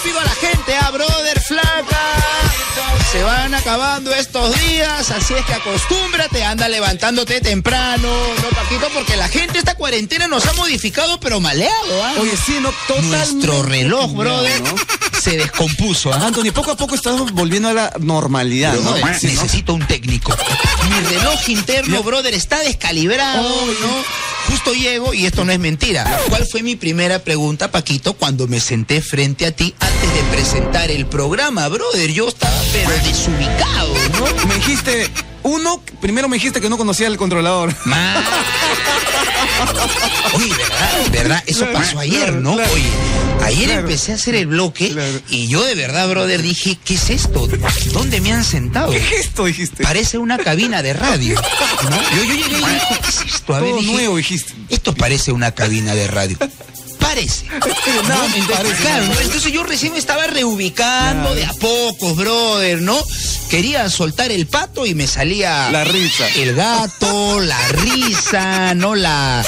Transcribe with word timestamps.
rápido 0.00 0.20
a 0.20 0.24
la 0.24 0.34
gente, 0.34 0.76
a 0.76 0.90
brother 0.90 1.40
flaca. 1.40 1.98
Se 3.12 3.22
van 3.22 3.54
acabando 3.54 4.14
estos 4.14 4.54
días, 4.60 5.10
así 5.10 5.34
es 5.34 5.44
que 5.44 5.52
acostúmbrate, 5.52 6.44
anda 6.44 6.68
levantándote 6.68 7.40
temprano, 7.40 8.08
¿no, 8.40 8.48
Paquito? 8.50 8.88
Porque 8.94 9.16
la 9.16 9.28
gente 9.28 9.58
esta 9.58 9.74
cuarentena 9.74 10.28
nos 10.28 10.46
ha 10.46 10.52
modificado, 10.54 11.18
pero 11.18 11.40
maleado, 11.40 12.04
¿ah? 12.04 12.14
Oye, 12.20 12.36
sí, 12.36 12.58
no, 12.60 12.70
totalmente. 12.86 13.16
Nuestro 13.16 13.62
reloj, 13.64 14.12
brother, 14.14 14.60
¿no? 14.62 14.74
se 15.20 15.36
descompuso, 15.36 16.12
¿ah? 16.12 16.26
Anthony, 16.26 16.52
poco 16.52 16.70
a 16.70 16.76
poco 16.76 16.94
estamos 16.94 17.32
volviendo 17.32 17.68
a 17.68 17.72
la 17.74 17.92
normalidad, 17.98 18.74
¿no? 18.74 18.92
Brother, 18.92 19.18
Sí, 19.18 19.26
¿no? 19.26 19.42
necesito 19.42 19.74
un 19.74 19.86
técnico. 19.86 20.32
Mi 20.88 21.00
reloj 21.16 21.48
interno, 21.48 22.02
brother, 22.04 22.32
está 22.34 22.60
descalibrado, 22.60 23.42
¿no? 23.42 24.04
Justo 24.48 24.72
llego 24.72 25.14
y 25.14 25.26
esto 25.26 25.44
no 25.44 25.52
es 25.52 25.58
mentira. 25.58 26.04
¿Cuál 26.28 26.46
fue 26.46 26.62
mi 26.62 26.76
primera 26.76 27.18
pregunta, 27.20 27.70
Paquito, 27.70 28.14
cuando 28.14 28.46
me 28.46 28.60
senté 28.60 29.00
frente 29.00 29.46
a 29.46 29.52
ti 29.52 29.74
antes 29.78 30.14
de 30.14 30.22
presentar 30.30 30.90
el 30.90 31.06
programa, 31.06 31.68
brother? 31.68 32.10
Yo 32.12 32.28
estaba 32.28 32.56
pero 32.72 32.90
desubicado, 33.04 33.94
¿no? 34.12 34.46
Me 34.48 34.54
dijiste, 34.56 35.08
uno, 35.42 35.82
primero 36.00 36.28
me 36.28 36.36
dijiste 36.36 36.60
que 36.60 36.68
no 36.68 36.78
conocía 36.78 37.06
el 37.06 37.16
controlador. 37.16 37.74
Oye, 40.34 40.48
¿verdad? 40.48 41.12
¿Verdad? 41.12 41.42
Eso 41.46 41.60
Claro, 41.60 41.78
pasó 41.78 41.98
ayer, 41.98 42.24
claro, 42.24 42.40
¿no? 42.40 42.54
claro. 42.54 42.72
Oye, 42.72 43.44
ayer 43.44 43.70
empecé 43.70 44.12
a 44.12 44.14
hacer 44.14 44.34
el 44.34 44.46
bloque 44.46 44.94
y 45.28 45.48
yo 45.48 45.64
de 45.64 45.74
verdad, 45.74 46.08
brother, 46.08 46.40
dije, 46.42 46.78
¿qué 46.84 46.94
es 46.94 47.10
esto? 47.10 47.48
¿Dónde 47.92 48.20
me 48.20 48.32
han 48.32 48.44
sentado? 48.44 48.92
¿Qué 48.92 49.00
gesto 49.00 49.44
dijiste? 49.46 49.82
Parece 49.82 50.18
una 50.18 50.38
cabina 50.38 50.82
de 50.82 50.92
radio. 50.92 51.34
¿no? 51.90 51.96
Yo, 52.16 52.24
yo 52.24 52.34
llegué 52.34 52.56
y 52.56 52.60
dije, 52.60 52.98
¿qué 53.02 53.08
es 53.08 53.34
esto? 53.34 53.54
A 53.54 53.60
ver, 53.60 53.70
Todo 53.70 53.80
dije, 53.80 53.92
nuevo 53.92 54.16
dijiste. 54.16 54.52
Esto 54.68 54.94
parece 54.94 55.32
una 55.32 55.52
cabina 55.52 55.94
de 55.94 56.06
radio. 56.06 56.36
Parece. 57.00 57.46
Nada, 57.46 57.64
¿no? 58.28 58.36
Entonces, 58.36 58.78
claro. 58.80 59.06
¿no? 59.06 59.20
Entonces 59.20 59.52
yo 59.52 59.62
recién 59.64 59.92
me 59.92 59.98
estaba 59.98 60.26
reubicando 60.26 61.34
de 61.34 61.44
a 61.44 61.52
pocos, 61.54 62.16
brother, 62.16 62.80
¿no? 62.82 62.98
Quería 63.48 63.88
soltar 63.90 64.30
el 64.30 64.46
pato 64.46 64.86
y 64.86 64.94
me 64.94 65.06
salía 65.08 65.70
La 65.70 65.82
risa. 65.84 66.28
el 66.36 66.54
gato, 66.54 67.40
la 67.40 67.58
risa, 67.68 68.74
¿no? 68.74 68.94
La 68.94 69.44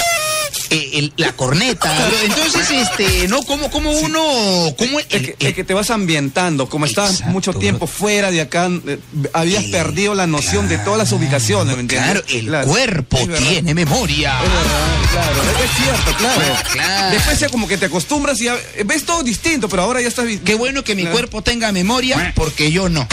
eh, 0.72 0.90
el- 0.94 1.12
la 1.16 1.32
corneta. 1.32 1.88
¿no? 2.10 2.18
Entonces, 2.24 2.70
este, 2.70 3.28
¿no? 3.28 3.42
¿Cómo, 3.44 3.70
cómo 3.70 3.90
uno, 3.92 4.74
cómo 4.76 4.98
el, 5.10 5.34
Es 5.38 5.54
que, 5.54 5.64
te 5.64 5.74
vas 5.74 5.90
ambientando, 5.90 6.68
como 6.68 6.86
estás 6.86 7.10
Exacto, 7.12 7.32
mucho 7.32 7.52
tiempo 7.54 7.86
fuera 7.86 8.30
de 8.30 8.40
acá, 8.40 8.68
eh, 8.86 8.98
habías 9.32 9.64
El- 9.64 9.70
perdido 9.70 10.14
la 10.14 10.26
noción 10.26 10.68
de 10.68 10.78
todas 10.78 10.98
las 10.98 11.12
ubicaciones, 11.12 11.74
¿me 11.76 11.82
entiendes? 11.82 12.10
Claro, 12.22 12.24
el 12.28 12.46
Claro. 12.46 12.68
cuerpo 12.68 13.18
tiene 13.48 13.74
memoria. 13.74 14.34
Es 14.42 14.50
verdad, 14.52 15.10
claro, 15.12 15.64
es 15.64 15.70
cierto, 15.76 16.16
claro. 16.18 16.56
Claro. 16.72 17.10
Después 17.14 17.38
ya 17.40 17.48
como 17.48 17.68
que 17.68 17.78
te 17.78 17.86
acostumbras 17.86 18.40
y 18.40 18.44
ya 18.44 18.56
ves 18.84 19.04
todo 19.04 19.22
distinto, 19.22 19.68
pero 19.68 19.82
ahora 19.82 20.00
ya 20.00 20.08
estás... 20.08 20.26
Qué 20.44 20.54
bueno 20.54 20.82
que 20.84 20.94
mi 20.94 21.02
Claro. 21.02 21.16
cuerpo 21.16 21.42
tenga 21.42 21.70
memoria, 21.72 22.32
porque 22.34 22.70
yo 22.70 22.88
no. 22.88 23.06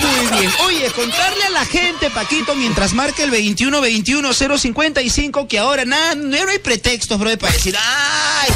Muy 0.00 0.38
bien. 0.40 0.52
Oye, 0.66 0.90
contarle 0.94 1.44
a 1.44 1.50
la 1.50 1.64
gente, 1.64 2.10
Paquito, 2.10 2.54
mientras 2.56 2.92
marca 2.94 3.22
el 3.22 3.30
21 3.30 3.80
21 3.80 4.32
055, 4.32 5.46
que 5.48 5.58
ahora 5.58 5.84
nada, 5.84 6.14
no 6.14 6.36
hay 6.50 6.58
pretextos, 6.80 7.18
bro, 7.18 7.36
para 7.38 7.52
decir, 7.52 7.76
ay, 7.78 8.48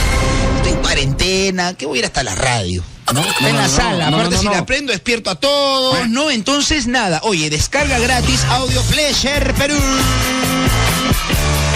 estoy 0.56 0.72
en 0.72 0.78
cuarentena, 0.78 1.74
que 1.74 1.86
voy 1.86 1.98
a 1.98 2.00
ir 2.00 2.04
hasta 2.06 2.22
la 2.22 2.34
radio. 2.34 2.82
en 3.08 3.56
la 3.56 3.62
no, 3.62 3.68
sala, 3.68 4.08
aparte 4.08 4.38
si 4.38 4.46
la 4.46 4.64
prendo 4.64 4.92
despierto 4.92 5.30
a 5.30 5.34
todos, 5.34 6.08
¿no? 6.08 6.30
Entonces 6.30 6.86
nada, 6.86 7.20
oye, 7.24 7.50
descarga 7.50 7.98
gratis 7.98 8.40
Audio 8.50 8.82
Pleasure 8.82 9.52
Perú. 9.54 9.78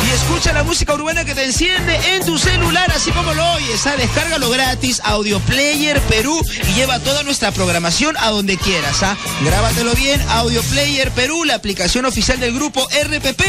Y 0.08 0.10
escucha 0.10 0.54
la 0.54 0.64
música 0.64 0.94
urbana 0.94 1.22
que 1.26 1.34
te 1.34 1.44
enciende 1.44 1.94
en 2.14 2.24
tu 2.24 2.38
celular, 2.38 2.90
así 2.94 3.10
como 3.10 3.34
lo 3.34 3.52
oyes. 3.52 3.86
¿ah? 3.86 3.94
Descárgalo 3.96 4.48
gratis, 4.48 5.02
Audio 5.04 5.38
Player 5.40 6.00
Perú, 6.02 6.40
y 6.66 6.74
lleva 6.74 6.98
toda 7.00 7.22
nuestra 7.24 7.52
programación 7.52 8.16
a 8.16 8.30
donde 8.30 8.56
quieras. 8.56 9.02
¿ah? 9.02 9.18
Grábatelo 9.44 9.92
bien, 9.92 10.20
Audio 10.30 10.62
Player 10.62 11.10
Perú, 11.10 11.44
la 11.44 11.56
aplicación 11.56 12.06
oficial 12.06 12.40
del 12.40 12.54
grupo 12.54 12.88
RPP, 12.88 13.42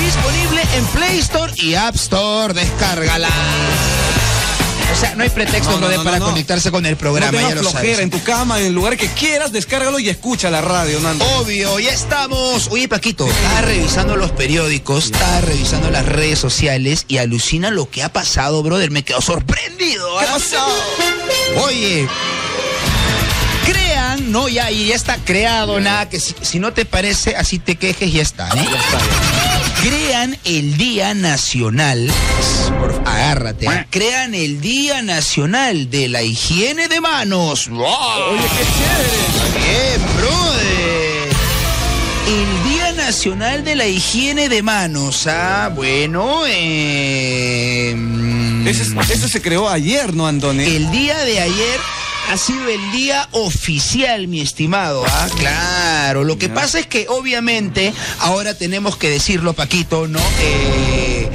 disponible 0.00 0.62
en 0.74 0.86
Play 0.86 1.18
Store 1.18 1.52
y 1.56 1.74
App 1.74 1.96
Store. 1.96 2.54
Descárgala. 2.54 3.28
O 4.96 4.98
sea, 4.98 5.14
no 5.14 5.22
hay 5.24 5.28
pretexto, 5.30 5.70
No, 5.72 5.72
no, 5.72 5.78
brother, 5.80 5.98
no, 5.98 6.04
para 6.04 6.18
no. 6.20 6.24
conectarse 6.26 6.70
con 6.70 6.86
el 6.86 6.92
No 6.92 6.98
programa, 6.98 7.30
tengas 7.32 7.48
ya 7.50 7.54
lo 7.56 7.60
flojera 7.70 7.82
sabes. 7.96 7.98
en 8.00 8.10
tu 8.10 8.22
cama, 8.22 8.58
en 8.60 8.66
el 8.66 8.72
lugar 8.72 8.96
que 8.96 9.08
quieras, 9.08 9.52
descárgalo 9.52 9.98
y 9.98 10.08
escucha 10.08 10.48
la 10.50 10.62
radio, 10.62 10.98
Nando. 11.00 11.22
Obvio, 11.36 11.78
ya 11.78 11.90
estamos. 11.90 12.68
Oye, 12.70 12.88
Paquito, 12.88 13.28
estaba 13.28 13.60
revisando 13.60 14.16
los 14.16 14.30
periódicos, 14.32 15.06
estaba 15.06 15.42
revisando 15.42 15.90
las 15.90 16.06
redes 16.06 16.38
sociales 16.38 17.04
y 17.08 17.18
alucina 17.18 17.70
lo 17.70 17.90
que 17.90 18.02
ha 18.02 18.08
pasado, 18.10 18.62
brother. 18.62 18.90
Me 18.90 19.02
quedo 19.02 19.20
sorprendido. 19.20 20.18
¿ah? 20.18 20.38
Oye. 21.66 22.08
Crean, 23.66 24.30
no, 24.30 24.48
ya, 24.48 24.70
y 24.70 24.86
ya 24.86 24.94
está 24.94 25.16
creado, 25.24 25.80
nada, 25.80 26.08
que 26.08 26.20
si, 26.20 26.34
si 26.40 26.58
no 26.60 26.72
te 26.72 26.84
parece, 26.84 27.34
así 27.36 27.58
te 27.58 27.74
quejes, 27.76 28.12
ya 28.12 28.22
está, 28.22 28.48
¿eh? 28.50 28.64
Crean 29.82 30.38
el 30.44 30.76
Día 30.76 31.14
Nacional, 31.14 32.08
agárrate, 33.16 33.66
crean 33.90 34.34
el 34.34 34.60
Día 34.60 35.02
Nacional 35.02 35.90
de 35.90 36.08
la 36.08 36.22
Higiene 36.22 36.88
de 36.88 37.00
Manos. 37.00 37.68
¡Wow! 37.68 37.80
Oye, 38.30 38.42
qué 38.42 38.64
chévere. 38.76 39.96
Bien, 39.96 40.00
brother. 40.16 41.36
El 42.28 42.70
Día 42.70 42.92
Nacional 42.92 43.64
de 43.64 43.76
la 43.76 43.86
Higiene 43.86 44.48
de 44.48 44.62
Manos. 44.62 45.26
Ah, 45.28 45.70
bueno, 45.74 46.42
eh, 46.46 47.96
Ese, 48.66 48.82
ese 49.12 49.28
se 49.28 49.40
creó 49.42 49.68
ayer, 49.68 50.14
¿no, 50.14 50.26
Andoni? 50.26 50.64
el 50.64 50.90
día 50.90 51.16
de 51.24 51.40
ayer 51.40 51.80
ha 52.30 52.36
sido 52.36 52.68
el 52.68 52.90
día 52.92 53.28
oficial, 53.30 54.26
mi 54.26 54.40
estimado. 54.40 55.04
Ah, 55.06 55.28
claro. 55.38 56.24
Lo 56.24 56.36
que 56.36 56.48
pasa 56.48 56.80
es 56.80 56.86
que 56.86 57.06
obviamente 57.08 57.92
ahora 58.18 58.54
tenemos 58.54 58.96
que 58.96 59.08
decirlo, 59.08 59.52
Paquito, 59.52 60.08
¿no? 60.08 60.18
Eh, 60.40 61.30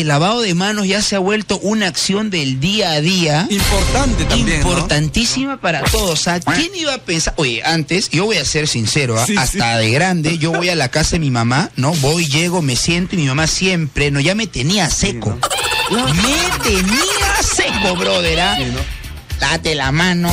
el 0.00 0.08
lavado 0.08 0.40
de 0.40 0.54
manos 0.54 0.86
ya 0.86 1.02
se 1.02 1.16
ha 1.16 1.18
vuelto 1.18 1.58
una 1.58 1.88
acción 1.88 2.30
del 2.30 2.60
día 2.60 2.92
a 2.92 3.00
día. 3.00 3.46
Importante 3.50 4.24
también, 4.24 4.60
¿no? 4.60 4.68
Importantísima 4.68 5.60
para 5.60 5.82
todos. 5.84 6.28
¿ah? 6.28 6.40
¿Quién 6.40 6.74
iba 6.74 6.94
a 6.94 6.98
pensar? 6.98 7.34
Oye, 7.36 7.62
antes, 7.64 8.08
yo 8.10 8.26
voy 8.26 8.36
a 8.36 8.44
ser 8.44 8.68
sincero, 8.68 9.18
¿ah? 9.18 9.26
Sí, 9.26 9.36
hasta 9.36 9.76
de 9.78 9.90
grande, 9.90 10.38
yo 10.38 10.52
voy 10.52 10.68
a 10.68 10.76
la 10.76 10.88
casa 10.88 11.12
de 11.12 11.20
mi 11.20 11.30
mamá, 11.30 11.70
¿no? 11.76 11.92
Voy, 11.94 12.26
llego, 12.26 12.62
me 12.62 12.76
siento 12.76 13.16
y 13.16 13.18
mi 13.18 13.26
mamá 13.26 13.46
siempre, 13.46 14.10
¿no? 14.10 14.20
Ya 14.20 14.34
me 14.34 14.46
tenía 14.46 14.88
seco. 14.90 15.38
Me 15.90 16.70
tenía 16.70 17.42
seco, 17.42 17.96
brother, 17.96 18.40
¿ah? 18.40 18.58
Date 19.40 19.74
la 19.74 19.92
mano, 19.92 20.32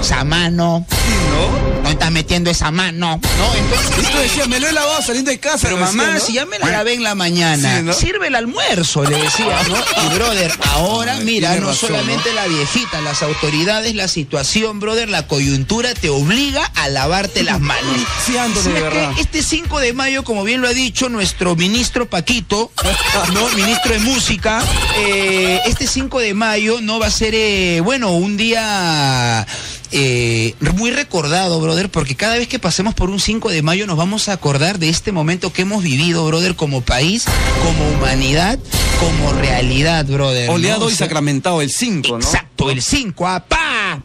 esa 0.00 0.24
mano, 0.24 0.86
¿no? 0.88 1.76
¿dónde 1.76 1.90
estás 1.90 2.10
metiendo 2.10 2.50
esa 2.50 2.70
mano? 2.70 3.20
¿No? 3.38 3.54
Entonces. 3.54 3.98
Y 3.98 4.12
tú 4.12 4.18
decías, 4.18 4.48
me 4.48 4.58
lo 4.60 4.68
he 4.68 4.72
lavado 4.72 5.00
saliendo 5.02 5.30
de 5.30 5.38
casa. 5.38 5.58
Pero 5.62 5.76
decía, 5.76 5.92
mamá, 5.92 6.12
¿no? 6.14 6.20
si 6.20 6.32
ya 6.32 6.46
me 6.46 6.58
la 6.58 6.66
lavé 6.66 6.94
en 6.94 7.02
la 7.02 7.14
mañana, 7.14 7.76
Sí, 7.78 7.82
¿no? 7.84 7.92
sirve 7.92 8.26
el 8.28 8.34
almuerzo, 8.34 9.04
le 9.04 9.16
decía, 9.16 9.58
¿no? 9.68 9.76
Y 10.06 10.14
brother, 10.14 10.52
ahora 10.72 11.16
mira, 11.16 11.54
no 11.56 11.68
razón, 11.68 11.88
solamente 11.90 12.32
la 12.32 12.46
viejita, 12.46 13.00
las 13.00 13.22
autoridades, 13.22 13.94
la 13.94 14.08
situación, 14.08 14.80
brother, 14.80 15.08
la 15.08 15.26
coyuntura 15.26 15.94
te 15.94 16.08
obliga 16.08 16.64
a 16.74 16.88
lavarte 16.88 17.42
las 17.42 17.60
manos. 17.60 17.96
Sí, 18.24 18.32
de 18.32 18.80
verdad. 18.80 19.12
este 19.18 19.42
5 19.42 19.78
de 19.80 19.92
mayo, 19.92 20.24
como 20.24 20.44
bien 20.44 20.60
lo 20.60 20.68
ha 20.68 20.74
dicho 20.74 21.08
nuestro 21.08 21.56
ministro 21.56 22.08
Paquito, 22.08 22.72
¿no? 23.32 23.48
Ministro 23.50 23.92
de 23.92 24.00
Música, 24.00 24.62
eh, 24.98 25.60
este 25.66 25.86
5 25.86 26.18
de 26.18 26.34
mayo 26.34 26.80
no 26.80 26.98
va 26.98 27.06
a 27.06 27.10
ser, 27.10 27.34
eh, 27.34 27.80
bueno, 27.80 28.10
un 28.10 28.36
día 28.36 29.46
eh, 29.92 30.54
muy 30.76 30.90
recordado, 30.90 31.60
brother, 31.60 31.90
porque 31.90 32.14
cada 32.14 32.36
vez 32.36 32.48
que 32.48 32.58
pasemos 32.58 32.94
por 32.94 33.10
un 33.10 33.20
5 33.20 33.50
de 33.50 33.62
mayo 33.62 33.86
nos 33.86 33.96
vamos 33.96 34.28
a 34.28 34.32
acordar 34.32 34.78
de 34.78 34.88
este 34.88 35.12
momento 35.12 35.52
que 35.52 35.62
hemos 35.62 35.82
vivido, 35.82 36.24
brother, 36.26 36.56
como 36.56 36.80
país, 36.80 37.24
como 37.62 37.88
humanidad, 37.90 38.58
como 39.00 39.32
realidad, 39.32 40.04
brother. 40.06 40.48
¿no? 40.48 40.54
Oleado 40.54 40.90
y 40.90 40.94
sacramentado 40.94 41.62
el 41.62 41.70
5, 41.70 42.08
¿no? 42.08 42.16
Exacto, 42.16 42.70
el 42.70 42.82
5, 42.82 43.26
¡apá! 43.26 44.02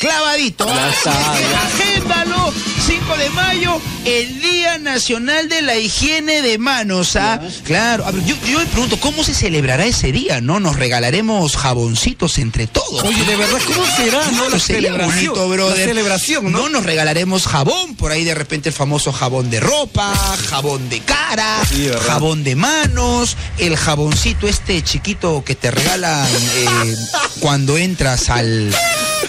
Clavadito. 0.00 0.66
Es 0.66 0.98
que 0.98 1.50
ya. 1.50 1.62
Agéndalo, 1.66 2.52
5 3.00 3.16
de 3.16 3.30
mayo, 3.30 3.80
el 4.04 4.40
Día 4.40 4.78
Nacional 4.78 5.48
de 5.48 5.62
la 5.62 5.76
Higiene 5.76 6.42
de 6.42 6.58
Manos. 6.58 7.16
¿ah? 7.16 7.40
Claro, 7.64 8.06
a 8.06 8.12
ver, 8.12 8.24
yo, 8.24 8.36
yo 8.46 8.60
me 8.60 8.66
pregunto, 8.66 9.00
¿cómo 9.00 9.24
se 9.24 9.34
celebrará 9.34 9.84
ese 9.84 10.12
día? 10.12 10.40
¿No? 10.40 10.60
¿Nos 10.60 10.76
regalaremos 10.76 11.56
jaboncitos 11.56 12.38
entre 12.38 12.68
todos? 12.68 13.02
Oye, 13.02 13.24
de 13.24 13.34
verdad, 13.34 13.58
¿cómo 13.66 13.84
será, 13.96 14.30
no? 14.30 14.48
La 14.48 14.60
sería 14.60 14.90
celebración, 14.92 15.34
bonito, 15.34 15.48
brother. 15.48 15.78
la 15.78 15.84
celebración, 15.86 16.52
¿no? 16.52 16.68
nos 16.68 16.84
regalaremos 16.84 17.48
jabón, 17.48 17.96
por 17.96 18.12
ahí 18.12 18.22
de 18.22 18.36
repente 18.36 18.68
el 18.68 18.74
famoso 18.74 19.12
jabón 19.12 19.50
de 19.50 19.58
ropa, 19.58 20.14
jabón 20.48 20.88
de 20.88 21.00
cara, 21.00 21.62
jabón 22.06 22.44
de 22.44 22.54
manos, 22.54 23.36
el 23.58 23.76
jaboncito 23.76 24.46
este 24.46 24.82
chiquito 24.82 25.42
que 25.44 25.56
te 25.56 25.72
regalan 25.72 26.28
eh, 26.54 26.96
cuando 27.40 27.76
entras 27.76 28.30
al 28.30 28.72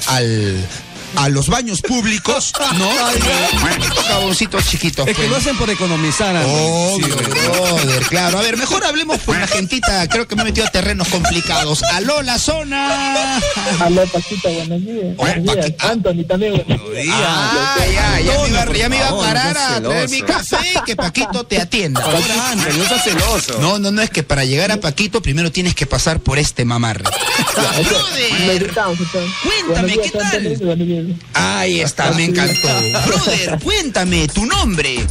al 0.08 0.68
a 1.18 1.30
los 1.30 1.48
baños 1.50 1.82
públicos, 1.82 2.54
¿no? 2.78 2.90
Jaboncitos 4.08 4.66
chiquitos. 4.66 5.08
Es 5.08 5.16
que 5.16 5.22
pues. 5.22 5.30
lo 5.30 5.38
hacen 5.38 5.58
por 5.58 5.70
economizar. 5.70 6.36
Obvio, 6.46 7.06
Sí, 7.08 7.30
brother, 7.30 8.04
claro. 8.08 8.40
A 8.40 8.42
ver, 8.42 8.58
mejor 8.58 8.84
hablemos 8.86 9.22
con 9.22 9.40
la 9.40 9.48
gentita. 9.48 10.08
Creo 10.08 10.28
que 10.28 10.36
me 10.36 10.44
he 10.44 10.46
metido 10.46 10.66
a 10.66 10.70
terrenos 10.70 11.08
complicados. 11.08 11.84
Aló, 11.84 12.22
la 12.22 12.38
zona. 12.40 13.38
Aló, 13.80 14.06
Paquita, 14.08 14.50
buenos 14.50 14.86
días. 14.86 15.16
Buenos 15.16 15.56
días. 15.56 15.74
Anthony 15.80 16.24
también, 16.28 16.64
buenos 16.66 16.92
días. 16.92 17.16
Ah, 17.18 17.78
ya, 17.94 18.20
ya 18.22 18.42
me 18.42 18.50
iba, 18.50 18.74
ya 18.74 18.90
me 18.90 18.98
iba 18.98 19.08
a 19.08 19.10
Por 19.12 19.26
parar 19.26 19.58
a 19.58 19.82
traer 19.82 20.10
mi 20.10 20.22
café 20.22 20.58
y 20.76 20.84
que 20.86 20.96
Paquito 20.96 21.44
te 21.46 21.60
atienda. 21.60 22.02
Ahora 22.02 22.52
antes, 22.52 22.78
no 22.78 22.88
seas 22.88 23.04
celoso. 23.04 23.60
No, 23.60 23.80
no, 23.80 23.92
no, 23.92 24.02
es 24.02 24.10
que 24.10 24.24
para 24.24 24.46
llegar 24.46 24.72
a 24.72 24.78
Paquito 24.78 25.22
primero 25.22 25.52
tienes 25.52 25.76
que 25.76 25.86
pasar 25.86 26.20
por 26.20 26.40
este 26.40 26.66
mamarre. 26.66 27.04
Brother. 27.54 28.74
Cuéntame, 29.44 29.98
¿qué 29.98 30.12
tal? 30.12 30.58
Ahí 31.34 31.82
está, 31.82 32.12
me 32.12 32.26
encantó. 32.26 32.70
Brother, 33.06 33.60
cuéntame 33.64 34.28
tu 34.28 34.46
nombre. 34.46 35.06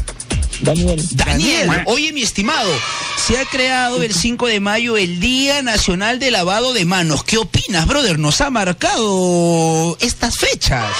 Daniel. 0.61 1.03
Daniel, 1.13 1.71
oye 1.87 2.13
mi 2.13 2.23
estimado, 2.23 2.71
se 3.17 3.39
ha 3.39 3.45
creado 3.45 4.03
el 4.03 4.15
5 4.15 4.47
de 4.47 4.61
mayo 4.61 4.97
el 4.97 5.21
Día 5.21 5.63
Nacional 5.63 6.19
de 6.19 6.31
Lavado 6.31 6.73
de 6.73 6.85
Manos. 6.85 7.25
¿Qué 7.25 7.39
opinas, 7.39 7.87
brother? 7.87 8.19
Nos 8.19 8.41
ha 8.41 8.51
marcado 8.51 9.97
estas 10.01 10.37
fechas. 10.39 10.91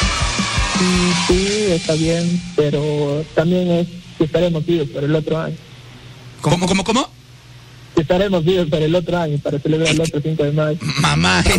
Sí, 0.79 1.13
sí, 1.29 1.49
está 1.71 1.95
bien, 1.95 2.43
pero 2.57 3.25
también 3.35 3.71
es 3.71 3.87
que 4.19 4.25
estaremos 4.25 4.67
vivos 4.67 4.89
para 4.89 5.07
el 5.07 5.15
otro 5.15 5.41
año. 5.41 5.57
¿Cómo, 6.41 6.67
cómo, 6.67 6.85
cómo? 6.85 7.09
Que 7.95 8.03
estaremos 8.03 8.45
vivos 8.45 8.69
para 8.69 8.85
el 8.85 8.95
otro 8.95 9.17
año, 9.17 9.39
para 9.39 9.59
celebrar 9.59 9.95
el 9.95 10.01
otro 10.01 10.21
5 10.21 10.43
de 10.43 10.53
mayo. 10.53 10.79
Mamá. 11.01 11.45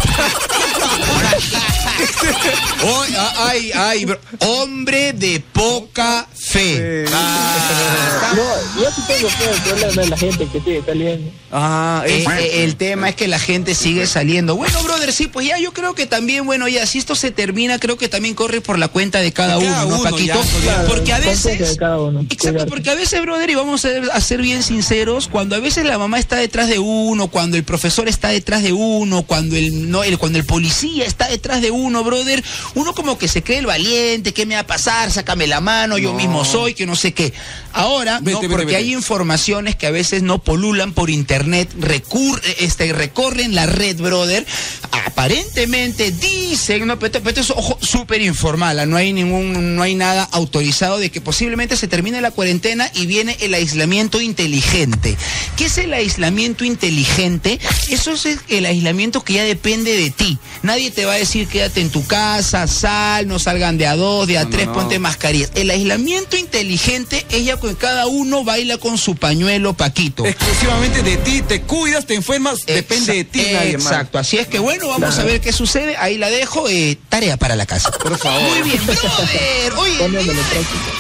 Ah, 3.17 3.33
ay, 3.49 3.71
ay, 3.73 4.05
bro. 4.05 4.17
hombre 4.39 5.13
de 5.13 5.39
poca 5.53 6.27
fe. 6.33 7.05
Ah, 7.13 8.33
yo 8.79 8.91
sí 8.91 9.01
tengo 9.07 9.27
el 9.27 9.61
problema 9.61 10.01
es 10.03 10.09
la 10.09 10.17
gente 10.17 10.47
que 10.51 10.59
sigue 10.59 10.83
saliendo. 10.85 11.31
Ah, 11.51 12.03
Eh, 12.05 12.25
eh, 12.39 12.63
el 12.63 12.75
tema 12.75 13.09
es 13.09 13.15
que 13.15 13.27
la 13.27 13.39
gente 13.39 13.75
sigue 13.75 14.05
saliendo. 14.07 14.55
Bueno, 14.55 14.81
brother, 14.83 15.11
sí, 15.13 15.27
pues 15.27 15.47
ya 15.47 15.57
yo 15.59 15.71
creo 15.73 15.95
que 15.95 16.05
también, 16.05 16.45
bueno, 16.45 16.67
ya 16.67 16.85
si 16.85 16.97
esto 16.97 17.15
se 17.15 17.31
termina, 17.31 17.79
creo 17.79 17.97
que 17.97 18.09
también 18.09 18.35
corre 18.35 18.61
por 18.61 18.77
la 18.77 18.87
cuenta 18.87 19.19
de 19.19 19.31
cada, 19.31 19.57
De 19.57 19.65
cada 19.65 19.85
uno, 19.85 19.95
¿no, 19.95 20.01
uno, 20.01 20.11
Paquito? 20.11 20.41
ya, 20.41 20.61
Claro, 20.61 20.87
porque 20.87 21.13
a 21.13 21.19
veces... 21.19 21.77
de 21.77 21.85
uno, 21.97 22.21
Exacto, 22.29 22.65
porque 22.67 22.89
a 22.89 22.95
veces, 22.95 23.21
brother, 23.21 23.49
y 23.49 23.55
vamos 23.55 23.83
a 23.85 23.89
ser, 23.89 24.09
a 24.11 24.21
ser 24.21 24.41
bien 24.41 24.63
sinceros, 24.63 25.27
cuando 25.27 25.55
a 25.55 25.59
veces 25.59 25.85
la 25.85 25.97
mamá 25.97 26.19
está 26.19 26.35
detrás 26.35 26.67
de 26.67 26.79
uno, 26.79 27.27
cuando 27.27 27.57
el 27.57 27.63
profesor 27.63 28.07
está 28.07 28.29
detrás 28.29 28.63
de 28.63 28.73
uno, 28.73 29.23
cuando 29.23 29.55
el, 29.55 29.89
no, 29.89 30.03
el, 30.03 30.17
cuando 30.17 30.37
el 30.39 30.45
policía 30.45 31.05
está 31.05 31.27
detrás 31.27 31.61
de 31.61 31.71
uno, 31.71 32.03
brother, 32.03 32.43
uno 32.75 32.93
como 32.93 33.17
que 33.17 33.27
se 33.27 33.41
cree 33.43 33.59
el 33.59 33.65
valiente, 33.65 34.33
¿qué 34.33 34.45
me 34.45 34.55
va 34.55 34.61
a 34.61 34.67
pasar? 34.67 35.11
Sácame 35.11 35.47
la 35.47 35.61
mano, 35.61 35.97
yo 35.97 36.11
No. 36.11 36.17
mismo 36.17 36.45
soy, 36.45 36.73
que 36.73 36.85
no 36.85 36.95
sé 36.95 37.13
qué. 37.13 37.33
Ahora, 37.73 38.19
Vete, 38.21 38.31
no, 38.33 38.39
vete, 38.41 38.64
porque 38.65 38.75
hay 38.77 38.93
informaciones 38.93 39.75
que 39.75 39.87
a 39.87 39.91
veces 39.91 40.21
no 40.23 40.39
polulan 40.39 40.93
por 40.93 41.09
internet, 41.09 41.69
recur- 41.79 42.41
este, 42.59 42.91
recorren 42.93 43.55
la 43.55 43.65
red, 43.65 43.97
brother. 43.97 44.45
Aparentemente 44.91 46.11
dicen, 46.11 46.85
no, 46.87 46.99
pero, 46.99 47.17
esto- 47.19 47.39
es 47.41 47.49
ojo 47.51 47.77
súper 47.81 48.21
informal, 48.21 48.79
¿ah? 48.79 48.85
no 48.85 48.97
hay 48.97 49.13
ningún, 49.13 49.75
no 49.75 49.81
hay 49.83 49.95
nada 49.95 50.27
autorizado 50.31 50.97
de 50.99 51.09
que 51.09 51.21
posiblemente 51.21 51.77
se 51.77 51.87
termine 51.87 52.21
la 52.21 52.31
cuarentena 52.31 52.91
y 52.93 53.05
viene 53.05 53.37
el 53.41 53.53
aislamiento 53.53 54.19
inteligente. 54.21 55.15
¿Qué 55.57 55.65
es 55.65 55.77
el 55.77 55.93
aislamiento 55.93 56.65
inteligente? 56.65 57.59
Eso 57.89 58.11
es 58.11 58.25
el 58.49 58.65
aislamiento 58.65 59.23
que 59.23 59.33
ya 59.33 59.43
depende 59.43 59.95
de 59.95 60.09
ti. 60.11 60.37
Nadie 60.63 60.91
te 60.91 61.05
va 61.05 61.13
a 61.13 61.17
decir 61.17 61.47
quédate 61.47 61.81
en 61.81 61.89
tu 61.89 62.05
casa, 62.05 62.67
sal, 62.67 63.27
no 63.27 63.39
salgan 63.39 63.77
de 63.77 63.87
a 63.87 63.95
dos, 63.95 64.27
de 64.27 64.37
a 64.37 64.43
No, 64.43 64.49
tres, 64.49 64.67
no. 64.67 64.73
ponte 64.73 64.99
mascarillas. 64.99 65.51
El 65.55 65.69
aislamiento 65.69 66.35
inteligente 66.37 67.25
es 67.29 67.45
ya 67.45 67.59
que 67.59 67.75
cada 67.75 68.07
uno 68.07 68.43
baila 68.55 68.77
con 68.77 68.97
su 68.97 69.15
pañuelo 69.17 69.73
Paquito. 69.73 70.25
exclusivamente 70.25 71.03
de 71.03 71.17
ti, 71.17 71.41
te 71.41 71.61
cuidas, 71.63 72.05
te 72.05 72.13
enfermas, 72.13 72.65
depende 72.65 73.13
de 73.13 73.23
ti, 73.25 73.41
nadie 73.51 73.77
más. 73.77 73.85
Exacto, 73.87 74.17
así 74.17 74.37
es 74.37 74.47
que 74.47 74.59
bueno, 74.59 74.87
vamos 74.87 75.19
a 75.19 75.23
ver 75.25 75.41
qué 75.41 75.51
sucede. 75.51 75.97
Ahí 75.97 76.17
la 76.17 76.29
dejo, 76.29 76.69
eh, 76.69 76.97
tarea 77.09 77.35
para 77.35 77.57
la 77.57 77.65
casa. 77.65 77.91
Por 77.91 78.17
favor. 78.17 78.41
Muy 78.41 78.61
bien, 78.61 78.85
brother. 78.85 79.73
Oye, 79.77 80.07
mira, 80.07 80.21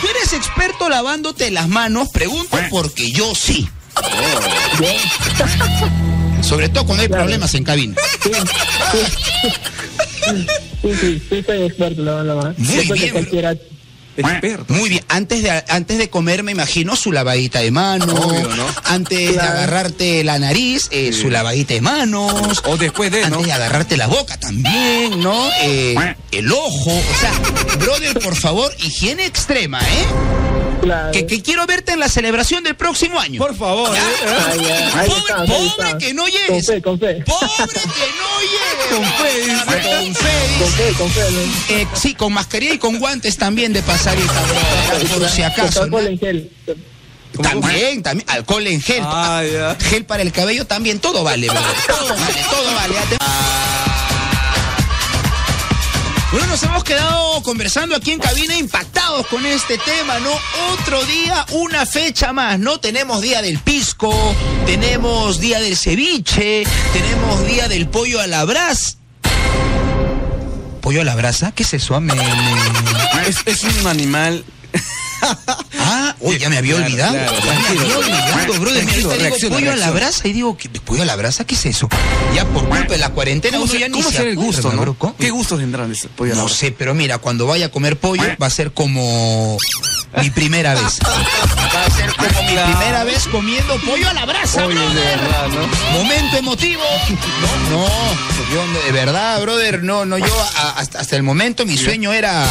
tú 0.01 0.07
eres 0.09 0.33
experto 0.33 0.89
lavándote 0.89 1.49
las 1.49 1.69
manos, 1.69 2.09
pregunto 2.09 2.57
porque 2.69 3.11
yo 3.11 3.33
sí. 3.35 3.69
Yo, 4.81 4.87
Sobre 6.43 6.67
todo 6.67 6.85
cuando 6.85 7.03
hay 7.03 7.07
Claro. 7.07 7.23
problemas 7.23 7.53
en 7.53 7.63
cabina. 7.63 7.95
sí, 8.21 8.31
sí. 9.31 9.53
Sí, 10.81 10.91
sí, 11.01 11.21
sí, 11.29 11.43
soy 11.43 11.63
experto 11.63 12.01
en 12.01 12.05
lavar 12.05 12.25
la 12.25 12.35
mano. 12.35 12.55
Muy 12.57 12.83
bien. 12.91 13.25
Experto. 14.17 14.73
Muy 14.73 14.89
bien, 14.89 15.03
antes 15.09 15.43
de, 15.43 15.63
antes 15.67 15.97
de 15.97 16.09
comer 16.09 16.43
me 16.43 16.51
imagino 16.51 16.95
su 16.95 17.11
lavadita 17.11 17.59
de 17.59 17.71
manos, 17.71 18.09
Obvio, 18.19 18.55
¿no? 18.55 18.65
antes 18.85 19.33
de 19.33 19.39
agarrarte 19.39 20.23
la 20.23 20.39
nariz, 20.39 20.87
eh, 20.91 21.11
su 21.13 21.29
lavadita 21.29 21.73
de 21.73 21.81
manos, 21.81 22.61
O 22.65 22.77
después 22.77 23.11
de, 23.11 23.21
¿no? 23.21 23.27
antes 23.27 23.45
de 23.47 23.51
agarrarte 23.53 23.97
la 23.97 24.07
boca 24.07 24.37
también, 24.37 25.19
¿no? 25.21 25.49
Eh, 25.63 25.95
el 26.31 26.51
ojo, 26.51 26.91
o 26.91 27.19
sea, 27.19 27.77
brother, 27.77 28.19
por 28.19 28.35
favor, 28.35 28.73
higiene 28.79 29.25
extrema, 29.25 29.79
¿eh? 29.81 30.05
Claro. 30.85 31.11
Que, 31.11 31.25
que 31.25 31.41
quiero 31.41 31.65
verte 31.65 31.93
en 31.93 31.99
la 31.99 32.07
celebración 32.09 32.63
del 32.63 32.75
próximo 32.75 33.19
año. 33.19 33.39
Por 33.39 33.55
favor. 33.55 33.91
Ya. 33.93 34.01
¿eh? 34.01 34.91
Ahí 34.95 35.09
Pobre- 35.09 35.19
está, 35.19 35.45
pobre 35.45 35.97
que 35.99 36.13
no 36.13 36.23
Con 36.23 36.31
llegues. 36.31 36.65
fe, 36.67 36.81
con 36.81 36.99
fe. 36.99 37.23
Pobre 37.25 37.47
que 37.57 38.07
no 38.19 38.39
llegue. 38.41 38.89
Con 38.91 39.03
fe. 39.03 39.65
Con 39.65 40.15
fe, 40.15 40.29
Con 40.59 40.71
fe, 40.71 40.93
con 40.97 41.09
fe. 41.09 41.21
¿no? 41.31 41.75
Eh, 41.75 41.87
sí, 41.93 42.13
con 42.13 42.33
mascarilla 42.33 42.73
y 42.73 42.77
con 42.77 42.99
guantes 42.99 43.35
también 43.37 43.73
de 43.73 43.81
brother, 43.81 45.07
por 45.19 45.29
si 45.29 45.41
acaso. 45.41 45.81
Con 45.81 45.89
¿no? 45.91 45.97
alcohol 45.97 46.07
en 46.13 46.19
gel. 46.19 46.51
También, 47.41 48.03
también, 48.03 48.29
alcohol 48.29 48.67
en 48.67 48.81
gel. 48.81 49.01
Ah, 49.03 49.43
ya. 49.43 49.75
Gel 49.89 50.05
para 50.05 50.21
el 50.21 50.31
cabello 50.31 50.65
también, 50.65 50.99
todo 50.99 51.23
vale, 51.23 51.47
brother. 51.47 51.65
Todo 51.87 52.07
vale, 52.15 52.45
todo 52.49 52.75
vale. 52.75 52.95
Bueno, 56.35 56.49
nos 56.49 56.63
hemos 56.63 56.83
quedado 56.83 57.41
conversando 57.43 57.95
aquí 57.95 58.11
en 58.11 58.19
cabina 58.19 58.57
impactados 58.57 59.25
con 59.27 59.45
este 59.45 59.77
tema, 59.77 60.19
¿no? 60.19 60.31
Otro 60.73 61.01
día, 61.05 61.45
una 61.51 61.85
fecha 61.85 62.33
más, 62.33 62.59
¿no? 62.59 62.77
Tenemos 62.77 63.21
día 63.21 63.41
del 63.41 63.57
pisco, 63.59 64.13
tenemos 64.65 65.39
día 65.39 65.61
del 65.61 65.77
ceviche, 65.77 66.63
tenemos 66.91 67.47
día 67.47 67.69
del 67.69 67.87
pollo 67.87 68.19
a 68.19 68.27
la 68.27 68.43
brasa. 68.43 68.95
¿Pollo 70.81 70.99
a 70.99 71.05
la 71.05 71.15
brasa? 71.15 71.53
¿Qué 71.53 71.63
es 71.63 71.73
eso? 71.73 72.01
Me- 72.01 72.13
me- 72.13 73.27
Es, 73.29 73.37
es 73.45 73.63
un 73.63 73.87
animal. 73.87 74.43
Ah, 75.79 76.14
uy, 76.29 76.37
ya 76.37 76.49
me 76.49 76.57
había 76.57 76.75
olvidado. 76.75 77.13
claro, 77.13 77.33
ya 77.43 77.53
me 77.53 77.79
había 77.81 77.97
olvidado, 77.97 78.59
brother. 78.59 78.85
Digo 78.85 79.49
pollo 79.49 79.71
a 79.71 79.75
la 79.75 79.91
brasa 79.91 80.27
y 80.27 80.33
digo, 80.33 80.57
¿qué, 80.57 80.69
¿pollo 80.69 81.01
a 81.03 81.05
la 81.05 81.15
brasa? 81.15 81.45
¿Qué 81.45 81.55
es 81.55 81.65
eso? 81.65 81.87
Ya 82.33 82.45
por 82.45 82.67
culpa 82.67 82.93
de 82.93 82.97
la 82.97 83.09
cuarentena 83.09 83.57
¿Cómo, 83.57 83.63
uno 83.65 83.71
se- 83.73 83.79
ya 83.79 83.87
ni 83.87 83.93
cómo 83.99 84.09
se 84.09 84.17
será 84.17 84.29
el 84.29 84.35
gusto, 84.35 84.71
no? 84.73 85.15
¿Qué 85.17 85.29
gustos 85.29 85.59
tendrán 85.59 85.91
ese 85.91 86.07
pollo 86.09 86.33
a 86.33 86.35
la 86.35 86.41
No 86.41 86.45
brasa? 86.45 86.59
sé, 86.59 86.71
pero 86.71 86.93
mira, 86.93 87.17
cuando 87.19 87.45
vaya 87.47 87.67
a 87.67 87.69
comer 87.69 87.97
pollo 87.97 88.23
va 88.41 88.47
a 88.47 88.49
ser 88.49 88.71
como 88.73 89.57
mi 90.21 90.29
primera 90.29 90.73
vez. 90.75 90.99
Va 91.75 91.83
a 91.85 91.91
ser 91.91 92.09
como 92.15 92.29
mi 92.43 92.55
primera 92.55 93.03
vez 93.03 93.27
comiendo 93.27 93.75
pollo 93.81 94.09
a 94.09 94.13
la 94.13 94.25
brasa, 94.25 94.65
Oye, 94.65 94.75
brother. 94.75 95.19
verdad, 95.19 95.47
¿no? 95.49 95.97
Momento 95.99 96.37
emotivo. 96.37 96.81
No, 97.69 97.77
no, 97.77 97.87
yo 98.53 98.81
de 98.85 98.91
verdad, 98.93 99.41
brother, 99.41 99.83
no, 99.83 100.05
no, 100.05 100.17
yo 100.17 100.25
a- 100.57 100.79
hasta, 100.79 100.99
hasta 100.99 101.15
el 101.17 101.23
momento 101.23 101.65
mi 101.65 101.77
sueño 101.77 102.13
era 102.13 102.45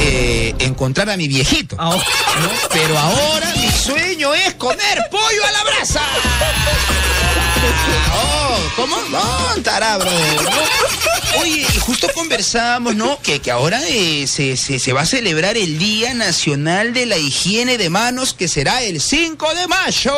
eh, 0.00 0.54
encontrar 0.60 1.10
a 1.10 1.16
mi 1.16 1.26
viejito. 1.26 1.74
Ah, 1.78 1.90
¿no? 1.96 2.50
Pero 2.72 2.96
ahora 3.02 3.52
mi 3.56 3.70
sueño 3.70 4.32
es 4.34 4.54
comer 4.54 4.98
pollo 5.10 5.44
a 5.46 5.52
la 5.52 5.64
brasa. 5.64 6.02
Oh, 8.14 8.58
¿cómo? 8.76 8.96
No. 9.10 9.22
Oye, 11.40 11.66
y 11.74 11.78
justo 11.78 12.08
conversábamos, 12.14 12.94
¿no? 12.96 13.18
Que, 13.22 13.40
que 13.40 13.50
ahora 13.50 13.80
eh, 13.88 14.26
se, 14.26 14.56
se, 14.56 14.78
se 14.78 14.92
va 14.92 15.02
a 15.02 15.06
celebrar 15.06 15.56
el 15.56 15.78
Día 15.78 16.14
Nacional 16.14 16.92
de 16.92 17.06
la 17.06 17.16
Higiene 17.18 17.78
de 17.78 17.90
Manos, 17.90 18.34
que 18.34 18.48
será 18.48 18.82
el 18.82 19.00
5 19.00 19.54
de 19.54 19.66
mayo. 19.66 20.12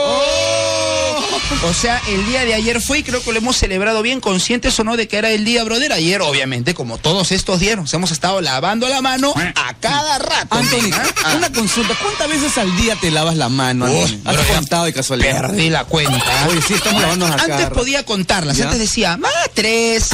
O 1.65 1.73
sea, 1.73 2.01
el 2.09 2.27
día 2.27 2.45
de 2.45 2.55
ayer 2.55 2.81
fue 2.81 2.99
y 2.99 3.03
creo 3.03 3.23
que 3.23 3.33
lo 3.33 3.39
hemos 3.39 3.57
celebrado 3.57 4.03
bien, 4.03 4.21
conscientes 4.21 4.79
o 4.79 4.85
no 4.85 4.97
de 4.97 5.09
que 5.09 5.17
era 5.17 5.31
el 5.31 5.45
día, 5.45 5.65
brother. 5.65 5.93
Ayer, 5.93 6.21
obviamente, 6.23 6.75
como 6.75 6.99
todos 6.99 7.33
estos 7.33 7.61
días, 7.61 7.77
nos 7.77 7.93
hemos 7.95 8.11
estado 8.11 8.41
lavando 8.41 8.89
la 8.89 9.01
mano 9.01 9.33
a 9.55 9.75
cada 9.75 10.19
rato. 10.19 10.55
Anthony, 10.55 10.91
¿ah? 10.93 11.35
Una 11.37 11.53
consulta. 11.53 11.95
¿Cuántas 12.03 12.29
veces 12.29 12.59
al 12.59 12.75
día 12.77 12.97
te 12.97 13.11
lavas 13.11 13.37
la 13.37 13.49
mano, 13.49 13.87
Anthony? 13.87 14.21
¿Has 14.25 14.37
contado 14.57 14.85
de 14.85 14.93
casualidad? 14.93 15.41
Perdí 15.41 15.71
la 15.71 15.85
cuenta. 15.85 16.47
Oye, 16.49 16.61
sí, 16.67 16.75
estamos 16.75 17.01
lavándonos 17.01 17.41
acá. 17.41 17.57
Antes 17.57 17.71
podía 17.71 18.05
contarlas, 18.05 18.57
¿Ya? 18.57 18.65
antes 18.65 18.81
decía, 18.81 19.17
más 19.17 19.33
tres, 19.55 20.11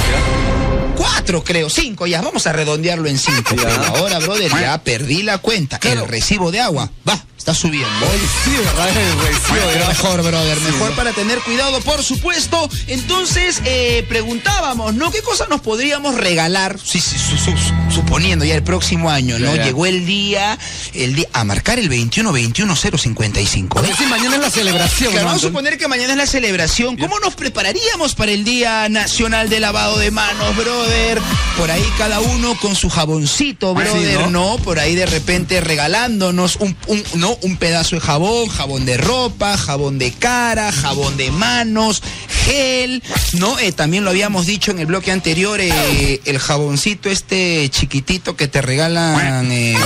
cuatro 1.01 1.43
creo, 1.43 1.71
cinco, 1.71 2.07
ya, 2.07 2.21
vamos 2.21 2.47
a 2.47 2.53
redondearlo 2.53 3.09
en 3.09 3.19
cinco. 3.19 3.55
Pero 3.57 3.71
ahora, 3.97 4.19
brother, 4.19 4.51
ya 4.51 4.77
perdí 4.85 5.23
la 5.23 5.39
cuenta. 5.39 5.79
Claro. 5.79 6.03
El 6.03 6.09
recibo 6.09 6.51
de 6.51 6.61
agua, 6.61 6.91
va, 7.09 7.25
está 7.51 7.55
subiendo. 7.69 7.89
Sí, 8.45 8.51
¿verdad? 8.57 9.89
mejor, 9.89 10.23
brother, 10.23 10.59
Sí, 10.59 10.65
mejor 10.65 10.91
¿no? 10.91 10.97
para 10.97 11.13
tener 11.13 11.39
cuidado, 11.41 11.81
por 11.81 12.03
supuesto. 12.03 12.69
Entonces, 12.87 13.61
eh, 13.65 14.05
preguntábamos, 14.09 14.95
¿no? 14.95 15.11
¿Qué 15.11 15.21
cosas 15.23 15.49
nos 15.49 15.61
podríamos 15.61 16.15
regalar? 16.15 16.79
Sí, 16.83 17.01
sí, 17.01 17.17
su- 17.19 17.37
su- 17.39 17.51
suponiendo 17.95 18.45
ya 18.45 18.55
el 18.55 18.63
próximo 18.63 19.11
año, 19.11 19.39
¿no? 19.39 19.51
Ya, 19.51 19.57
ya. 19.57 19.65
Llegó 19.65 19.87
el 19.87 20.07
día, 20.07 20.59
el 20.95 21.15
día, 21.17 21.27
a 21.33 21.45
marcar 21.45 21.79
el 21.79 21.89
21-21-055. 21.91 23.69
Porque 23.75 23.91
¿eh? 23.91 23.95
si 23.99 24.07
mañana 24.07 24.37
es 24.37 24.43
la 24.43 24.51
celebración, 24.51 25.11
Claro, 25.13 25.25
¿no, 25.27 25.31
vamos 25.33 25.45
a 25.45 25.47
suponer 25.49 25.79
que 25.79 25.89
mañana 25.89 26.13
es 26.13 26.19
la 26.19 26.27
celebración. 26.27 26.97
¿Cómo 26.97 27.19
nos 27.21 27.35
prepararíamos 27.35 28.15
para 28.15 28.33
el 28.33 28.45
Día 28.45 28.89
Nacional 28.89 29.49
de 29.49 29.61
Lavado 29.61 29.99
de 29.99 30.11
Manos, 30.11 30.57
brother? 30.57 31.21
Por 31.57 31.71
ahí 31.71 31.85
cada 31.99 32.21
uno 32.21 32.57
con 32.61 32.75
su 32.77 32.89
jaboncito, 32.91 33.75
Ah, 33.77 33.83
sí, 33.85 33.91
brother, 33.91 34.21
¿no? 34.29 34.31
¿no? 34.31 34.59
Por 34.59 34.79
ahí 34.79 34.95
de 34.95 35.07
repente 35.07 35.61
regalándonos 35.61 36.57
un, 36.57 36.77
un- 36.87 37.05
¿no? 37.15 37.37
Un 37.43 37.57
pedazo 37.57 37.97
de 37.97 38.01
jabón, 38.01 38.49
jabón 38.49 38.85
de 38.87 38.97
ropa, 38.97 39.57
jabón 39.57 39.99
de 39.99 40.13
cara, 40.13 40.73
jabón 40.73 41.17
de 41.17 41.31
manos, 41.31 42.03
gel, 42.45 43.03
¿no? 43.35 43.59
Eh, 43.59 43.73
también 43.73 44.05
lo 44.05 44.11
habíamos 44.11 44.47
dicho 44.47 44.71
en 44.71 44.79
el 44.79 44.87
bloque 44.87 45.13
anterior, 45.13 45.61
eh, 45.61 46.21
el 46.25 46.39
jaboncito 46.39 47.09
este 47.11 47.69
chiquitito 47.71 48.37
que 48.37 48.49
te 48.49 48.63
regalan. 48.63 49.51
eh, 49.51 49.77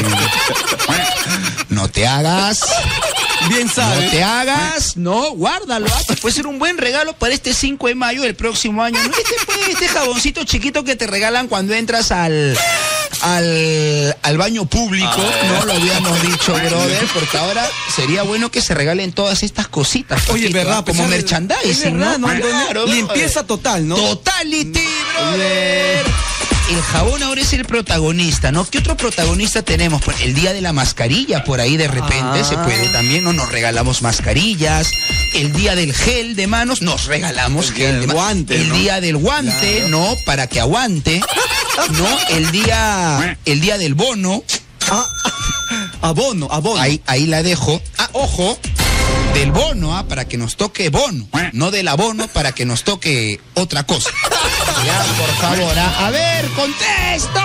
no 1.69 1.89
te 1.89 2.07
hagas. 2.07 2.61
Bien 3.49 3.67
No 3.77 4.11
te 4.11 4.23
hagas, 4.25 4.97
no, 4.97 5.33
guárdalo. 5.33 5.87
ah, 5.93 6.15
puede 6.23 6.35
ser 6.35 6.47
un 6.47 6.59
buen 6.59 6.79
regalo 6.79 7.13
para 7.15 7.35
este 7.35 7.53
5 7.53 7.89
de 7.89 7.95
mayo 7.95 8.23
del 8.23 8.35
próximo 8.35 8.83
año. 8.83 8.99
¿no? 9.03 9.11
Este, 9.11 9.23
pues, 9.45 9.69
este 9.69 9.89
jaboncito 9.89 10.45
chiquito 10.45 10.83
que 10.85 10.97
te 10.97 11.07
regalan 11.07 11.49
cuando 11.49 11.75
entras 11.75 12.11
al, 12.11 12.57
al, 13.23 14.17
al 14.23 14.39
baño 14.39 14.65
público, 14.67 15.17
¿no? 15.49 15.65
Lo 15.65 15.73
habíamos 15.75 16.23
dicho, 16.23 16.53
brother, 16.55 17.07
porque 17.13 17.39
ahora 17.39 17.69
sería 17.95 18.23
bueno 18.23 18.51
que 18.51 18.61
se 18.61 18.75
regalen 18.75 19.13
todas 19.13 19.43
estas 19.43 19.69
cositas. 19.69 20.29
Oye, 20.29 20.43
Paquito, 20.45 20.59
¿verdad? 20.59 20.79
ah, 20.79 20.85
Como 20.85 21.07
merchandising, 21.09 21.71
es 21.71 21.83
verdad, 21.85 22.19
¿no? 22.19 22.29
¿no? 22.29 22.41
Claro, 22.41 22.87
Limpieza 22.87 23.45
total, 23.47 23.87
¿no? 23.87 23.97
Totality, 23.97 24.87
brother. 25.17 26.05
El 26.71 26.81
jabón 26.81 27.23
ahora 27.23 27.43
es 27.43 27.53
el 27.53 27.65
protagonista, 27.67 28.51
¿no? 28.51 28.65
¿Qué 28.69 28.79
otro 28.79 28.97
protagonista 28.97 29.63
tenemos? 29.63 30.03
Pues 30.03 30.23
el 30.23 30.35
día 30.35 30.53
de 30.55 30.63
la 30.63 30.73
mascarilla, 30.73 31.45
por 31.45 31.61
ahí 31.61 31.77
de 31.77 31.89
repente 31.89 32.41
Ah. 32.41 32.45
se 32.45 32.57
puede 32.57 32.89
también, 32.89 33.23
¿no? 33.25 33.33
Nos 33.35 33.51
regalamos 33.53 34.01
mascarillas. 34.01 34.91
El 35.35 35.53
día 35.53 35.75
del 35.77 35.93
gel 35.93 36.35
de 36.37 36.47
manos, 36.47 36.81
nos 36.81 37.05
regalamos 37.05 37.69
El 37.69 37.75
gel 37.75 37.87
del 37.93 38.01
de 38.01 38.07
manos. 38.07 38.15
guante, 38.23 38.57
El 38.57 38.69
¿no? 38.71 38.75
día 38.77 39.01
del 39.03 39.17
guante, 39.19 39.75
Claro. 39.77 39.89
¿no? 39.91 40.17
Para 40.25 40.47
que 40.47 40.61
aguante. 40.61 41.21
¿No? 41.93 42.19
El 42.31 42.51
día, 42.51 43.39
el 43.45 43.61
día 43.61 43.77
del 43.77 43.95
bono. 43.95 44.43
Ah, 44.91 45.07
abono, 46.01 46.49
abono. 46.51 46.81
Ahí, 46.81 47.01
ahí 47.07 47.27
la 47.27 47.43
dejo. 47.43 47.81
Ah, 47.99 48.09
ojo. 48.15 48.59
Del 49.35 49.51
bono, 49.53 49.97
ah, 49.97 50.07
para 50.09 50.27
que 50.27 50.37
nos 50.37 50.57
toque 50.57 50.89
bono. 50.91 51.27
No 51.53 51.71
del 51.71 51.89
abono 51.89 52.29
para 52.29 52.53
que 52.53 52.65
nos 52.65 52.85
toque 52.85 53.41
otra 53.55 53.85
cosa. 53.85 54.11
Ya, 54.85 55.05
por 55.19 55.31
favor. 55.37 55.75
ah. 55.79 56.07
A 56.07 56.11
ver, 56.11 56.47
contesto. 56.51 57.41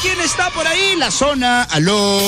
¿Quién 0.00 0.20
está 0.20 0.50
por 0.50 0.66
ahí? 0.66 0.94
La 0.96 1.10
zona. 1.10 1.62
Aló. 1.64 2.20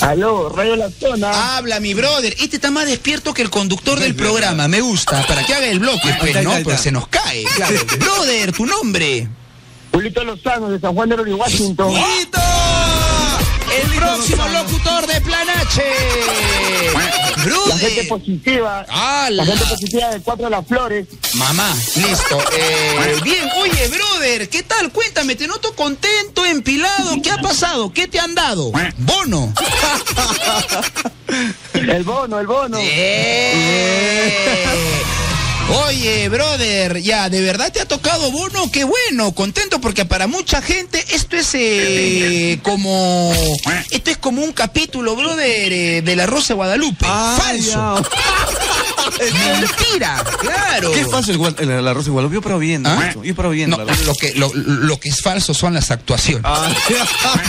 Aló, 0.00 0.48
Radio 0.50 0.76
La 0.76 0.90
Zona. 0.90 1.56
Habla, 1.56 1.80
mi 1.80 1.92
brother. 1.92 2.32
Este 2.38 2.56
está 2.56 2.70
más 2.70 2.86
despierto 2.86 3.34
que 3.34 3.42
el 3.42 3.50
conductor 3.50 3.98
del 3.98 4.14
programa. 4.14 4.68
Me 4.68 4.80
gusta. 4.80 5.26
Para 5.26 5.44
que 5.44 5.54
haga 5.54 5.66
el 5.66 5.80
bloque, 5.80 6.14
pues, 6.20 6.42
¿no? 6.44 6.52
Pues 6.62 6.80
se 6.80 6.92
nos 6.92 7.08
cae. 7.08 7.44
Claro. 7.56 7.76
Brother, 7.98 8.52
tu 8.52 8.64
nombre. 8.66 9.28
Julito 9.92 10.22
Lozano 10.22 10.68
de 10.70 10.78
San 10.78 10.94
Juan 10.94 11.08
de 11.08 11.14
Oro 11.16 11.26
y 11.26 11.32
Washington. 11.32 11.88
¡Julito! 11.90 12.38
El 13.80 13.90
próximo 13.94 14.48
locutor 14.48 15.06
de 15.06 15.20
Plan 15.20 15.48
H. 15.48 15.82
La 17.68 17.78
gente 17.78 18.04
positiva. 18.04 18.84
La 19.30 19.44
gente 19.44 19.64
positiva 19.66 20.08
de 20.08 20.20
Cuatro 20.20 20.46
de 20.46 20.50
las 20.50 20.66
Flores. 20.66 21.06
Mamá, 21.34 21.72
listo. 21.94 22.38
Eh, 22.56 23.16
bien, 23.22 23.48
oye, 23.60 23.88
brother, 23.88 24.48
¿qué 24.48 24.62
tal? 24.64 24.90
Cuéntame, 24.90 25.36
te 25.36 25.46
noto 25.46 25.74
contento, 25.76 26.44
empilado. 26.44 27.22
¿Qué 27.22 27.30
ha 27.30 27.38
pasado? 27.38 27.92
¿Qué 27.92 28.08
te 28.08 28.18
han 28.18 28.34
dado? 28.34 28.72
Bono. 28.98 29.52
El 31.74 32.02
bono, 32.02 32.40
el 32.40 32.46
bono. 32.46 32.78
Eh. 32.80 34.34
Oye, 35.86 36.28
brother, 36.30 36.98
ya, 37.02 37.28
¿de 37.28 37.42
verdad 37.42 37.70
te 37.72 37.80
ha 37.80 37.84
tocado 37.86 38.30
bono? 38.30 38.70
Qué 38.70 38.84
bueno, 38.84 39.32
contento 39.32 39.80
porque 39.80 40.04
para 40.06 40.26
mucha 40.26 40.62
gente 40.62 41.04
esto 41.10 41.36
es 41.36 41.50
eh, 41.54 42.58
como 42.62 43.32
esto 43.90 44.10
es 44.10 44.16
como 44.16 44.42
un 44.42 44.52
capítulo, 44.52 45.14
brother, 45.14 45.72
eh, 45.72 46.02
de 46.02 46.16
la 46.16 46.26
Rosa 46.26 46.48
de 46.48 46.54
Guadalupe. 46.54 47.04
Ah, 47.08 47.38
Falso. 47.38 48.02
Mentira, 49.20 50.22
claro. 50.40 50.92
¿Qué 50.92 51.00
es 51.00 51.10
falso 51.10 51.32
el, 51.32 51.40
el, 51.58 51.70
el 51.70 51.88
arroz 51.88 52.06
igual? 52.06 52.30
Yo 52.30 52.40
pero 52.40 52.58
bien, 52.58 52.86
¿Ah? 52.86 53.12
Yo 53.22 53.50
bien. 53.50 53.70
No, 53.70 53.78
lo 53.78 54.14
que 54.14 54.34
lo, 54.34 54.50
lo 54.54 55.00
que 55.00 55.08
es 55.08 55.20
falso 55.20 55.54
son 55.54 55.74
las 55.74 55.90
actuaciones. 55.90 56.42
Ah, 56.44 56.68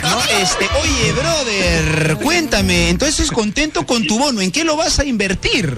No, 0.02 0.22
este, 0.42 0.68
oye, 0.82 1.12
brother, 1.14 2.18
cuéntame, 2.22 2.90
entonces 2.90 3.30
contento 3.32 3.86
con 3.86 4.06
tu 4.08 4.18
bono, 4.18 4.42
¿en 4.42 4.52
qué 4.52 4.64
lo 4.64 4.78
vas 4.78 5.00
a 5.00 5.06
invertir? 5.06 5.78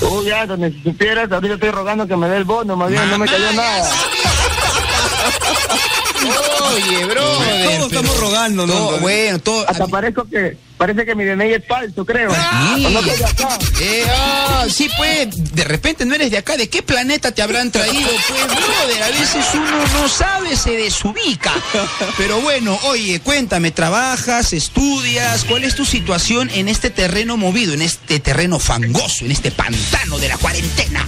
Uy, 0.00 0.26
ya, 0.26 0.46
donde 0.46 0.70
si 0.72 0.82
supieras, 0.82 1.30
ahorita 1.30 1.54
estoy 1.54 1.70
rogando 1.70 2.06
que 2.06 2.16
me 2.16 2.28
dé 2.28 2.36
el 2.38 2.44
bono, 2.44 2.76
más 2.76 2.90
bien 2.90 3.10
no 3.10 3.18
me 3.18 3.26
cayó 3.26 3.52
nada. 3.52 3.90
Oye, 6.72 7.04
brother. 7.06 7.18
Todos 7.18 7.66
pero- 7.66 7.86
estamos 7.86 8.20
rogando, 8.20 8.66
¿no? 8.66 8.72
todo- 8.72 8.98
bueno, 8.98 9.38
todo. 9.38 9.68
Hasta 9.68 9.86
parezco 9.86 10.24
que, 10.28 10.56
parece 10.78 11.04
que 11.04 11.14
mi 11.14 11.24
DNI 11.24 11.54
es 11.54 11.66
falso, 11.66 12.06
creo. 12.06 12.30
No 12.30 13.02
soy 13.02 13.16
de 13.18 13.24
acá. 13.24 13.58
Eh, 13.80 14.04
ah, 14.08 14.66
sí, 14.70 14.88
pues, 14.96 15.54
de 15.54 15.64
repente 15.64 16.06
no 16.06 16.14
eres 16.14 16.30
de 16.30 16.38
acá. 16.38 16.56
¿De 16.56 16.68
qué 16.68 16.82
planeta 16.82 17.32
te 17.32 17.42
habrán 17.42 17.70
traído? 17.70 18.08
Pues, 18.28 18.46
brother, 18.46 19.02
a 19.02 19.08
veces 19.08 19.44
uno 19.54 19.86
no 19.92 20.08
sabe, 20.08 20.56
se 20.56 20.70
desubica. 20.70 21.52
Pero 22.16 22.40
bueno, 22.40 22.78
oye, 22.84 23.20
cuéntame, 23.20 23.70
¿trabajas, 23.70 24.52
estudias? 24.52 25.44
¿Cuál 25.44 25.64
es 25.64 25.74
tu 25.74 25.84
situación 25.84 26.50
en 26.54 26.68
este 26.68 26.90
terreno 26.90 27.36
movido, 27.36 27.74
en 27.74 27.82
este 27.82 28.20
terreno 28.20 28.58
fangoso, 28.58 29.24
en 29.24 29.32
este 29.32 29.50
pantano 29.50 30.18
de 30.18 30.28
la 30.28 30.38
cuarentena? 30.38 31.04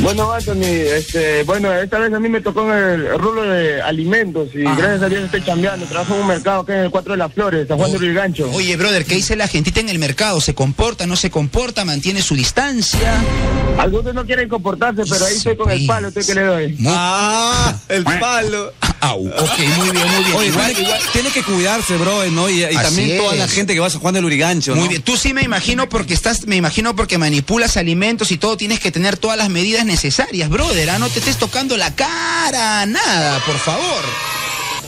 Bueno, 0.00 0.32
Anthony, 0.32 0.64
este, 0.64 1.42
bueno, 1.42 1.72
esta 1.74 1.98
vez 1.98 2.12
a 2.12 2.18
mí 2.18 2.28
me 2.28 2.40
tocó 2.40 2.62
en 2.72 2.78
el 2.78 3.18
rubro 3.18 3.42
de 3.42 3.82
alimentos 3.82 4.48
y 4.54 4.62
gracias 4.62 5.02
a 5.02 5.08
Dios 5.08 5.24
estoy 5.24 5.42
cambiando. 5.42 5.84
Trabajo 5.86 6.14
en 6.14 6.22
un 6.22 6.26
mercado 6.26 6.64
que 6.64 6.72
es 6.72 6.78
en 6.78 6.84
el 6.84 6.90
Cuatro 6.90 7.12
de 7.12 7.18
las 7.18 7.32
Flores, 7.32 7.68
San 7.68 7.76
Juan 7.76 7.90
de 7.90 7.98
Urigancho. 7.98 8.39
Oye, 8.48 8.76
brother, 8.76 9.04
¿qué 9.04 9.16
dice 9.16 9.36
la 9.36 9.48
gentita 9.48 9.80
en 9.80 9.88
el 9.88 9.98
mercado? 9.98 10.40
¿Se 10.40 10.54
comporta, 10.54 11.06
no 11.06 11.16
se 11.16 11.30
comporta, 11.30 11.84
mantiene 11.84 12.22
su 12.22 12.34
distancia? 12.34 13.22
Algunos 13.78 14.14
no 14.14 14.26
quieren 14.26 14.48
comportarse, 14.48 15.02
pero 15.08 15.24
ahí 15.24 15.34
estoy 15.34 15.56
con 15.56 15.70
el 15.70 15.86
palo, 15.86 16.08
estoy 16.08 16.24
que 16.24 16.34
le 16.34 16.42
doy. 16.42 16.78
Ah, 16.86 17.74
el 17.88 18.04
palo. 18.04 18.72
Au, 19.00 19.26
ok, 19.26 19.58
muy 19.78 19.90
bien, 19.90 20.06
muy 20.06 20.24
bien. 20.24 20.36
Oye, 20.36 20.48
igual, 20.48 20.74
tiene, 20.74 20.88
igual. 20.88 21.00
tiene 21.12 21.30
que 21.30 21.42
cuidarse, 21.42 21.96
bro, 21.96 22.26
¿no? 22.26 22.50
Y, 22.50 22.62
también 22.74 23.16
toda 23.16 23.34
la 23.34 23.48
gente 23.48 23.72
que 23.72 23.80
va 23.80 23.86
a 23.86 23.90
San 23.90 24.00
Juan 24.00 24.12
del 24.12 24.24
Urigancho, 24.26 24.74
¿no? 24.74 24.80
Muy 24.80 24.88
bien, 24.88 25.02
tú 25.02 25.16
sí 25.16 25.32
me 25.32 25.42
imagino 25.42 25.88
porque 25.88 26.12
estás, 26.12 26.46
me 26.46 26.56
imagino 26.56 26.94
porque 26.94 27.16
manipulas 27.16 27.78
alimentos 27.78 28.30
y 28.30 28.36
todo, 28.38 28.58
tienes 28.58 28.80
que 28.80 28.92
tener 28.92 29.16
todas 29.16 29.38
las 29.38 29.48
medidas 29.48 29.86
necesarias, 29.86 30.50
brother, 30.50 30.90
¿ah? 30.90 30.98
no 30.98 31.08
te 31.08 31.20
estés 31.20 31.38
tocando 31.38 31.76
la 31.78 31.94
cara, 31.94 32.84
nada, 32.84 33.42
por 33.46 33.56
favor. 33.56 34.04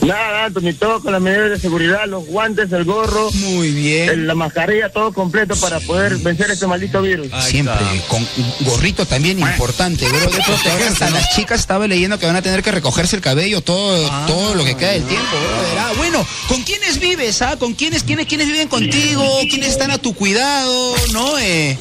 Nada, 0.05 0.45
Anthony, 0.45 0.73
todo 0.77 1.01
con 1.01 1.13
las 1.13 1.21
medidas 1.21 1.49
de 1.51 1.59
seguridad, 1.59 2.05
los 2.07 2.25
guantes, 2.25 2.71
el 2.71 2.83
gorro, 2.83 3.31
Muy 3.31 3.71
bien. 3.71 4.09
el- 4.09 4.27
la 4.27 4.35
mascarilla, 4.35 4.89
todo 4.89 5.13
completo 5.13 5.55
para 5.55 5.79
poder 5.79 6.17
vencer 6.17 6.51
este 6.51 6.67
maldito 6.67 7.01
virus. 7.01 7.27
Ahí 7.31 7.51
Siempre, 7.51 7.73
está. 7.95 8.07
con 8.09 8.27
gorrito 8.61 9.05
también 9.05 9.39
importante, 9.39 10.05
ahora 10.05 10.87
hasta 10.87 11.09
las 11.09 11.29
chicas 11.35 11.59
estaba 11.61 11.87
leyendo 11.87 12.19
que 12.19 12.25
van 12.25 12.35
a 12.35 12.41
tener 12.41 12.61
que 12.63 12.71
recogerse 12.71 13.15
el 13.15 13.21
cabello 13.21 13.61
todo, 13.61 14.09
todo 14.27 14.55
lo 14.55 14.65
que 14.65 14.75
queda 14.75 14.91
del 14.91 15.03
tiempo, 15.03 15.27
brother. 15.31 15.77
Ah, 15.79 15.91
bueno, 15.97 16.25
¿con 16.49 16.61
quiénes 16.63 16.99
vives, 16.99 17.41
ah? 17.41 17.55
¿Con 17.57 17.73
quiénes, 17.73 18.03
quiénes, 18.03 18.27
quiénes 18.27 18.47
viven 18.47 18.67
contigo? 18.67 19.23
¿Quiénes 19.49 19.69
están 19.69 19.91
a 19.91 19.97
tu 19.97 20.13
cuidado, 20.13 20.95
no? 21.13 21.37
Eh, 21.39 21.77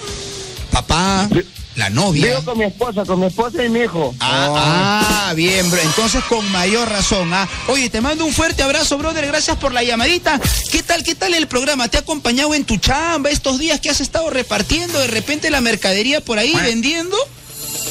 papá, 0.70 1.28
la 1.76 1.90
novia. 1.90 2.26
Vivo 2.26 2.44
con 2.44 2.58
mi 2.58 2.64
esposa, 2.64 3.04
con 3.04 3.20
mi 3.20 3.26
esposa 3.26 3.64
y 3.64 3.68
mi 3.68 3.80
hijo. 3.80 4.14
Ah, 4.20 5.28
ah, 5.28 5.34
bien, 5.34 5.70
bro. 5.70 5.80
Entonces 5.80 6.22
con 6.24 6.50
mayor 6.52 6.88
razón. 6.88 7.32
Ah. 7.32 7.48
Oye, 7.68 7.90
te 7.90 8.00
mando 8.00 8.24
un 8.24 8.32
fuerte 8.32 8.62
abrazo, 8.62 8.98
brother. 8.98 9.26
Gracias 9.26 9.56
por 9.56 9.72
la 9.72 9.82
llamadita. 9.82 10.40
¿Qué 10.70 10.82
tal, 10.82 11.02
qué 11.02 11.14
tal 11.14 11.34
el 11.34 11.46
programa? 11.46 11.88
¿Te 11.88 11.96
ha 11.96 12.00
acompañado 12.00 12.54
en 12.54 12.64
tu 12.64 12.76
chamba 12.76 13.30
estos 13.30 13.58
días 13.58 13.80
que 13.80 13.90
has 13.90 14.00
estado 14.00 14.30
repartiendo 14.30 14.98
de 14.98 15.08
repente 15.08 15.50
la 15.50 15.60
mercadería 15.60 16.20
por 16.20 16.38
ahí 16.38 16.54
vendiendo? 16.54 17.16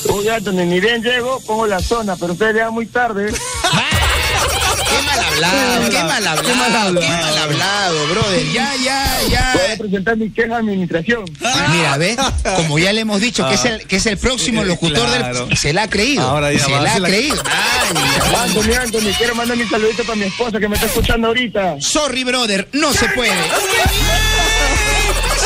Uy, 0.10 0.28
Anthony, 0.30 0.66
ni 0.66 0.80
bien 0.80 1.04
llego, 1.04 1.40
pongo 1.42 1.68
la 1.68 1.80
zona, 1.80 2.16
pero 2.16 2.34
ustedes 2.34 2.56
llegan 2.56 2.74
muy 2.74 2.86
tarde. 2.86 3.34
Qué 4.42 5.02
mal 5.06 5.20
hablado, 5.20 5.90
qué 5.90 6.04
mal 6.04 6.12
hablado, 6.12 6.42
qué 6.42 6.54
mal 6.54 6.76
hablado, 6.76 7.00
qué 7.00 7.08
mal 7.08 7.38
hablado, 7.38 8.08
brother. 8.08 8.52
Ya, 8.52 8.74
ya, 8.84 9.20
ya. 9.30 9.54
Voy 9.54 9.72
a 9.74 9.78
presentar 9.78 10.18
mi 10.18 10.30
queja 10.30 10.56
a 10.56 10.58
administración. 10.60 11.26
Mira, 11.70 11.98
¿ves? 11.98 12.18
Como 12.58 12.78
ya 12.80 12.92
le 12.94 13.02
hemos 13.02 13.22
dicho 13.22 13.48
que 13.48 13.56
es 13.56 13.66
el, 13.66 13.88
que 13.88 13.96
es 13.98 14.06
el 14.06 14.18
próximo 14.18 14.62
Eh, 14.64 14.66
locutor 14.66 15.06
claro. 15.08 15.46
del... 15.48 15.58
Se 15.58 15.74
la 15.74 15.84
ha 15.84 15.90
creído. 15.90 16.22
Ahora 16.28 16.52
ya 16.52 16.60
se 16.66 16.72
va, 16.72 16.82
la 16.82 16.90
se 16.92 16.96
ha 16.98 17.00
la- 17.00 17.08
creído. 17.08 17.44
Ay, 17.46 18.36
Anthony, 18.36 18.74
Anthony, 18.82 19.14
quiero 19.18 19.36
mandar 19.36 19.58
mi 19.58 19.68
saludito 19.68 20.04
para 20.04 20.16
mi 20.16 20.26
esposa 20.26 20.60
que 20.60 20.68
me 20.68 20.76
está 20.76 20.88
escuchando 20.88 21.28
ahorita. 21.28 21.76
Sorry, 21.80 22.24
brother, 22.24 22.68
no 22.74 22.92
se 22.94 23.08
puede. 23.10 23.32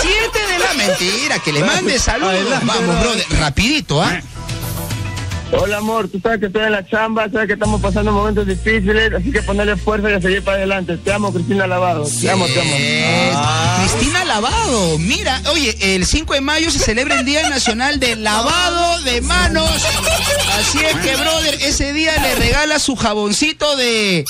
7 0.02 0.40
de 0.54 0.60
la 0.60 0.74
mentira, 0.74 1.40
que 1.40 1.52
le 1.54 1.60
mande 1.64 2.00
saludos. 2.00 2.60
Vamos, 2.64 3.00
brother, 3.00 3.26
rapidito, 3.40 4.02
¿ah? 4.02 4.20
Hola 5.52 5.78
amor, 5.78 6.08
tú 6.08 6.20
sabes 6.20 6.40
que 6.40 6.48
estoy 6.48 6.64
en 6.64 6.72
la 6.72 6.86
chamba, 6.86 7.30
sabes 7.30 7.48
que 7.48 7.54
estamos 7.54 7.80
pasando 7.80 8.12
momentos 8.12 8.48
difíciles, 8.48 9.14
así 9.14 9.32
que 9.32 9.42
ponerle 9.44 9.78
fuerza 9.78 10.10
y 10.10 10.14
a 10.14 10.22
seguir 10.22 10.44
para 10.44 10.58
adelante. 10.58 10.98
Te 10.98 11.14
amo, 11.14 11.32
Cristina 11.32 11.68
Lavado. 11.68 12.04
Te 12.04 12.30
amo, 12.30 12.46
te 12.48 12.60
amo. 12.60 12.72
Ah. 13.36 13.78
Cristina 13.80 14.26
Lavado, 14.26 14.98
mira, 14.98 15.42
oye, 15.52 15.96
el 15.96 16.06
5 16.06 16.34
de 16.34 16.42
mayo 16.42 16.72
se 16.72 16.80
celebra 16.80 17.20
el 17.20 17.26
Día 17.26 17.48
Nacional 17.50 18.00
del 18.00 18.24
Lavado 18.24 19.02
de 19.04 19.22
Manos. 19.22 19.70
Así 20.60 20.80
es 20.80 20.96
que, 20.98 21.16
brother, 21.16 21.56
ese 21.62 21.94
día 21.94 22.18
le 22.18 22.36
regala 22.36 22.80
su 22.80 22.96
jaboncito 22.96 23.76
de. 23.76 24.26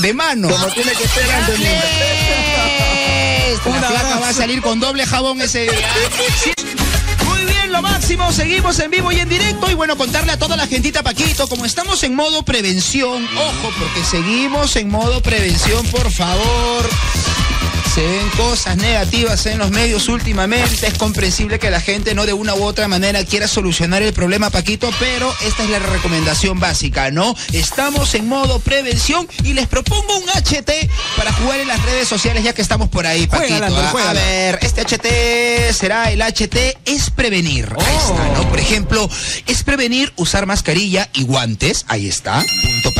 de 0.00 0.12
mano. 0.12 0.48
Como 0.48 0.66
tiene 0.68 0.92
que 0.92 1.06
ser, 1.06 1.30
Anthony. 1.30 1.64
La 3.80 3.88
placa 3.88 4.18
va 4.20 4.28
a 4.28 4.32
salir 4.32 4.60
con 4.60 4.80
doble 4.80 5.06
jabón 5.06 5.40
ese 5.40 5.62
día. 5.62 5.88
Sí. 6.42 6.52
Lo 7.74 7.82
máximo. 7.82 8.30
Seguimos 8.30 8.78
en 8.78 8.88
vivo 8.92 9.10
y 9.10 9.18
en 9.18 9.28
directo. 9.28 9.68
Y 9.68 9.74
bueno, 9.74 9.96
contarle 9.96 10.30
a 10.30 10.38
toda 10.38 10.56
la 10.56 10.64
gentita, 10.68 11.02
Paquito, 11.02 11.48
como 11.48 11.64
estamos 11.64 12.04
en 12.04 12.14
modo 12.14 12.44
prevención, 12.44 13.28
ojo, 13.36 13.72
porque 13.80 14.04
seguimos 14.04 14.76
en 14.76 14.90
modo 14.90 15.20
prevención, 15.20 15.84
por 15.88 16.08
favor. 16.12 16.88
Se 17.94 18.02
ven 18.04 18.28
cosas 18.30 18.76
negativas 18.76 19.46
en 19.46 19.58
los 19.58 19.70
medios 19.70 20.08
últimamente. 20.08 20.88
Es 20.88 20.98
comprensible 20.98 21.60
que 21.60 21.70
la 21.70 21.80
gente 21.80 22.12
no 22.16 22.26
de 22.26 22.32
una 22.32 22.52
u 22.54 22.64
otra 22.64 22.88
manera 22.88 23.24
quiera 23.24 23.46
solucionar 23.46 24.02
el 24.02 24.12
problema, 24.12 24.50
Paquito, 24.50 24.90
pero 24.98 25.32
esta 25.44 25.62
es 25.62 25.70
la 25.70 25.78
recomendación 25.78 26.58
básica, 26.58 27.12
¿no? 27.12 27.36
Estamos 27.52 28.16
en 28.16 28.26
modo 28.26 28.58
prevención 28.58 29.28
y 29.44 29.52
les 29.52 29.68
propongo 29.68 30.18
un 30.18 30.28
HT 30.28 30.70
para 31.16 31.32
jugar 31.34 31.60
en 31.60 31.68
las 31.68 31.80
redes 31.84 32.08
sociales 32.08 32.42
ya 32.42 32.52
que 32.52 32.62
estamos 32.62 32.88
por 32.88 33.06
ahí, 33.06 33.28
Paquito. 33.28 33.64
¿ah? 33.64 33.92
A 34.08 34.12
ver, 34.12 34.58
este 34.62 34.82
HT 34.82 35.72
será 35.72 36.10
el 36.10 36.20
HT 36.20 36.56
es 36.84 37.10
prevenir. 37.10 37.63
Por 37.68 38.60
ejemplo, 38.60 39.08
es 39.46 39.62
prevenir 39.62 40.12
usar 40.16 40.46
mascarilla 40.46 41.08
y 41.12 41.24
guantes. 41.24 41.84
Ahí 41.88 42.08
está, 42.08 42.44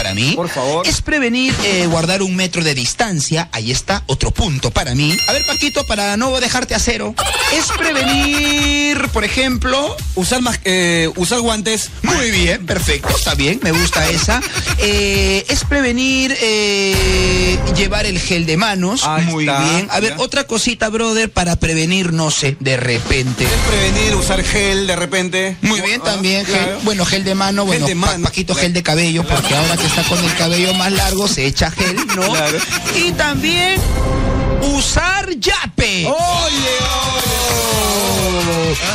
para 0.05 0.15
mí. 0.15 0.33
Por 0.37 0.51
favor. 0.51 0.87
Es 0.87 1.01
prevenir 1.01 1.55
eh, 1.65 1.87
guardar 1.87 2.21
un 2.23 2.37
metro 2.37 2.63
de 2.63 2.75
distancia. 2.75 3.49
Ahí 3.53 3.71
está, 3.71 4.03
otro 4.07 4.31
punto 4.33 4.71
para 4.71 4.95
mí. 4.95 5.17
A 5.29 5.33
ver, 5.33 5.47
Paquito, 5.47 5.83
para 5.87 6.19
no 6.19 6.39
dejarte 6.41 6.75
a 6.75 6.79
cero. 6.79 7.15
Es 7.55 7.69
prevenir, 7.79 9.09
por 9.09 9.25
ejemplo. 9.25 9.97
Usar, 10.15 10.43
más, 10.43 10.61
eh, 10.65 11.11
usar 11.17 11.41
guantes. 11.41 11.89
Muy 12.03 12.31
bien, 12.31 12.67
perfecto, 12.67 13.09
está 13.17 13.35
bien, 13.35 13.61
me 13.63 13.73
gusta 13.73 14.07
esa. 14.11 14.43
Eh, 14.79 15.47
es 15.49 15.65
prevenir 15.65 16.37
llevar 17.75 18.05
el 18.05 18.19
gel 18.21 18.45
de 18.45 18.57
manos. 18.59 19.05
Ahí 19.05 19.25
Muy 19.25 19.45
está, 19.49 19.61
bien. 19.65 19.89
A 19.91 20.01
ver, 20.01 20.17
ya. 20.17 20.23
otra 20.23 20.45
cosita, 20.45 20.91
brother, 20.91 21.31
para 21.31 21.57
prevenir, 21.57 22.13
no 22.13 22.31
sé, 22.31 22.57
de 22.61 22.77
repente. 22.77 23.45
Es 23.45 23.51
prevenir, 23.71 24.15
usar 24.17 24.43
gel 24.45 24.87
de 24.87 24.97
repente. 24.97 25.57
Muy 25.63 25.81
bien 25.81 26.01
Ah, 26.03 26.05
también, 26.13 26.45
gel. 26.45 26.77
Bueno, 26.83 27.07
gel 27.07 27.25
de 27.25 27.35
mano, 27.35 27.65
bueno, 27.65 27.87
de 27.87 27.95
mano. 27.95 28.25
Paquito 28.25 28.55
gel 28.55 28.73
de 28.75 28.83
cabello, 28.83 29.25
porque 29.27 29.55
ahora 29.55 29.77
que 29.77 29.89
está 29.97 30.09
con 30.09 30.25
el 30.25 30.35
cabello 30.35 30.75
más 30.75 30.91
largo 30.91 31.29
se 31.29 31.47
echa 31.47 31.71
gel, 31.71 31.95
¿no? 32.17 32.23
Claro. 32.33 32.59
Y 32.97 33.13
también 33.13 33.81
usar 34.77 35.31
yape. 35.39 36.09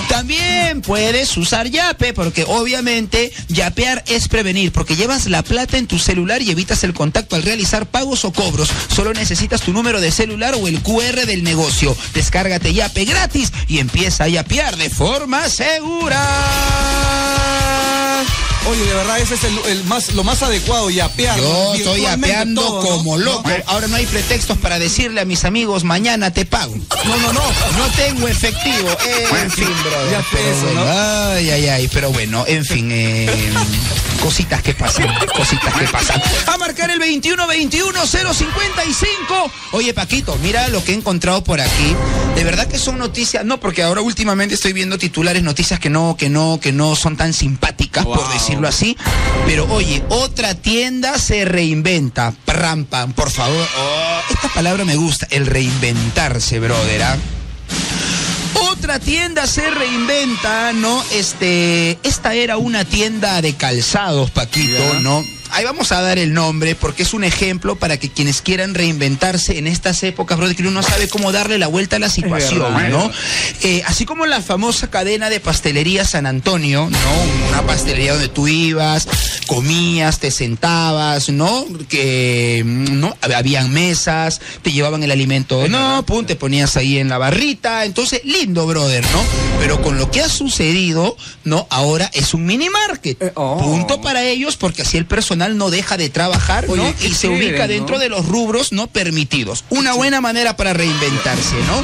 También 0.10 0.82
puedes 0.82 1.38
usar 1.38 1.70
yape, 1.70 2.14
porque 2.14 2.44
obviamente 2.46 3.32
yapear 3.48 4.04
es 4.08 4.28
prevenir, 4.28 4.74
porque 4.74 4.98
llevas 4.98 5.28
la 5.28 5.42
plata 5.42 5.78
en 5.78 5.88
tu 5.88 6.00
celular 6.00 6.42
y 6.42 6.52
evitas 6.52 6.84
el 6.84 6.94
contacto 6.94 7.38
al 7.38 7.44
realizar 7.44 7.86
pagos 7.86 8.26
o 8.26 8.34
cobros. 8.34 8.70
Solo 8.94 9.14
necesitas 9.14 9.62
tu 9.62 9.72
número 9.72 10.02
de 10.02 10.12
celular 10.12 10.56
o 10.56 10.68
el 10.68 10.82
QR 10.82 11.26
del 11.26 11.44
negocio. 11.44 11.96
Descárgate 12.14 12.74
yape 12.74 13.06
gratis 13.06 13.54
y 13.70 13.80
empieza 13.80 14.26
a 14.26 14.28
yapear 14.28 14.76
de 14.76 14.90
forma 14.90 15.48
segura. 15.48 16.20
Oye, 18.68 18.84
de 18.86 18.94
verdad, 18.94 19.20
ese 19.20 19.36
es 19.36 19.44
el, 19.46 19.58
el 19.68 19.84
más, 19.86 20.14
lo 20.14 20.24
más 20.24 20.44
adecuado, 20.44 20.90
yapear. 20.90 21.38
Yo 21.40 21.74
estoy 21.76 22.02
yapeando 22.02 22.62
todo, 22.62 22.82
¿no? 22.82 22.88
como 22.88 23.18
loco. 23.18 23.50
Ahora 23.68 23.88
no 23.88 23.96
hay 23.96 24.06
pretextos 24.06 24.58
para 24.58 24.80
decirle 24.80 25.22
a 25.22 25.26
mis 25.26 25.44
amigos, 25.46 25.84
mañana 25.84 26.32
te 26.32 26.46
pago. 26.46 26.76
No, 27.06 27.18
no, 27.18 27.34
no. 27.34 27.42
No 27.42 27.88
tengo 27.96 28.28
efectivo. 28.28 28.90
En 29.42 29.52
fin, 29.52 29.68
brother. 29.84 30.12
Ya 30.12 30.24
Pero 30.32 30.44
peso, 30.46 30.66
bueno, 30.66 30.86
¿no? 30.86 30.92
Ay, 31.32 31.50
ay, 31.50 31.68
ay. 31.68 31.88
Pero 31.92 32.12
bueno, 32.12 32.44
en 32.48 32.66
fin. 32.66 32.90
eh, 32.92 33.30
cositas 34.22 34.62
que 34.62 34.74
pasan. 34.74 35.08
Cositas 35.36 35.74
que 35.74 35.86
pasan. 35.88 36.22
A 36.48 36.58
marcar 36.58 36.92
el 36.92 37.00
21-21-055. 37.00 39.52
Oye, 39.72 39.94
Paquito, 39.94 40.38
mira 40.44 40.68
lo 40.68 40.84
que 40.84 40.92
he 40.92 40.96
encontrado 40.96 41.44
por 41.44 41.62
aquí. 41.62 41.96
De 42.36 42.44
verdad 42.44 42.68
que 42.68 42.78
son 42.78 42.98
noticias. 42.98 43.46
No, 43.46 43.60
porque 43.60 43.84
ahora 43.84 44.02
últimamente 44.02 44.56
estoy 44.56 44.74
viendo 44.74 44.98
titulares, 44.98 45.44
noticias 45.44 45.80
que 45.80 45.90
no, 45.90 46.16
que 46.18 46.30
no, 46.30 46.60
que 46.62 46.72
no 46.72 46.96
son 46.96 47.18
tan 47.18 47.34
simpáticas, 47.34 48.06
por 48.06 48.20
Wow. 48.20 48.28
Decirlo 48.50 48.68
así. 48.68 48.98
Pero 49.46 49.66
oye, 49.72 50.04
otra 50.10 50.56
tienda 50.56 51.18
se 51.20 51.46
reinventa. 51.46 52.34
Pram, 52.46 52.86
pam, 52.86 53.14
por 53.14 53.30
favor. 53.30 53.68
Oh, 53.78 54.20
esta 54.34 54.50
palabra 54.50 54.86
me 54.86 54.96
gusta, 54.96 55.28
el 55.30 55.46
reinventarse, 55.46 56.60
brother. 56.60 57.04
¿ah? 57.04 57.18
Otra 58.72 59.00
tienda 59.00 59.46
se 59.46 59.70
reinventa, 59.70 60.74
¿no? 60.74 61.04
Este, 61.12 62.00
esta 62.02 62.34
era 62.34 62.58
una 62.58 62.86
tienda 62.86 63.40
de 63.42 63.54
calzados, 63.54 64.32
Paquito. 64.32 65.00
¿no? 65.02 65.24
Ahí 65.52 65.66
vamos 65.66 65.92
a 65.92 66.02
dar 66.02 66.18
el 66.18 66.34
nombre 66.34 66.76
porque 66.76 67.04
es 67.04 67.14
un 67.14 67.24
ejemplo 67.24 67.76
para 67.76 67.98
que 67.98 68.10
quienes 68.10 68.42
quieran 68.42 68.76
reinventarse 68.76 69.58
en 69.58 69.68
estas 69.68 70.04
épocas, 70.04 70.38
brother, 70.38 70.56
que 70.56 70.62
uno 70.62 70.72
no 70.72 70.84
sabe 70.84 71.08
cómo 71.08 71.32
darle 71.32 71.58
la 71.58 71.68
vuelta 71.68 71.96
a 71.96 72.00
la 72.00 72.10
situación, 72.10 72.74
verdad, 72.76 72.90
¿no? 72.90 73.12
Eh, 73.64 73.82
así 73.86 74.06
como 74.06 74.26
la 74.26 74.42
famosa 74.42 74.90
cadena 74.90 75.30
de 75.30 75.40
pastelería 75.40 76.06
San 76.06 76.26
Antonio, 76.26 76.90
¿no? 76.90 77.50
Una 77.50 77.62
pastelería 77.64 78.14
donde 78.14 78.30
tú 78.30 78.48
ibas, 78.48 79.08
comías, 79.50 80.20
te 80.20 80.30
sentabas, 80.30 81.30
¿no? 81.30 81.66
Que, 81.90 82.62
mm, 82.64 83.00
¿no? 83.00 83.18
Habían 83.22 83.74
mesas, 83.74 84.40
te 84.62 84.72
llevaban 84.72 85.02
el 85.02 85.10
alimento, 85.10 85.68
no, 85.68 86.06
pum, 86.06 86.24
te 86.24 86.36
ponías 86.36 86.78
ahí 86.78 87.00
en 87.00 87.10
la 87.10 87.18
barrita, 87.18 87.84
entonces, 87.84 88.22
lindo, 88.26 88.68
brother, 88.68 89.04
¿no? 89.12 89.24
Pero 89.60 89.82
con 89.82 89.98
lo 89.98 90.12
que 90.12 90.22
ha 90.22 90.30
sucedido, 90.30 91.18
¿no? 91.46 91.66
Ahora 91.72 92.12
es 92.14 92.36
un 92.36 92.46
mini 92.46 92.70
market. 92.70 93.20
Eh, 93.20 93.32
oh. 93.34 93.58
Punto 93.58 94.02
para 94.02 94.24
ellos, 94.24 94.56
porque 94.56 94.84
así 94.84 94.98
el 94.98 95.08
personal 95.08 95.58
no 95.58 95.72
deja 95.72 95.98
de 95.98 96.10
trabajar, 96.10 96.68
¿no? 96.68 96.74
Oye, 96.84 96.94
Y 97.02 97.14
se 97.16 97.28
chévere, 97.28 97.48
ubica 97.48 97.64
¿no? 97.66 97.74
dentro 97.74 97.98
de 97.98 98.10
los 98.10 98.28
rubros 98.28 98.72
no 98.72 98.86
permitidos. 98.86 99.66
Una 99.72 99.94
buena 99.94 100.22
manera 100.22 100.56
para 100.56 100.74
reinventarse, 100.74 101.56
¿no? 101.68 101.84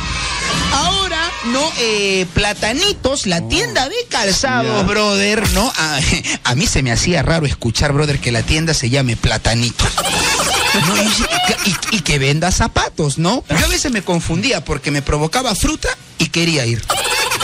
Ahora, 0.77 1.04
¿no? 1.45 1.71
Eh, 1.77 2.25
Platanitos, 2.33 3.25
la 3.27 3.47
tienda 3.47 3.87
de 3.87 3.95
calzados, 4.09 4.85
brother, 4.87 5.47
¿no? 5.51 5.71
A, 5.77 5.99
a 6.43 6.55
mí 6.55 6.65
se 6.67 6.81
me 6.83 6.91
hacía 6.91 7.21
raro 7.21 7.45
escuchar, 7.45 7.93
brother, 7.93 8.19
que 8.19 8.31
la 8.31 8.41
tienda 8.41 8.73
se 8.73 8.89
llame 8.89 9.15
Platanitos. 9.15 9.87
No, 10.87 10.97
y, 10.97 11.69
y- 11.69 11.77
y 11.97 11.99
que 12.01 12.19
venda 12.19 12.51
zapatos, 12.51 13.17
¿no? 13.17 13.43
Yo 13.49 13.65
a 13.65 13.69
veces 13.69 13.91
me 13.91 14.01
confundía 14.01 14.63
porque 14.65 14.91
me 14.91 15.01
provocaba 15.01 15.55
fruta 15.55 15.87
y 16.17 16.27
quería 16.27 16.65
ir. 16.65 16.83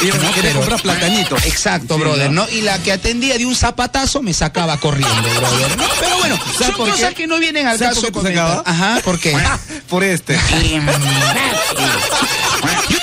Y 0.01 0.07
yo 0.07 0.15
No, 0.15 0.31
quería 0.33 0.53
comprar 0.53 0.81
platanitos. 0.81 1.45
Exacto, 1.45 1.95
Sí, 1.95 2.01
brother, 2.01 2.31
¿no? 2.31 2.49
Y 2.49 2.61
la 2.61 2.79
que 2.81 2.91
atendía 2.91 3.37
de 3.37 3.45
un 3.45 3.55
zapatazo 3.55 4.21
me 4.21 4.33
sacaba 4.33 4.77
corriendo, 4.77 5.21
brother. 5.21 5.77
¿no? 5.77 5.83
Pero 5.99 6.17
bueno, 6.17 6.37
son 6.37 6.53
¿Sabes 6.57 6.75
por 6.75 6.89
cosas 6.89 7.09
qué? 7.09 7.15
que 7.15 7.27
no 7.27 7.37
vienen 7.39 7.67
al 7.67 7.77
¿Sabes 7.77 7.99
caso. 7.99 8.11
por 8.11 8.27
qué? 8.27 8.37
Ajá, 8.39 8.99
¿por 9.03 9.19
qué? 9.19 9.37
Por 9.87 10.03
este. 10.05 10.37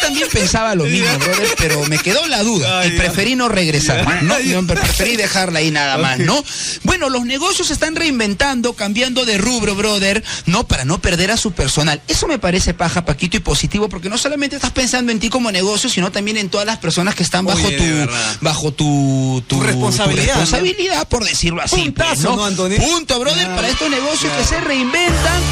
Yo 0.08 0.26
también 0.26 0.28
pensaba 0.32 0.74
lo 0.74 0.84
mismo, 0.84 1.18
brother, 1.18 1.48
pero 1.58 1.84
me 1.86 1.98
quedó 1.98 2.26
la 2.28 2.42
duda 2.42 2.86
y 2.86 2.90
preferí 2.92 3.34
no 3.36 3.48
regresar. 3.48 4.22
No, 4.22 4.36
preferí 4.66 5.16
dejarla 5.16 5.58
ahí 5.60 5.70
nada 5.70 5.98
más. 5.98 6.18
¿no? 6.18 6.42
Bueno, 6.84 7.08
los 7.10 7.24
negocios 7.24 7.68
se 7.68 7.72
están 7.72 7.94
reinventando, 7.96 8.72
cambiando 8.74 9.24
de 9.24 9.38
rubro, 9.38 9.74
brother, 9.74 10.24
¿no? 10.46 10.66
Para 10.66 10.84
no 10.84 10.98
perder 11.00 11.30
a 11.30 11.36
su 11.36 11.52
personal. 11.52 12.00
Eso 12.08 12.26
me 12.26 12.38
parece 12.38 12.74
paja, 12.74 13.04
Paquito, 13.04 13.36
y 13.36 13.40
positivo, 13.40 13.88
porque 13.88 14.08
no 14.08 14.18
solamente 14.18 14.56
estás 14.56 14.72
pensando 14.72 15.12
en 15.12 15.20
ti 15.20 15.28
como 15.28 15.52
negocio, 15.52 15.88
sino 15.90 16.10
también 16.10 16.36
en 16.36 16.48
todas 16.48 16.66
las 16.66 16.78
personas 16.78 17.14
que 17.14 17.22
están 17.22 17.44
bajo 17.44 17.66
Oye, 17.66 17.76
tu, 17.76 18.10
bajo 18.44 18.72
tu, 18.72 19.42
tu, 19.46 19.56
Tu 19.56 19.62
responsabilidad, 19.62 20.24
tu 20.24 20.32
¿no? 20.34 20.40
responsabilidad, 20.40 21.08
por 21.08 21.24
decirlo 21.24 21.62
así. 21.62 21.76
Puntazo, 21.76 22.08
pues, 22.10 22.20
¿no? 22.22 22.36
¿no, 22.36 22.44
Anthony? 22.46 22.76
Punto, 22.78 23.18
brother, 23.20 23.38
Claro. 23.38 23.56
para 23.56 23.68
estos 23.68 23.90
negocios 23.90 24.32
que 24.32 24.44
se 24.44 24.60
reinventan, 24.60 25.42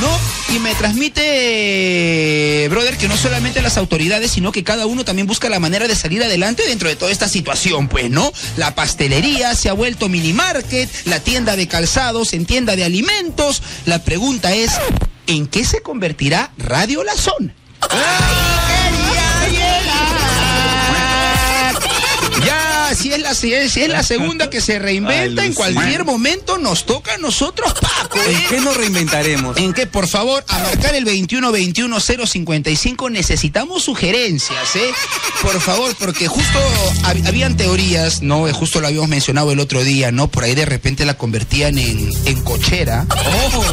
¿no? 0.00 0.54
Y 0.54 0.58
me 0.58 0.74
transmite, 0.74 2.66
brother, 2.70 2.96
que 2.96 3.08
no 3.08 3.16
solamente 3.16 3.62
las 3.62 3.76
autoridades, 3.76 4.30
sino 4.30 4.52
que 4.52 4.64
cada 4.64 4.86
uno 4.86 5.04
también 5.04 5.26
busca 5.26 5.48
la 5.48 5.60
manera 5.60 5.88
de 5.88 5.94
salir 5.94 6.22
adelante 6.22 6.66
dentro 6.66 6.88
de 6.88 6.96
toda 6.96 7.10
esta 7.10 7.28
situación, 7.28 7.88
pues, 7.88 8.10
¿no? 8.10 8.32
La 8.56 8.74
pastelería 8.74 9.54
se 9.54 9.68
ha 9.68 9.72
vuelto 9.72 10.08
mini 10.08 10.32
market, 10.32 10.88
la 11.04 11.20
tienda 11.20 11.56
de 11.56 11.68
calzados 11.68 12.32
en 12.32 12.46
tienda 12.46 12.76
de 12.76 12.84
alimentos. 12.84 13.62
La 13.84 14.02
pregunta 14.02 14.54
es, 14.54 14.72
¿en 15.26 15.46
qué 15.46 15.64
se 15.64 15.82
convertirá 15.82 16.52
Radio 16.58 17.04
La 17.04 17.14
Zona? 17.14 17.54
Quería 17.88 18.85
si 22.96 23.12
es 23.12 23.20
la, 23.20 23.34
si 23.34 23.52
es, 23.54 23.72
si 23.72 23.82
es 23.82 23.88
la 23.88 24.02
segunda 24.02 24.50
que 24.50 24.60
se 24.60 24.78
reinventa, 24.78 25.44
en 25.44 25.54
cualquier 25.54 26.04
momento 26.04 26.58
nos 26.58 26.86
toca 26.86 27.14
a 27.14 27.18
nosotros, 27.18 27.72
Paco. 27.74 28.18
¿En 28.26 28.36
¿eh? 28.36 28.46
qué 28.48 28.60
nos 28.60 28.76
reinventaremos? 28.76 29.56
En 29.58 29.72
que, 29.72 29.86
por 29.86 30.08
favor, 30.08 30.44
a 30.48 30.58
marcar 30.58 30.94
el 30.94 31.04
21-21-055 31.06 33.10
necesitamos 33.10 33.84
sugerencias, 33.84 34.76
¿eh? 34.76 34.90
Por 35.42 35.60
favor, 35.60 35.94
porque 35.98 36.28
justo 36.28 36.58
hab- 37.04 37.26
habían 37.28 37.56
teorías, 37.56 38.22
¿no? 38.22 38.48
Eh, 38.48 38.52
Justo 38.52 38.80
lo 38.80 38.86
habíamos 38.86 39.08
mencionado 39.08 39.52
el 39.52 39.60
otro 39.60 39.84
día, 39.84 40.10
¿no? 40.12 40.28
Por 40.28 40.44
ahí 40.44 40.54
de 40.54 40.64
repente 40.64 41.04
la 41.04 41.14
convertían 41.18 41.78
en, 41.78 42.10
en 42.24 42.42
cochera. 42.42 43.06
Oh, 43.10 43.64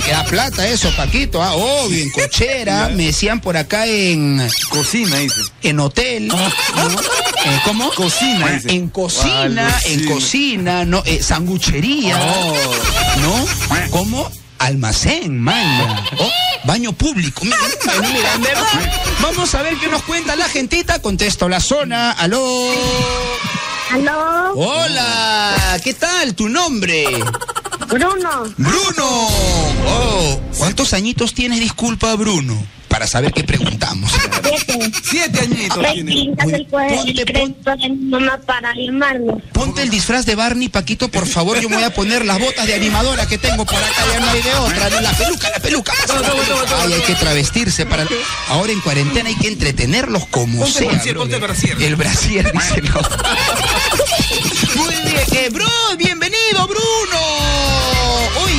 Que 0.00 0.10
da 0.10 0.24
plata 0.24 0.66
eso, 0.66 0.90
Paquito, 0.96 1.42
ah, 1.42 1.52
obvio, 1.54 2.02
en 2.02 2.10
cochera. 2.10 2.88
Me 2.94 3.06
decían 3.06 3.40
por 3.40 3.56
acá 3.56 3.86
en, 3.86 4.42
cocina, 4.70 5.16
dice. 5.18 5.40
en 5.62 5.78
hotel. 5.80 6.28
¿no? 6.28 6.36
Eh, 6.38 7.60
¿Cómo? 7.64 7.90
Cocina, 7.92 8.48
dice. 8.52 8.70
En 8.72 8.88
cocina, 8.88 9.68
Ah, 9.70 9.80
en 9.84 10.04
cocina, 10.06 10.84
¿no? 10.84 11.02
Eh, 11.04 11.22
sanguchería, 11.22 12.18
Oh. 12.20 12.54
¿no? 13.20 13.88
¿Cómo? 13.90 14.30
Almacén, 14.58 15.38
manga. 15.40 16.02
Oh, 16.18 16.30
baño 16.64 16.92
público. 16.92 17.42
Mira, 17.44 17.56
mira, 17.84 18.08
mira, 18.12 18.34
en 18.34 18.42
verdad. 18.42 18.92
Vamos 19.20 19.54
a 19.54 19.62
ver 19.62 19.76
qué 19.76 19.88
nos 19.88 20.02
cuenta 20.02 20.36
la 20.36 20.48
gentita. 20.48 21.00
Contesto 21.00 21.48
la 21.48 21.60
zona. 21.60 22.12
Aló. 22.12 22.70
Aló, 23.90 24.52
Hola. 24.54 25.80
¿Qué 25.84 25.92
tal? 25.94 26.34
¿Tu 26.34 26.48
nombre? 26.48 27.04
Bruno. 27.92 28.44
Bruno. 28.56 29.28
Oh, 29.86 30.40
¿cuántos 30.56 30.94
añitos 30.94 31.34
tienes? 31.34 31.60
Disculpa, 31.60 32.14
Bruno. 32.16 32.66
Para 32.88 33.06
saber 33.06 33.32
qué 33.32 33.44
preguntamos. 33.44 34.10
Siete. 34.42 34.92
Siete 35.02 35.40
añitos 35.40 35.78
Ponte, 35.78 37.88
mi 37.88 38.10
mamá 38.10 38.38
para. 38.46 38.74
Ponte 39.52 39.82
el 39.82 39.90
disfraz 39.90 40.26
de 40.26 40.34
Barney, 40.34 40.68
Paquito, 40.68 41.08
por 41.08 41.26
favor. 41.26 41.58
Yo 41.60 41.68
me 41.68 41.76
voy 41.76 41.84
a 41.84 41.94
poner 41.94 42.24
las 42.24 42.38
botas 42.38 42.66
de 42.66 42.74
animadora 42.74 43.26
que 43.26 43.38
tengo 43.38 43.64
por 43.64 43.76
acá, 43.76 44.04
ya 44.12 44.20
no 44.20 44.30
hay 44.30 44.42
de 44.42 44.54
otra. 44.54 44.90
La 45.00 45.12
peluca, 45.12 45.50
la 45.50 45.60
peluca. 45.60 45.92
Ay, 46.82 46.92
hay 46.94 47.00
que 47.02 47.14
travestirse 47.14 47.86
para. 47.86 48.06
Ahora 48.48 48.72
en 48.72 48.80
cuarentena 48.80 49.28
hay 49.28 49.36
que 49.36 49.48
entretenerlos 49.48 50.26
como 50.26 50.60
Ponte 50.60 50.78
sea. 50.78 50.88
el 50.90 50.94
brasier, 50.94 51.16
ponte 51.16 51.34
el 51.36 51.40
brasier. 51.40 51.82
El 51.82 51.96
brasier, 51.96 52.52
dice, 52.52 52.82
no. 52.82 53.00
Muy 54.82 54.94
bien, 54.96 55.16
eh, 55.32 55.48
bro, 55.50 55.66
bienvenido, 55.98 56.66
Bruno. 56.66 57.71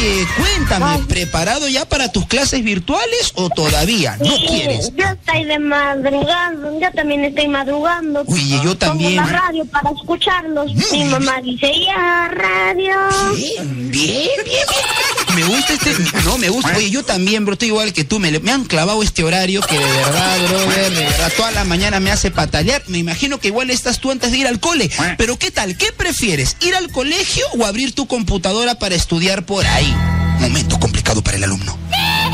Oye, 0.03 0.27
cuéntame, 0.35 1.05
¿preparado 1.07 1.69
ya 1.69 1.85
para 1.85 2.11
tus 2.11 2.27
clases 2.27 2.61
virtuales 2.61 3.31
o 3.35 3.49
todavía? 3.49 4.17
No 4.19 4.35
Sí, 4.35 4.45
quieres. 4.49 4.91
Yo 4.97 5.05
estoy 5.05 5.45
de 5.45 5.59
madrugando, 5.59 6.77
yo 6.77 6.91
también 6.91 7.23
estoy 7.23 7.47
madrugando. 7.47 8.25
Oye, 8.27 8.59
yo 8.61 8.75
también. 8.77 9.15
Pongo 9.15 9.31
la 9.31 9.39
radio 9.39 9.65
para 9.65 9.91
escucharlos. 9.91 10.73
Mi 10.91 11.05
mamá 11.05 11.39
dice, 11.41 11.71
ya, 11.85 12.27
radio. 12.33 12.95
Bien, 13.33 13.91
bien, 13.91 14.29
bien, 14.43 14.45
bien. 14.45 15.35
Me 15.35 15.43
gusta 15.45 15.73
este. 15.73 15.95
No, 16.25 16.37
me 16.37 16.49
gusta. 16.49 16.75
Oye, 16.75 16.91
yo 16.91 17.03
también, 17.03 17.45
bro, 17.45 17.53
estoy 17.53 17.69
igual 17.69 17.93
que 17.93 18.03
tú. 18.03 18.19
Me 18.19 18.51
han 18.51 18.65
clavado 18.65 19.01
este 19.01 19.23
horario 19.23 19.61
que 19.61 19.79
de 19.79 19.85
verdad, 19.85 20.37
brother, 20.49 20.91
de 20.93 21.03
verdad, 21.05 21.31
toda 21.35 21.51
la 21.51 21.63
mañana 21.63 21.99
me 21.99 22.11
hace 22.11 22.29
patalear. 22.29 22.83
Me 22.87 22.97
imagino 22.97 23.39
que 23.39 23.47
igual 23.47 23.69
estás 23.69 23.99
tú 23.99 24.11
antes 24.11 24.31
de 24.31 24.37
ir 24.39 24.47
al 24.47 24.59
cole. 24.59 24.91
Pero, 25.17 25.39
¿qué 25.39 25.49
tal? 25.49 25.77
¿Qué 25.77 25.91
prefieres? 25.91 26.57
¿Ir 26.61 26.75
al 26.75 26.91
colegio 26.91 27.45
o 27.57 27.65
abrir 27.65 27.95
tu 27.95 28.05
computadora 28.07 28.75
para 28.75 28.95
estudiar 28.95 29.45
por 29.45 29.65
ahí? 29.65 29.92
Momento 30.39 30.79
complicado 30.79 31.21
para 31.23 31.37
el 31.37 31.43
alumno. 31.43 31.77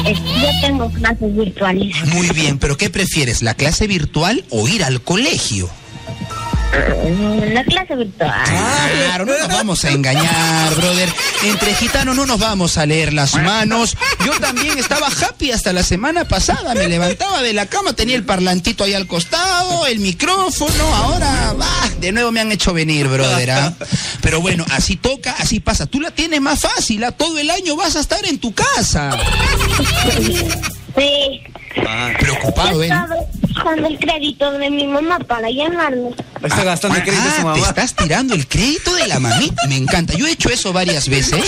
Yo 0.06 0.50
tengo 0.62 0.90
clases 0.92 1.36
virtuales. 1.36 1.96
Muy 2.14 2.30
bien, 2.30 2.58
pero 2.58 2.78
¿qué 2.78 2.90
prefieres? 2.90 3.42
¿La 3.42 3.54
clase 3.54 3.88
virtual 3.88 4.44
o 4.50 4.68
ir 4.68 4.84
al 4.84 5.02
colegio? 5.02 5.70
Mm, 6.72 7.54
La 7.54 7.64
clase 7.64 7.96
virtual. 7.96 8.32
Claro, 8.46 9.26
no 9.26 9.38
nos 9.38 9.48
vamos 9.48 9.84
a 9.86 9.90
engañar, 9.90 10.76
brother. 10.76 11.10
Entre 11.44 11.74
gitanos 11.74 12.16
no 12.16 12.26
nos 12.26 12.40
vamos 12.40 12.78
a 12.78 12.86
leer 12.86 13.14
las 13.14 13.34
manos. 13.36 13.98
Yo 14.26 14.32
también 14.40 14.78
estaba 14.78 15.08
happy 15.08 15.52
hasta 15.52 15.74
la 15.74 15.84
semana 15.84 16.26
pasada. 16.26 16.76
Me 16.76 16.88
levantaba 16.88 17.42
de 17.42 17.54
la 17.54 17.66
cama, 17.66 17.94
tenía 17.94 18.16
el 18.16 18.24
parlantito 18.24 18.84
ahí 18.84 18.94
al 18.94 19.08
costado, 19.08 19.88
el 19.88 20.00
micrófono. 20.00 20.96
Ahora, 20.96 21.54
bah, 21.58 21.90
de 22.00 22.12
nuevo 22.12 22.32
me 22.32 22.42
han 22.42 22.52
hecho 22.52 22.74
venir, 22.74 23.08
brother. 23.08 23.52
¿ah? 23.52 23.74
Pero 24.22 24.42
bueno, 24.42 24.64
así 24.72 24.96
toca, 24.96 25.36
así 25.40 25.60
pasa. 25.60 25.88
Tú 25.88 26.00
la 26.00 26.12
tienes 26.12 26.40
más 26.42 26.60
fácil. 26.60 27.04
¿ah? 27.04 27.12
Todo 27.12 27.40
el 27.40 27.50
año 27.50 27.76
vas 27.76 27.96
a 27.96 28.00
estar 28.02 28.24
en 28.26 28.38
tu 28.40 28.54
casa. 28.54 29.12
Sí. 30.98 31.42
Preocupado, 32.20 32.84
¿eh? 32.84 32.90
Usando 33.62 33.88
el 33.88 34.00
crédito 34.00 34.52
de 34.54 34.70
mi 34.70 34.88
mamá 34.88 35.20
para 35.20 35.50
llamarlo. 35.50 36.12
Está 36.44 36.64
gastando 36.64 36.98
el 36.98 37.04
crédito 37.04 37.24
de 37.26 37.42
su 37.42 37.50
Ah, 37.50 37.54
te 37.54 37.60
estás 37.62 37.94
tirando 37.96 38.34
el 38.34 38.48
crédito 38.48 38.94
de 38.96 39.08
la 39.08 39.20
mamita. 39.20 39.62
Me 39.68 39.76
encanta. 39.78 40.14
Yo 40.14 40.28
he 40.28 40.32
hecho 40.32 40.50
eso 40.50 40.72
varias 40.74 41.10
veces. 41.10 41.44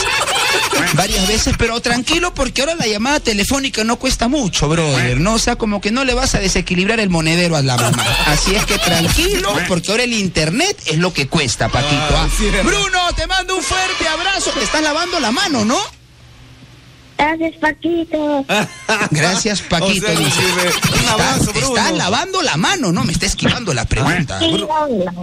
Varias 0.94 1.28
veces, 1.28 1.56
pero 1.58 1.80
tranquilo 1.80 2.34
porque 2.34 2.62
ahora 2.62 2.76
la 2.76 2.88
llamada 2.88 3.20
telefónica 3.20 3.84
no 3.84 3.98
cuesta 3.98 4.28
mucho, 4.28 4.68
brother. 4.68 5.20
No, 5.20 5.36
o 5.36 5.40
sea, 5.40 5.56
como 5.56 5.80
que 5.80 5.92
no 5.92 6.04
le 6.04 6.14
vas 6.14 6.36
a 6.36 6.40
desequilibrar 6.40 7.00
el 7.00 7.10
monedero 7.10 7.56
a 7.56 7.62
la 7.62 7.78
mamá. 7.78 8.04
Así 8.26 8.56
es 8.56 8.66
que 8.66 8.78
tranquilo 8.78 9.54
porque 9.68 9.92
ahora 9.92 10.04
el 10.04 10.14
internet 10.14 10.78
es 10.86 10.98
lo 10.98 11.14
que 11.14 11.28
cuesta, 11.28 11.70
Paquito. 11.70 11.96
¿ah? 11.96 12.28
verdad. 12.40 12.64
Bruno, 12.64 13.00
te 13.16 13.28
mando 13.28 13.56
un 13.56 13.64
fuerte 13.64 14.08
abrazo. 14.08 14.52
Te 14.52 14.64
estás 14.64 14.82
lavando 14.82 15.20
la 15.20 15.32
mano, 15.32 15.64
¿no? 15.66 15.80
Gracias, 17.22 17.54
Paquito. 17.60 18.46
Gracias, 19.12 19.62
Paquito. 19.62 20.06
O 20.08 20.10
sea, 20.10 20.20
dice. 20.20 20.32
sí, 20.32 20.92
me- 20.92 21.00
un 21.04 21.08
abrazo, 21.10 21.52
te 21.52 21.60
Bruno. 21.60 21.78
estás 21.78 21.92
lavando 21.94 22.42
la 22.42 22.58
mano, 22.58 22.92
¿no? 22.92 23.04
Me 23.04 23.14
está 23.14 23.28
esquivando 23.28 23.74
la 23.76 23.86
pregunta. 23.86 24.40
Sí, 24.40 24.46
Bru- 24.46 24.68
hola. 24.70 25.14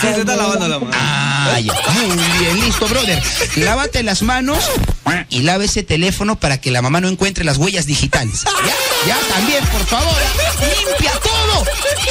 Sí, 0.00 0.08
se 0.14 0.20
está 0.20 0.34
lavando 0.36 0.66
la 0.68 0.78
mano. 0.80 0.90
Ah, 0.94 1.60
ya. 1.60 1.72
Muy 1.92 2.16
bien, 2.40 2.60
listo, 2.60 2.88
brother. 2.88 3.22
Lávate 3.56 4.02
las 4.02 4.22
manos 4.22 4.58
y 5.28 5.42
lava 5.42 5.62
ese 5.64 5.82
teléfono 5.84 6.40
para 6.40 6.60
que 6.60 6.70
la 6.72 6.82
mamá 6.82 7.00
no 7.00 7.08
encuentre 7.08 7.44
las 7.44 7.56
huellas 7.58 7.86
digitales. 7.86 8.42
Ya, 8.44 8.74
ya 9.14 9.18
también, 9.34 9.64
por 9.66 9.84
favor. 9.86 10.12
Limpia 10.88 11.12
todo. 11.22 11.64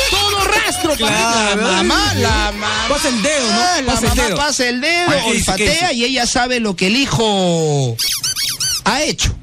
Todo 0.09 0.45
rastro. 0.45 0.95
Claro. 0.95 1.61
La 1.61 1.83
mamá, 1.83 2.13
la 2.15 2.29
mamá. 2.53 2.85
Pasa 2.87 3.09
el 3.09 3.21
dedo, 3.21 3.51
¿no? 3.51 3.81
La 3.81 3.93
Pasa 3.93 3.99
el 4.05 4.09
mamá 4.09 4.23
dedo. 4.23 4.37
pasa 4.37 4.69
el 4.69 4.81
dedo, 4.81 5.09
¿Qué 5.09 5.33
dice? 5.33 5.51
¿Qué 5.57 5.63
olfatea 5.63 5.93
y 5.93 6.05
ella 6.05 6.25
sabe 6.27 6.59
lo 6.61 6.75
que 6.77 6.87
el 6.87 6.95
hijo 6.95 7.97
ha 8.85 9.01
hecho. 9.03 9.33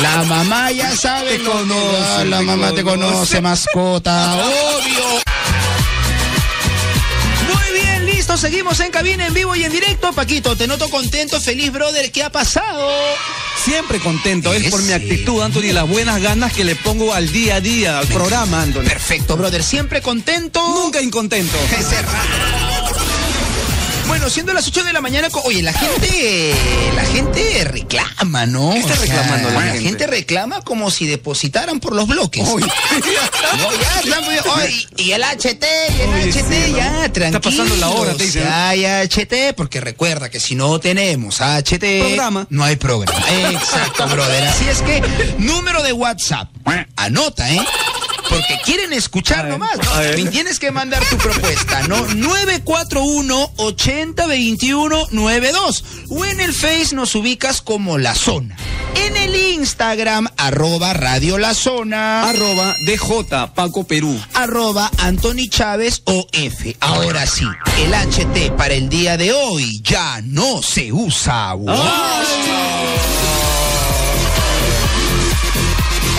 La 0.00 0.22
mamá 0.24 0.70
ya 0.70 0.94
sabe 0.96 1.38
Te 1.38 1.44
conoce, 1.44 2.24
la 2.26 2.38
te 2.38 2.44
mamá 2.44 2.72
te 2.72 2.82
conoce. 2.82 3.40
mascota, 3.40 4.34
obvio. 4.36 5.20
Muy 7.52 7.80
bien, 7.80 8.06
listo, 8.06 8.36
seguimos 8.36 8.78
en 8.80 8.90
cabina 8.90 9.26
en 9.26 9.34
vivo 9.34 9.54
y 9.56 9.64
en 9.64 9.72
directo. 9.72 10.12
Paquito, 10.12 10.56
te 10.56 10.66
noto 10.66 10.88
contento, 10.88 11.40
feliz, 11.40 11.72
brother. 11.72 12.10
¿Qué 12.12 12.22
ha 12.22 12.30
pasado? 12.30 12.88
Siempre 13.64 14.00
contento, 14.00 14.54
es 14.54 14.70
por 14.70 14.82
mi 14.82 14.92
actitud, 14.92 15.42
Anthony, 15.42 15.72
las 15.72 15.86
buenas 15.86 16.20
ganas 16.22 16.52
que 16.52 16.64
le 16.64 16.76
pongo 16.76 17.12
al 17.12 17.30
día 17.30 17.56
a 17.56 17.60
día, 17.60 17.98
al 17.98 18.06
programa, 18.06 18.62
Anthony. 18.62 18.84
Perfecto, 18.84 19.36
brother. 19.36 19.62
Siempre 19.62 20.00
contento. 20.00 20.66
Nunca 20.68 21.02
incontento. 21.02 21.58
Bueno, 24.10 24.28
siendo 24.28 24.52
las 24.52 24.66
8 24.66 24.82
de 24.82 24.92
la 24.92 25.00
mañana, 25.00 25.28
oye, 25.44 25.62
la 25.62 25.72
gente, 25.72 26.52
la 26.96 27.04
gente 27.04 27.62
reclama, 27.64 28.44
¿no? 28.44 28.72
¿Qué 28.72 28.80
está 28.80 28.94
O 28.94 28.96
sea, 28.96 29.02
reclamando 29.06 29.50
la 29.50 29.60
gente? 29.62 29.80
gente 29.84 30.06
reclama 30.08 30.60
como 30.62 30.90
si 30.90 31.06
depositaran 31.06 31.78
por 31.78 31.94
los 31.94 32.08
bloques. 32.08 32.46
Uy. 32.48 32.64
No, 33.50 33.68
ya, 34.04 34.20
oye, 34.54 34.86
y 34.96 35.12
el 35.12 35.22
HT, 35.22 35.64
y 35.98 36.00
el 36.02 36.08
Oye, 36.10 36.32
HT, 36.32 36.34
sí, 36.48 36.70
¿no? 36.72 36.76
ya, 36.78 37.12
tranquilo. 37.12 37.40
pasando 37.40 37.76
la 37.76 37.88
hora, 37.90 38.14
te 38.14 38.24
dicen. 38.24 38.46
Hay 38.50 38.84
HT, 38.84 39.54
porque 39.56 39.80
recuerda 39.80 40.28
que 40.30 40.38
si 40.40 40.54
no 40.54 40.78
tenemos 40.80 41.40
HT, 41.40 41.78
Programa. 42.00 42.46
no 42.50 42.64
hay 42.64 42.76
programa. 42.76 43.24
Exacto, 43.50 44.06
brother. 44.08 44.44
Así 44.44 44.64
es 44.68 44.82
que, 44.82 45.02
número 45.38 45.82
de 45.82 45.92
WhatsApp, 45.92 46.48
anota, 46.96 47.50
¿eh? 47.50 47.60
Porque 48.30 48.60
quieren 48.64 48.92
escuchar 48.92 49.48
nomás, 49.48 49.78
tienes 50.30 50.58
que 50.58 50.70
mandar 50.70 51.04
tu 51.04 51.16
propuesta, 51.18 51.82
¿no? 51.88 52.06
941 52.14 53.52
80 53.56 54.26
21 54.26 55.08
92 55.10 55.84
o 56.08 56.24
en 56.24 56.40
el 56.40 56.54
Face 56.54 56.94
nos 56.94 57.14
ubicas 57.14 57.60
como 57.60 57.98
La 57.98 58.14
Zona. 58.14 58.56
En 58.94 59.16
el 59.16 59.34
Instagram, 59.34 60.28
arroba 60.36 60.92
Radio 60.92 61.38
La 61.38 61.54
Zona. 61.54 62.28
Arroba 62.28 62.74
DJ 62.86 63.48
Paco 63.54 63.84
Perú. 63.84 64.18
arroba 64.34 64.90
Anthony 64.98 65.48
Chávez 65.48 66.02
OF. 66.04 66.76
Ahora 66.80 67.26
sí, 67.26 67.44
el 67.78 67.92
HT 67.92 68.56
para 68.56 68.74
el 68.74 68.88
día 68.88 69.16
de 69.16 69.32
hoy 69.32 69.80
ya 69.82 70.20
no 70.22 70.62
se 70.62 70.92
usa. 70.92 71.54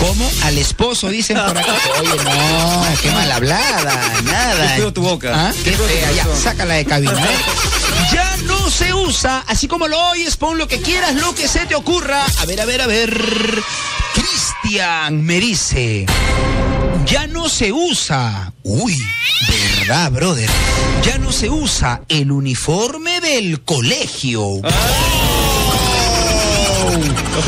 ¿Cómo? 0.02 0.28
Al 0.42 0.58
esposo 0.58 1.08
dicen 1.10 1.36
por 1.36 1.56
acá. 1.56 1.74
Oye, 2.00 2.08
no, 2.24 2.84
qué 3.00 3.10
mal 3.12 3.30
hablada, 3.30 4.20
nada. 4.24 4.76
Qué 4.76 4.90
tu 4.90 5.00
boca. 5.00 5.30
¿Ah? 5.32 5.52
Qué 5.62 5.70
Qué 5.70 5.76
fea, 5.76 6.10
ya, 6.10 6.26
sácala 6.34 6.74
de 6.74 6.84
cabina. 6.84 7.12
¿eh? 7.12 7.36
Ya 8.12 8.36
no 8.44 8.68
se 8.68 8.92
usa, 8.92 9.44
así 9.46 9.68
como 9.68 9.86
lo 9.86 10.10
oyes, 10.10 10.36
pon 10.36 10.58
lo 10.58 10.66
que 10.66 10.82
quieras, 10.82 11.14
lo 11.14 11.34
que 11.34 11.46
se 11.46 11.60
te 11.66 11.76
ocurra. 11.76 12.26
A 12.40 12.46
ver, 12.46 12.60
a 12.60 12.64
ver, 12.64 12.82
a 12.82 12.86
ver. 12.86 13.16
Cristian 14.12 15.22
me 15.22 15.38
dice. 15.38 16.06
Ya 17.06 17.28
no 17.28 17.48
se 17.48 17.72
usa. 17.72 18.52
Uy, 18.64 18.98
verdad, 19.78 20.10
brother. 20.10 20.50
Ya 21.04 21.16
no 21.18 21.30
se 21.30 21.48
usa 21.48 22.02
el 22.08 22.32
uniforme 22.32 23.20
del 23.20 23.62
colegio. 23.62 24.60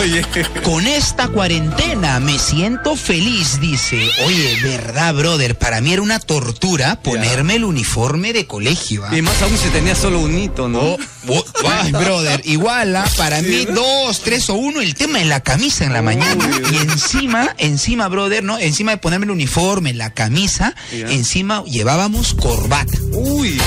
Oye. 0.01 0.25
Con 0.65 0.87
esta 0.87 1.29
cuarentena 1.29 2.19
me 2.19 2.39
siento 2.39 2.97
feliz, 2.97 3.61
dice. 3.61 4.09
Oye, 4.27 4.57
verdad, 4.63 5.15
brother, 5.15 5.57
para 5.59 5.81
mí 5.81 5.93
era 5.93 6.03
una 6.03 6.19
tortura 6.19 7.01
ponerme 7.03 7.57
el 7.57 7.65
uniforme 7.65 8.33
de 8.33 8.47
colegio. 8.47 9.05
¿ah? 9.05 9.17
Y 9.17 9.23
más 9.23 9.41
aún 9.43 9.57
si 9.57 9.69
tenía 9.69 9.95
solo 9.95 10.21
un 10.21 10.37
hito, 10.39 10.69
¿no? 10.69 10.81
Oh, 10.81 10.99
oh, 11.29 11.45
ay, 11.71 11.93
brother, 11.93 12.41
igual, 12.45 12.97
¿ah? 12.97 13.05
para 13.17 13.41
mí 13.43 13.67
dos, 13.67 14.21
tres 14.23 14.49
o 14.51 14.55
uno, 14.55 14.81
el 14.81 14.95
tema 14.95 15.19
de 15.19 15.27
la 15.27 15.41
camisa 15.41 15.85
en 15.85 15.93
la 15.93 16.03
mañana. 16.03 16.51
Y 16.73 16.77
encima, 16.77 17.55
encima, 17.59 18.09
brother, 18.09 18.43
¿no? 18.43 18.59
Encima 18.59 18.93
de 18.93 18.99
ponerme 18.99 19.27
el 19.27 19.31
uniforme, 19.33 19.93
la 19.95 20.13
camisa, 20.13 20.75
Ya. 20.93 21.11
encima 21.11 21.63
llevábamos 21.65 22.35
corbata. 22.35 22.99
Uy. 23.13 23.61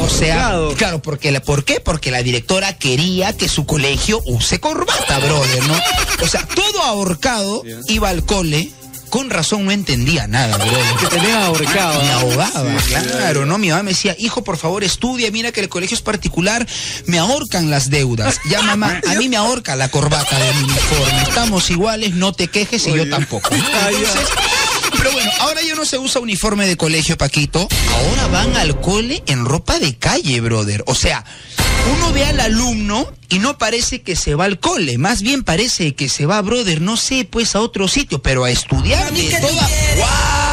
O 0.00 0.08
sea, 0.08 0.46
ahorcado. 0.48 0.74
claro, 0.76 1.02
porque 1.02 1.30
la, 1.32 1.40
¿por 1.42 1.64
qué? 1.64 1.80
Porque 1.80 2.10
la 2.10 2.22
directora 2.22 2.76
quería 2.78 3.34
que 3.36 3.48
su 3.48 3.66
colegio 3.66 4.22
use 4.26 4.60
corbata, 4.60 5.18
brother, 5.18 5.53
¿no? 5.62 5.74
O 6.22 6.28
sea, 6.28 6.46
todo 6.46 6.82
ahorcado, 6.82 7.62
iba 7.88 8.08
al 8.08 8.24
cole, 8.24 8.70
con 9.10 9.30
razón 9.30 9.64
no 9.64 9.70
entendía 9.70 10.26
nada, 10.26 10.56
brother. 10.56 10.84
Que 10.98 11.06
tenía 11.06 11.46
ahorcado. 11.46 12.02
Me 12.02 12.10
ahogaba, 12.10 12.80
Sí, 12.80 12.94
claro, 12.94 13.46
¿no? 13.46 13.58
Mi 13.58 13.68
mamá 13.68 13.84
me 13.84 13.90
decía, 13.90 14.16
hijo, 14.18 14.42
por 14.42 14.56
favor, 14.56 14.82
estudia, 14.82 15.30
mira 15.30 15.52
que 15.52 15.60
el 15.60 15.68
colegio 15.68 15.94
es 15.94 16.02
particular, 16.02 16.66
me 17.06 17.18
ahorcan 17.20 17.70
las 17.70 17.90
deudas. 17.90 18.40
Ya, 18.50 18.60
mamá, 18.62 19.00
a 19.06 19.14
mí 19.14 19.28
me 19.28 19.36
ahorca 19.36 19.76
la 19.76 19.88
corbata 19.88 20.36
del 20.36 20.64
uniforme. 20.64 21.22
Estamos 21.22 21.70
iguales, 21.70 22.14
no 22.14 22.32
te 22.32 22.48
quejes 22.48 22.86
y 22.88 22.92
yo 22.92 23.08
tampoco. 23.08 23.50
Entonces, 23.54 24.28
pero 24.96 25.12
bueno, 25.12 25.30
ahora 25.40 25.60
ya 25.62 25.74
no 25.74 25.84
se 25.84 25.98
usa 25.98 26.20
uniforme 26.20 26.66
de 26.66 26.76
colegio, 26.76 27.16
Paquito. 27.16 27.68
Ahora 27.92 28.26
van 28.28 28.56
al 28.56 28.80
cole 28.80 29.22
en 29.26 29.44
ropa 29.44 29.78
de 29.78 29.96
calle, 29.96 30.40
brother. 30.40 30.82
O 30.86 30.94
sea, 30.94 31.24
uno 31.92 32.12
ve 32.12 32.24
al 32.24 32.40
alumno 32.40 33.12
y 33.28 33.38
no 33.38 33.58
parece 33.58 34.02
que 34.02 34.16
se 34.16 34.34
va 34.34 34.44
al 34.44 34.58
cole, 34.60 34.98
más 34.98 35.22
bien 35.22 35.42
parece 35.42 35.94
que 35.94 36.08
se 36.08 36.26
va, 36.26 36.40
brother, 36.40 36.80
no 36.80 36.96
sé, 36.96 37.26
pues 37.28 37.56
a 37.56 37.60
otro 37.60 37.88
sitio, 37.88 38.22
pero 38.22 38.44
a 38.44 38.50
estudiar 38.50 39.12
de 39.12 39.40
toda... 39.40 40.43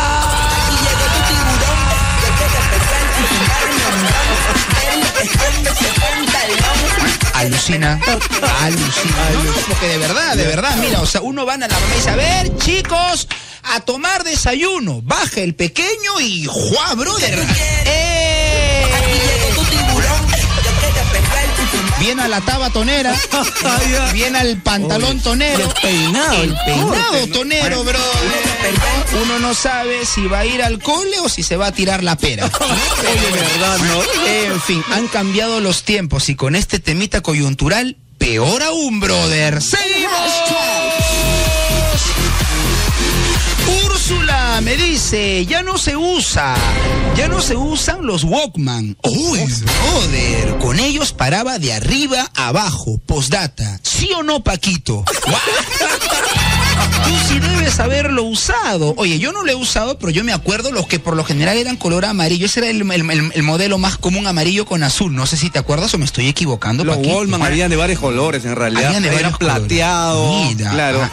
Alucina, 7.62 8.00
alucina. 8.62 9.30
No, 9.34 9.43
no, 9.43 9.52
porque 9.67 9.88
de 9.88 9.97
verdad, 10.00 10.36
de 10.36 10.47
verdad, 10.47 10.76
mira, 10.78 11.00
o 11.00 11.06
sea, 11.06 11.21
uno 11.21 11.45
va 11.45 11.54
a 11.54 11.58
la 11.60 11.67
dice, 11.95 12.10
a 12.10 12.15
ver, 12.15 12.58
chicos, 12.58 13.28
a 13.62 13.82
tomar 13.82 14.24
desayuno. 14.24 15.04
Baja 15.04 15.41
el 15.41 15.54
pequeño 15.54 16.19
y 16.19 16.47
¡juá, 16.47 16.95
brother! 16.95 17.39
Viene 22.12 22.24
a 22.24 22.28
la 22.28 22.41
taba 22.41 22.69
tonera, 22.69 23.15
viene 24.13 24.38
al 24.38 24.58
pantalón 24.58 25.21
tonero, 25.21 25.63
el 25.63 25.74
peinado, 25.82 26.43
el 26.43 26.54
peinado 26.65 27.28
tonero, 27.28 27.86
bro. 27.86 28.00
Uno 29.24 29.39
no 29.39 29.54
sabe 29.54 30.06
si 30.06 30.28
va 30.28 30.39
a 30.39 30.45
ir 30.45 30.62
al 30.62 30.80
cole 30.80 31.21
o 31.21 31.30
si 31.30 31.41
se 31.41 31.56
va 31.56 31.67
a 31.67 31.71
tirar 31.71 32.04
la 32.04 32.17
pera. 32.17 32.52
Oye, 32.60 33.32
verdad, 33.32 33.78
¿no? 33.78 34.02
En 34.28 34.60
fin, 34.60 34.84
han 34.91 35.08
cambiado 35.08 35.62
los 35.62 35.84
tiempos 35.84 36.28
y 36.28 36.36
con 36.36 36.58
este 36.58 36.80
temita 36.80 37.21
coyuntural, 37.21 37.95
peor 38.17 38.62
aún, 38.62 39.00
brother. 39.00 39.62
¡Seguimos! 39.62 41.11
Me 44.63 44.78
dice, 44.78 45.45
ya 45.47 45.63
no 45.63 45.80
se 45.80 45.95
usa, 45.95 46.56
ya 47.15 47.28
no 47.28 47.41
se 47.41 47.56
usan 47.56 48.06
los 48.06 48.24
Walkman. 48.24 48.95
Uy, 49.04 49.39
brother, 49.39 50.58
con 50.60 50.80
ellos 50.80 51.13
paraba 51.13 51.58
de 51.58 51.74
arriba 51.74 52.30
a 52.36 52.50
abajo, 52.50 53.00
postdata. 53.06 53.80
¿Sí 53.82 54.12
o 54.15 54.21
no, 54.21 54.43
Paquito? 54.43 55.04
Tú 57.04 57.12
sí 57.28 57.39
debes 57.39 57.80
haberlo 57.80 58.24
usado. 58.24 58.94
Oye, 58.98 59.20
yo 59.20 59.32
no 59.32 59.44
lo 59.44 59.52
he 59.52 59.56
usado, 59.56 59.98
pero 59.98 60.12
yo 60.12 60.24
me 60.24 60.34
acuerdo 60.34 60.72
los 60.72 60.88
que 60.88 61.00
por 61.00 61.15
lo 61.15 61.24
general 61.24 61.58
eran 61.58 61.78
color 61.78 62.06
amarillo. 62.06 62.46
Ese 62.46 62.60
era 62.62 62.70
el, 62.70 62.82
el- 62.91 63.10
el- 63.12 63.32
el 63.34 63.44
modelo 63.44 63.78
más 63.78 63.98
común 63.98 64.28
amarillo 64.28 64.65
con 64.65 64.84
azul. 64.84 65.13
No 65.15 65.26
sé 65.26 65.38
si 65.38 65.50
te 65.50 65.60
acuerdas 65.60 65.94
o 65.94 65.98
me 65.98 66.06
estoy 66.06 66.28
equivocando. 66.28 66.84
Los. 66.84 66.98
Wallman 66.98 67.41
habían 67.41 67.70
de 67.70 67.76
varios 67.76 68.00
colores, 68.00 68.46
en 68.46 68.56
realidad. 68.56 68.86
Habían 68.88 69.04
de 69.04 69.10
varios 69.12 69.38
plateado. 69.38 70.46
Mira. 70.46 70.72
Claro. 70.72 71.10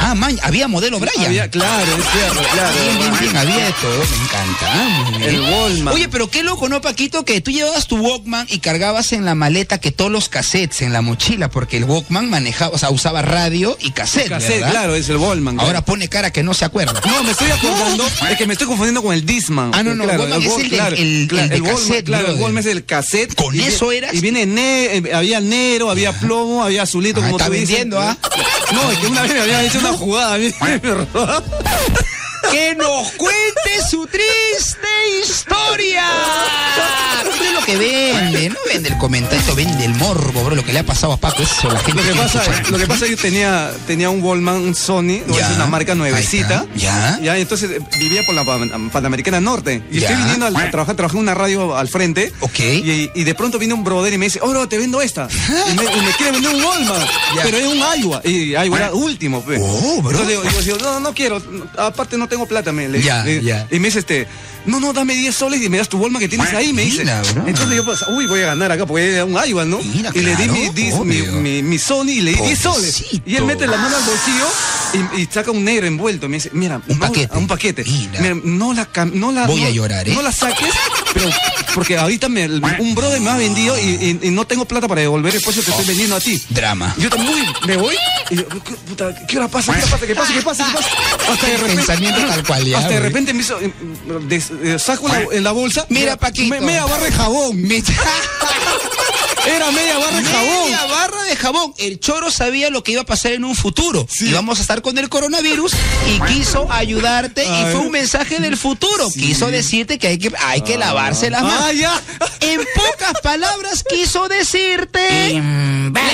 Ah, 0.00 0.14
man, 0.14 0.38
había 0.42 0.68
modelo 0.68 1.00
Brian. 1.00 1.26
Había, 1.26 1.50
claro, 1.50 1.84
es 1.96 2.04
cierto, 2.12 2.40
claro. 2.52 2.78
Bien, 2.80 2.98
bien, 2.98 3.18
bien, 3.20 3.36
había 3.36 3.64
de 3.66 3.72
todo, 3.72 3.98
me 3.98 4.24
encanta. 4.24 5.26
El 5.28 5.40
Walkman. 5.40 5.94
Oye, 5.94 6.08
pero 6.08 6.30
qué 6.30 6.42
loco, 6.44 6.68
¿no, 6.68 6.80
Paquito? 6.80 7.24
Que 7.24 7.40
tú 7.40 7.50
llevabas 7.50 7.88
tu 7.88 7.96
Walkman 7.96 8.46
y 8.48 8.60
cargabas 8.60 9.12
en 9.12 9.24
la 9.24 9.34
maleta 9.34 9.78
que 9.78 9.90
todos 9.90 10.10
los 10.10 10.28
cassettes 10.28 10.82
en 10.82 10.92
la 10.92 11.02
mochila, 11.02 11.50
porque 11.50 11.76
el 11.78 11.84
Walkman 11.84 12.30
manejaba, 12.30 12.74
o 12.74 12.78
sea, 12.78 12.90
usaba 12.90 13.22
radio 13.22 13.76
y 13.80 13.90
cassette, 13.90 14.28
Cassette, 14.28 14.54
¿verdad? 14.60 14.70
claro, 14.70 14.94
es 14.94 15.07
el 15.08 15.16
Wallman. 15.16 15.58
Ahora 15.60 15.82
pone 15.84 16.08
cara 16.08 16.30
que 16.32 16.42
no 16.42 16.54
se 16.54 16.64
acuerda. 16.64 17.00
No, 17.06 17.22
me 17.22 17.30
estoy 17.32 17.50
acordando 17.50 18.04
de 18.28 18.36
que 18.36 18.46
me 18.46 18.52
estoy 18.54 18.66
confundiendo 18.66 19.02
con 19.02 19.14
el 19.14 19.24
Disman. 19.26 19.70
Ah, 19.74 19.82
no, 19.82 19.94
no, 19.94 20.04
claro, 20.04 20.20
Walkman 20.24 20.42
es 20.42 20.58
el 20.58 20.68
claro, 20.70 20.96
el- 20.96 21.02
el 21.22 21.28
claro, 21.28 21.64
cassette, 21.64 22.06
Claro, 22.06 22.28
el 22.46 22.58
es 22.58 22.66
el 22.66 22.84
cassette. 22.84 23.34
¿Con 23.34 23.54
y 23.54 23.60
eso 23.60 23.92
eras? 23.92 24.14
Y 24.14 24.20
viene 24.20 24.46
ne 24.46 24.96
eh, 24.96 25.14
había 25.14 25.40
negro, 25.40 25.90
había 25.90 26.12
plomo, 26.12 26.62
había 26.64 26.82
azulito, 26.82 27.20
Ah, 27.20 27.24
como 27.24 27.36
está 27.38 27.46
tú 27.46 27.52
dices. 27.52 27.68
vendiendo, 27.68 28.00
¿ah? 28.00 28.16
No, 28.72 28.90
es 28.90 28.98
que 28.98 29.06
una 29.06 29.22
vez 29.22 29.32
me 29.32 29.40
habían 29.40 29.64
hecho 29.64 29.78
una 29.78 29.92
jugada. 29.92 30.34
a 30.34 30.38
mí 30.38 30.52
me 30.60 30.78
robaba. 30.94 31.42
que 32.50 32.74
nos 32.76 33.10
cuente 33.12 33.88
su 33.90 34.06
triste 34.06 34.88
historia. 35.22 36.04
Esto 37.30 37.44
es 37.44 37.52
lo 37.52 37.60
que 37.64 37.76
vende, 37.76 38.48
no 38.50 38.56
vende 38.66 38.88
el 38.88 38.98
comentario, 38.98 39.54
vende 39.54 39.84
el 39.84 39.94
morbo, 39.94 40.44
bro, 40.44 40.54
lo 40.56 40.64
que 40.64 40.72
le 40.72 40.78
ha 40.78 40.84
pasado 40.86 41.12
a 41.12 41.16
Paco, 41.18 41.42
eso 41.42 41.68
la 41.70 41.78
gente 41.80 42.02
Lo 42.02 42.12
que 42.12 42.18
pasa, 42.18 42.42
lo 42.70 42.78
que 42.78 42.86
pasa 42.86 43.04
es 43.04 43.10
que 43.10 43.16
yo 43.16 43.22
tenía, 43.22 43.70
tenía 43.86 44.08
un 44.10 44.22
Wallman, 44.22 44.56
un 44.56 44.74
Sony, 44.98 45.22
no, 45.26 45.36
Ya, 45.38 45.48
es 45.50 45.56
una 45.56 45.66
marca 45.66 45.94
nuevecita. 45.94 46.66
está, 46.74 47.20
ya. 47.22 47.36
entonces 47.38 47.70
eh, 47.70 47.80
vivía 47.98 48.24
por 48.26 48.34
la 48.34 48.44
Pan- 48.44 48.90
Panamericana 48.90 49.40
Norte. 49.40 49.82
Y 49.90 50.00
Ya. 50.00 50.08
estoy 50.08 50.22
viniendo 50.22 50.46
al- 50.46 50.56
a 50.56 50.70
trabajar, 50.70 50.96
trabajé 50.96 51.16
en 51.16 51.22
una 51.22 51.34
radio 51.34 51.76
al 51.76 51.88
frente. 51.88 52.32
Ok. 52.40 52.58
Y, 52.60 53.10
y 53.14 53.24
de 53.24 53.34
pronto 53.34 53.58
viene 53.58 53.74
un 53.74 53.84
brother 53.84 54.12
y 54.12 54.18
me 54.18 54.26
dice, 54.26 54.40
oh, 54.42 54.48
bro, 54.50 54.68
te 54.68 54.78
vendo 54.78 55.00
esta. 55.00 55.28
Y 55.70 55.74
me, 55.76 55.84
y 55.84 56.00
me 56.00 56.12
quiere 56.16 56.32
vender 56.32 56.54
un 56.54 56.64
Wallman. 56.64 57.00
Ya. 57.36 57.42
Pero 57.42 57.58
es 57.58 57.66
un 57.66 57.76
Iowa. 58.00 58.22
Y 58.24 58.50
Iowa 58.52 58.76
era 58.78 58.92
último, 58.92 59.44
pe. 59.44 59.58
Oh, 59.60 60.00
bro. 60.02 60.10
Entonces 60.22 60.28
digo, 60.28 60.42
yo 60.60 60.60
digo, 60.76 60.78
no, 60.90 61.00
no 61.00 61.14
quiero. 61.14 61.42
Aparte 61.76 62.16
no 62.16 62.26
tengo 62.26 62.46
plata, 62.46 62.72
me 62.72 62.88
le- 62.88 63.02
Ya, 63.02 63.22
le- 63.22 63.42
ya. 63.42 63.66
Y 63.70 63.78
me 63.78 63.88
dice 63.88 63.98
este. 64.00 64.26
No, 64.66 64.80
no, 64.80 64.92
dame 64.92 65.14
10 65.14 65.34
soles 65.34 65.62
y 65.62 65.68
me 65.70 65.78
das 65.78 65.88
tu 65.88 65.98
Wallman 65.98 66.20
que 66.20 66.28
tienes 66.28 66.52
ahí, 66.52 66.72
me 66.74 66.82
dice. 66.82 67.02
Entonces 67.46 67.76
yo 67.76 67.84
pues, 67.84 68.00
uy, 68.08 68.26
voy 68.26 68.40
a 68.42 68.46
ganar 68.46 68.70
acá 68.72 68.84
porque 68.86 69.14
era 69.14 69.24
un 69.24 69.32
Iowa, 69.46 69.64
¿no? 69.64 69.78
Mira, 69.94 70.10
y 70.14 70.20
le 70.20 70.30
di 70.36 70.44
claro, 70.44 70.52
mi, 70.52 70.68
dis- 70.70 71.04
mi, 71.04 71.22
mi, 71.22 71.62
mi 71.62 71.78
Sony 71.78 72.08
y 72.10 72.20
le 72.20 72.32
di 72.32 72.40
10 72.42 72.58
soles. 72.58 73.04
Y 73.24 73.36
él 73.36 73.44
mete 73.44 73.66
la 73.66 73.76
mano 73.78 73.96
al 73.96 74.02
bolsillo 74.02 74.46
y, 75.16 75.20
y 75.22 75.26
saca 75.26 75.50
un 75.50 75.64
negro 75.64 75.86
envuelto. 75.86 76.28
Me 76.28 76.36
dice, 76.36 76.50
mira, 76.52 76.80
Un 76.86 76.98
no- 76.98 77.06
paquete. 77.06 77.36
Un 77.36 77.46
paquete. 77.46 77.84
Mira. 77.84 78.34
no 78.44 78.72
la 78.74 78.88
no 79.12 79.32
la 79.32 79.46
Voy 79.46 79.60
no- 79.62 79.66
a 79.66 79.70
llorar, 79.70 80.08
¿eh? 80.08 80.14
No 80.14 80.22
la 80.22 80.32
saques, 80.32 80.72
pero 81.14 81.30
porque 81.74 81.96
ahorita 81.96 82.28
me- 82.28 82.46
un 82.46 82.94
brother 82.94 83.20
me 83.20 83.30
ha 83.30 83.36
vendido 83.36 83.78
y, 83.78 83.82
y- 83.82 84.18
y 84.22 84.30
no 84.30 84.46
tengo 84.46 84.64
plata 84.64 84.88
para 84.88 85.00
devolver 85.02 85.34
el 85.34 85.40
precio 85.42 85.62
que 85.64 85.70
estoy 85.70 85.84
vendiendo 85.86 86.16
a 86.16 86.20
ti. 86.20 86.42
Drama. 86.50 86.94
Yo 86.98 87.08
también 87.10 87.44
me 87.66 87.76
voy 87.76 87.94
y 88.30 88.36
yo, 88.36 88.48
¿qué, 88.48 88.72
puta, 88.88 89.14
¿qué 89.26 89.36
hora 89.38 89.48
pasa? 89.48 89.72
¿Qué 89.74 89.78
hora 89.82 89.90
pasa? 89.90 90.06
¿Qué 90.06 90.14
pasa? 90.14 90.32
¿Qué 90.34 90.42
pasa? 90.42 90.66
¿Qué 90.66 90.72
pasa? 90.74 91.32
Hasta 91.32 91.46
de 91.46 91.56
repente, 91.58 91.76
Pensamiento 91.76 92.20
tal 92.26 92.44
cual, 92.46 92.64
ya, 92.64 92.78
hasta 92.78 92.90
de 92.90 93.00
repente 93.00 93.34
me 93.34 93.40
hizo, 93.42 93.60
eh, 93.60 93.72
des- 94.28 94.50
eh, 94.62 94.78
saco 94.78 95.08
la, 95.08 95.22
en 95.32 95.44
la 95.44 95.52
bolsa. 95.52 95.86
Mira, 95.88 96.16
Paquito. 96.16 96.48
me- 96.54 96.60
media 96.60 96.84
barra 96.86 97.04
de 97.04 97.12
jabón. 97.12 97.62
Era 99.48 99.70
media 99.70 99.98
barra 99.98 100.18
de 100.20 100.24
jabón. 100.24 100.62
Media 100.64 100.84
barra 100.86 101.22
de 101.24 101.36
jabón. 101.36 101.74
El 101.78 102.00
choro 102.00 102.30
sabía 102.30 102.70
lo 102.70 102.82
que 102.84 102.92
iba 102.92 103.02
a 103.02 103.06
pasar 103.06 103.32
en 103.32 103.44
un 103.44 103.54
futuro. 103.56 104.06
Íbamos 104.20 104.58
a 104.58 104.62
estar 104.62 104.82
con 104.82 104.98
el 104.98 105.08
coronavirus 105.08 105.72
y 106.06 106.20
quiso 106.32 106.70
ayudarte 106.70 107.44
y 107.44 107.62
fue 107.72 107.80
un 107.80 107.90
mensaje 107.90 108.38
del 108.40 108.56
futuro. 108.56 109.08
Quiso 109.10 109.50
decirte 109.50 109.98
que 109.98 110.08
hay 110.08 110.18
que, 110.18 110.32
hay 110.38 110.60
que 110.62 110.76
lavarse 110.78 111.30
las 111.30 111.42
manos. 111.42 111.62
Ah, 111.64 111.72
ya. 111.72 112.00
En 112.40 112.60
pocas 112.74 113.20
palabras 113.22 113.84
quiso 113.88 114.28
decirte. 114.28 115.30
"Imbécil". 115.30 116.08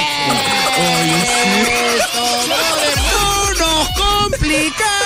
Esto, 1.97 2.47
no 2.49 3.67
nos 3.67 3.89
complicamos. 3.91 5.04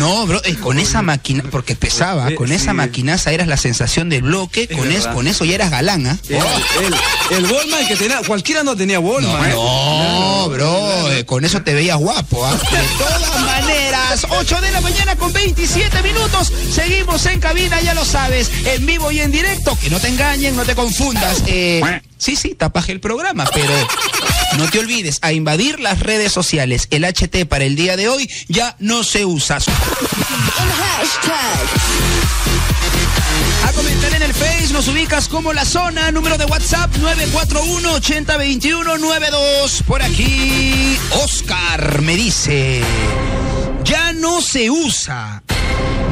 No, 0.00 0.26
bro, 0.26 0.40
eh, 0.44 0.56
con 0.56 0.78
esa 0.78 1.02
máquina, 1.02 1.44
porque 1.50 1.76
pesaba, 1.76 2.34
con 2.34 2.52
esa 2.52 2.72
maquinaza 2.72 3.32
eras 3.32 3.46
la 3.48 3.58
sensación 3.58 4.08
del 4.08 4.22
bloque, 4.22 4.66
con, 4.66 4.90
es, 4.90 5.06
con 5.06 5.26
eso 5.26 5.44
ya 5.44 5.56
eras 5.56 5.70
galán, 5.70 6.06
¿ah? 6.06 6.16
El, 6.26 6.86
el, 7.36 7.44
el 7.44 7.86
que 7.86 7.96
tenía, 7.96 8.22
cualquiera 8.26 8.62
no 8.62 8.74
tenía 8.74 8.98
Wallman. 8.98 9.50
¿eh? 9.50 9.52
No, 9.52 10.48
bro, 10.48 11.12
eh, 11.12 11.26
con 11.26 11.44
eso 11.44 11.60
te 11.60 11.74
veías 11.74 11.98
guapo, 11.98 12.46
¿ah? 12.46 12.52
De 12.52 12.82
todas 12.96 13.40
maneras, 13.44 14.26
8 14.30 14.60
de 14.62 14.70
la 14.70 14.80
mañana 14.80 15.16
con 15.16 15.34
27 15.34 16.02
minutos. 16.02 16.50
Seguimos 16.72 17.26
en 17.26 17.38
cabina, 17.38 17.78
ya 17.82 17.92
lo 17.92 18.06
sabes, 18.06 18.50
en 18.64 18.86
vivo 18.86 19.12
y 19.12 19.20
en 19.20 19.30
directo. 19.30 19.76
Que 19.82 19.90
no 19.90 20.00
te 20.00 20.08
engañen, 20.08 20.56
no 20.56 20.64
te 20.64 20.74
confundas. 20.74 21.42
Eh, 21.46 21.82
sí, 22.16 22.36
sí, 22.36 22.54
tapaje 22.54 22.92
el 22.92 23.00
programa, 23.00 23.44
pero 23.52 23.74
No 24.58 24.68
te 24.68 24.78
olvides, 24.78 25.18
a 25.22 25.32
invadir 25.32 25.80
las 25.80 26.00
redes 26.00 26.32
sociales. 26.32 26.86
El 26.90 27.04
HT 27.04 27.46
para 27.48 27.64
el 27.64 27.76
día 27.76 27.96
de 27.96 28.08
hoy 28.08 28.28
ya 28.48 28.76
no 28.78 29.04
se 29.04 29.24
usa. 29.24 29.56
A 33.66 33.72
comentar 33.72 34.12
en 34.14 34.22
el 34.22 34.34
Face 34.34 34.72
nos 34.72 34.88
ubicas 34.88 35.28
como 35.28 35.52
la 35.52 35.64
zona, 35.64 36.10
número 36.10 36.36
de 36.36 36.46
WhatsApp 36.46 36.92
941-8021-92. 36.96 39.84
Por 39.84 40.02
aquí, 40.02 40.98
Oscar 41.22 42.02
me 42.02 42.16
dice, 42.16 42.82
ya 43.84 44.12
no 44.12 44.42
se 44.42 44.68
usa, 44.70 45.44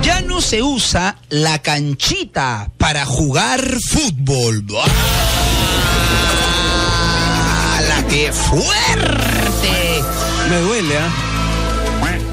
ya 0.03 0.20
no 0.20 0.40
se 0.40 0.62
usa 0.62 1.16
la 1.29 1.61
canchita 1.61 2.70
para 2.79 3.05
jugar 3.05 3.61
fútbol. 3.90 4.64
¡Ah! 4.77 5.38
¡La 8.09 8.14
que 8.14 8.33
fuerte! 8.33 10.03
Me 10.49 10.57
duele, 10.61 10.97
¿ah? 10.97 11.11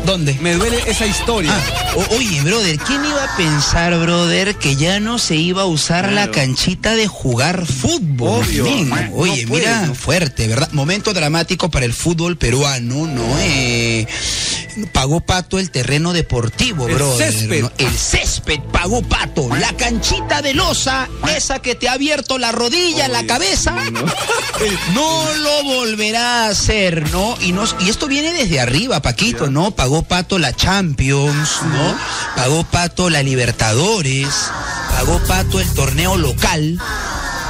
¿Dónde? 0.06 0.38
Me 0.40 0.54
duele 0.54 0.82
esa 0.88 1.06
historia. 1.06 1.52
Ah, 1.54 1.96
oye, 2.16 2.42
brother, 2.44 2.78
¿quién 2.78 3.04
iba 3.04 3.24
a 3.24 3.36
pensar, 3.36 3.98
brother, 4.00 4.56
que 4.56 4.78
ya 4.78 5.02
no 5.02 5.20
se 5.20 5.36
iba 5.36 5.64
a 5.64 5.66
usar 5.66 6.14
la 6.14 6.32
canchita 6.32 6.96
de 6.96 7.08
jugar 7.08 7.66
fútbol? 7.66 8.42
Obvio. 8.46 8.64
Men, 8.64 8.90
No 9.10 9.16
oye, 9.18 9.46
mira, 9.48 9.92
fuerte, 9.96 10.48
¿verdad? 10.48 10.70
Momento 10.72 11.12
dramático 11.14 11.70
para 11.70 11.86
el 11.86 11.94
fútbol 11.94 12.38
peruano, 12.38 13.08
¿no? 13.08 13.24
Eh, 13.40 14.08
pagó 14.92 15.22
pato 15.22 15.60
el 15.60 15.72
terreno 15.72 16.14
deportivo, 16.14 16.88
El 16.88 16.96
brother. 16.96 17.32
césped. 17.32 17.62
¿no? 17.62 17.72
El 17.78 17.96
césped 17.98 18.60
pagó 18.72 19.02
pato. 19.02 19.48
La 19.56 19.74
canchita 19.74 20.42
de 20.42 20.54
losa, 20.54 21.08
esa 21.36 21.60
que 21.60 21.76
te 21.76 21.88
ha 21.90 21.94
abierto 21.94 22.38
la 22.38 22.52
rodilla, 22.52 23.08
la 23.08 23.26
cabeza, 23.26 23.76
no 24.94 25.34
lo 25.36 25.64
volverá 25.64 26.46
a 26.46 26.50
hacer, 26.50 27.10
¿no? 27.12 27.38
Y, 27.42 27.52
nos, 27.52 27.76
y 27.80 27.90
esto 27.90 28.08
viene 28.08 28.34
desde 28.34 28.60
arriba, 28.60 29.02
Paquito, 29.02 29.50
¿no? 29.50 29.72
Pagó 29.72 30.04
pato 30.04 30.40
la 30.40 30.54
Champions, 30.54 31.62
¿no? 31.64 31.96
Pagó 32.36 32.64
pato 32.66 33.10
la 33.10 33.24
Libertadores, 33.24 34.28
pagó 34.90 35.20
pato 35.28 35.60
el 35.60 35.74
torneo 35.74 36.18
local, 36.18 36.80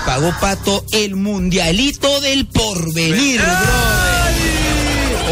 pagó 0.05 0.33
pato 0.39 0.85
el 0.91 1.15
mundialito 1.15 2.21
del 2.21 2.47
porvenir, 2.47 3.41
brother. 3.41 4.34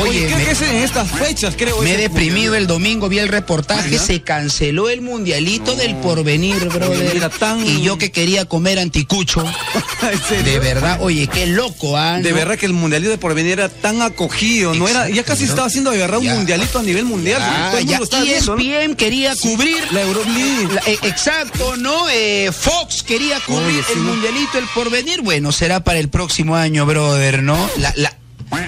Oye, 0.02 0.10
Oye, 0.10 0.26
creo 0.26 0.38
me- 0.40 0.46
que 0.46 0.52
es 0.52 0.62
en 0.62 0.76
estas 0.78 1.12
fechas, 1.12 1.54
creo. 1.56 1.80
me 1.82 1.94
he 1.94 1.98
deprimido 1.98 2.56
el 2.56 2.66
domingo, 2.66 3.10
vi 3.10 3.20
el 3.20 3.28
reportaje, 3.28 3.92
¿Ya? 3.92 4.00
se 4.00 4.22
canceló 4.22 4.90
el 4.90 5.02
mundialito 5.02 5.76
del 5.76 5.96
porvenir, 5.98 6.56
brother. 6.68 7.30
tan- 7.38 7.66
Y 7.66 7.82
yo 7.84 7.98
que 8.00 8.12
quería 8.12 8.46
comer 8.46 8.80
anticucho, 8.80 9.44
de 10.46 10.60
verdad, 10.60 10.98
oye, 11.02 11.28
qué 11.28 11.46
loco, 11.46 11.96
¿ah? 11.96 12.20
De 12.20 12.34
verdad 12.34 12.58
que 12.58 12.66
el 12.66 12.74
mundialito 12.74 13.12
de 13.12 13.18
porvenir 13.20 13.54
era 13.54 13.70
tan 13.70 14.02
acogido, 14.02 14.74
no 14.74 14.88
era, 14.88 15.10
ya 15.10 15.24
casi 15.24 15.44
¿no? 15.44 15.50
estaba 15.50 15.68
haciendo 15.68 15.92
de 15.92 15.98
verdad 16.00 16.18
un 16.20 16.26
Ya. 16.26 16.34
mundialito 16.36 16.80
a 16.80 16.84
nivel 16.84 17.06
mundial. 17.06 17.40
Ah, 17.44 17.68
todo 17.72 17.80
el 17.80 17.88
ya 17.88 18.00
mundo 18.00 18.18
¿no? 18.20 18.26
ESPN 18.26 18.96
quería 18.96 19.36
cubrir 19.36 19.78
La 19.92 20.02
Euroleague. 20.02 20.74
la- 20.74 20.82
eh, 20.88 20.98
exacto, 21.04 21.78
¿no? 21.78 22.10
Eh, 22.10 22.52
Fox 22.52 23.04
quería 23.04 23.40
cubrir 23.42 23.68
Oye, 23.68 23.94
el 23.94 24.00
mundialito, 24.00 24.58
el 24.58 24.66
porvenir. 24.74 25.22
Bueno, 25.22 25.52
será 25.52 25.84
para 25.84 26.00
el 26.00 26.10
próximo 26.10 26.56
año, 26.56 26.86
brother, 26.88 27.44
¿no? 27.44 27.58
La, 27.78 27.94
la, 27.96 28.14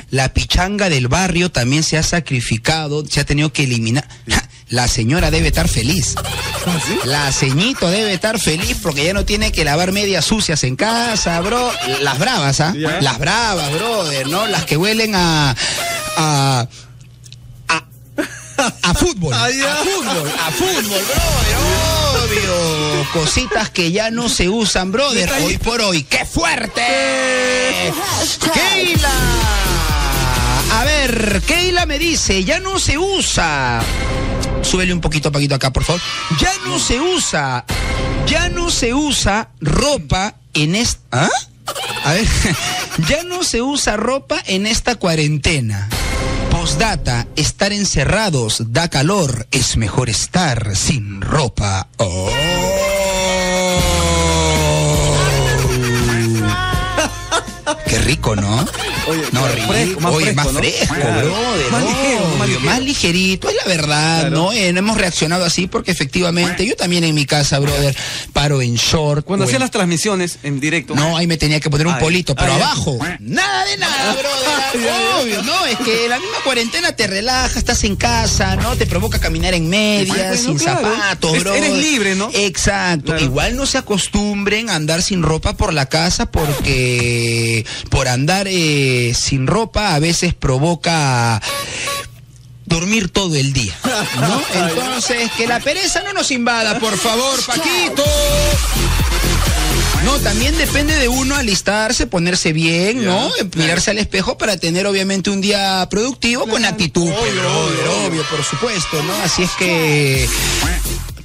la 0.10 0.34
pichanga 0.34 0.89
del 0.89 1.08
barrio 1.08 1.52
también 1.52 1.84
se 1.84 1.98
ha 1.98 2.04
sacrificado, 2.04 3.06
se 3.06 3.19
ha 3.19 3.26
tenido 3.26 3.52
que 3.52 3.63
eliminar. 3.63 4.08
La 4.69 4.88
señora 4.88 5.30
debe 5.30 5.50
estar 5.50 5.67
feliz. 5.67 6.15
La 7.06 7.32
ceñito 7.32 7.89
debe 7.89 8.13
estar 8.13 8.39
feliz 8.39 8.78
porque 8.82 9.06
ya 9.06 9.13
no 9.13 9.24
tiene 9.24 9.52
que 9.52 9.63
lavar 9.63 9.91
medias 9.91 10.26
sucias 10.26 10.63
en 10.63 10.76
casa, 10.76 11.39
bro. 11.41 11.71
Las 12.02 12.17
bravas, 12.17 12.62
¿ah? 12.62 12.74
Las 13.02 13.19
bravas, 13.19 13.71
brother, 13.71 14.28
¿no? 14.28 14.48
Las 14.48 14.65
que 14.65 14.76
huelen 14.76 15.13
a. 15.13 15.56
a, 16.17 16.67
a 18.58 18.94
fútbol. 18.96 19.34
A 19.34 19.48
fútbol, 19.48 20.32
a 20.39 20.52
fútbol, 20.52 21.04
brother, 21.06 21.58
obvio. 22.24 23.08
Cositas 23.13 23.70
que 23.70 23.91
ya 23.91 24.12
no 24.12 24.30
se 24.30 24.50
usan, 24.50 24.91
brother, 24.91 25.32
hoy 25.44 25.58
por 25.58 25.82
hoy. 25.82 26.04
¡Qué 26.04 26.26
fuerte! 26.26 26.82
Keila. 28.54 29.12
A 30.74 30.84
ver, 30.84 31.41
Keila 31.46 31.86
me 31.86 32.00
dice, 32.00 32.44
ya 32.44 32.60
no 32.60 32.80
se 32.80 32.98
usa. 32.98 33.82
Súbele 34.62 34.94
un 34.94 35.02
poquito, 35.02 35.32
Paquito, 35.32 35.56
acá, 35.56 35.72
por 35.72 35.84
favor. 35.84 36.02
Ya 36.39 36.52
no 36.65 36.80
se 36.80 37.00
usa, 37.00 37.65
ya 38.28 38.50
no 38.50 38.72
se 38.72 38.94
usa 38.94 39.50
ropa 39.62 40.36
en 40.54 40.76
esta... 40.76 41.00
¿Ah? 41.12 41.30
A 42.04 42.13
ver, 42.13 42.28
ya 43.08 43.24
no 43.24 43.44
se 43.44 43.62
usa 43.62 43.96
ropa 43.98 44.41
en 44.46 44.65
esta 44.68 44.96
cuarentena. 44.96 45.89
Postdata, 46.65 47.28
estar 47.36 47.71
encerrados 47.73 48.73
da 48.73 48.89
calor, 48.89 49.45
es 49.51 49.78
mejor 49.78 50.10
estar 50.10 50.75
sin 50.75 51.21
ropa. 51.21 51.89
Oh. 51.97 52.28
Qué 57.88 57.99
rico, 57.99 58.36
¿no? 58.36 58.65
Oye, 59.08 59.22
no, 59.32 59.41
más 59.41 59.54
rico, 59.56 59.68
fresco, 59.72 60.00
más 60.02 60.13
oye, 60.13 60.26
fresco, 60.34 60.44
más 60.52 60.58
fresco, 60.62 60.96
brother, 60.96 61.72
Más 61.72 61.84
ligero, 61.84 62.28
más 62.39 62.48
ligero. 62.48 62.65
más 62.65 62.80
ligerito, 62.82 63.50
es 63.50 63.56
la 63.56 63.63
verdad, 63.65 64.20
Claro. 64.22 64.36
¿no? 64.36 64.52
Eh, 64.52 64.74
no 64.74 64.80
hemos 64.80 64.98
reaccionado 64.98 65.46
así 65.46 65.68
porque 65.68 65.91
efectivamente 65.91 66.65
yo 66.65 66.76
también 66.76 67.04
en 67.04 67.13
mi 67.13 67.26
casa, 67.26 67.60
brother, 67.60 67.96
paro 68.34 68.62
en 68.62 68.76
short. 68.76 69.26
Cuando 69.26 69.48
en- 69.50 69.60
las 69.60 69.72
transmisiones 69.72 70.39
en 70.44 70.60
directo. 70.60 70.96
no, 70.96 71.15
ahí 71.18 71.28
me 71.28 71.38
tenía 71.38 71.60
que 71.60 71.70
poner 71.70 71.88
un 71.88 71.94
Ay, 71.94 72.02
polito, 72.02 72.36
pero 72.36 72.54
ay, 72.54 72.62
abajo, 72.62 72.98
nada 73.20 73.65
de 73.65 73.78
nada, 73.78 74.13
brother. 74.74 74.91
Obvio, 75.22 75.44
¿no? 75.44 75.65
Es 75.65 75.78
que 75.80 76.08
la 76.10 76.20
misma 76.20 76.38
cuarentena 76.44 76.94
te 76.96 77.08
relaja, 77.08 77.58
estás 77.58 77.84
en 77.86 77.96
casa, 77.96 78.56
¿no? 78.58 78.76
Te 78.76 78.86
provoca 78.86 79.20
caminar 79.20 79.54
en 79.54 79.70
medias, 79.70 80.08
Bueno, 80.18 80.36
sin 80.36 80.58
claro. 80.58 80.82
zapatos, 80.82 81.36
Es- 81.36 81.44
bro. 81.44 81.54
eres 81.54 81.74
libre, 81.78 82.15
¿no? 82.15 82.30
Exacto. 82.34 83.06
Claro. 83.12 83.24
Igual 83.24 83.56
no 83.56 83.65
se 83.65 83.78
acostumbren 83.78 84.70
a 84.70 84.76
andar 84.76 85.02
sin 85.02 85.22
ropa 85.24 85.54
por 85.56 85.74
la 85.74 85.88
casa 85.88 86.26
porque 86.26 87.65
por 87.89 88.08
andar 88.08 88.48
eh, 88.50 88.94
sin 89.13 89.47
ropa 89.47 89.95
a 89.95 89.99
veces 89.99 90.34
provoca 90.34 91.41
dormir 92.65 93.10
todo 93.10 93.36
el 93.36 93.53
día, 93.53 93.75
¿no? 94.19 94.41
Entonces, 94.67 95.31
que 95.38 95.47
la 95.47 95.60
pereza 95.60 96.03
no 96.03 96.13
nos 96.13 96.31
invada, 96.31 96.79
por 96.79 96.97
favor, 96.97 97.43
Paquito. 97.45 98.03
No, 100.03 100.19
también 100.19 100.55
depende 100.58 100.95
de 100.99 101.08
uno 101.08 101.36
alistarse, 101.36 102.05
ponerse 102.05 102.53
bien, 102.53 103.03
¿no? 103.03 103.31
Mirarse 103.55 103.89
al 103.89 103.97
espejo 103.97 104.38
para 104.38 104.55
tener 104.55 104.86
obviamente 104.86 105.31
un 105.31 105.41
día 105.41 105.88
productivo 105.89 106.45
con 106.47 106.63
actitud. 106.63 107.05
brother, 107.05 107.88
obvio, 108.05 108.23
por 108.29 108.43
supuesto, 108.43 109.01
¿no? 109.03 109.13
Así 109.23 109.43
es 109.43 109.51
que 109.58 110.29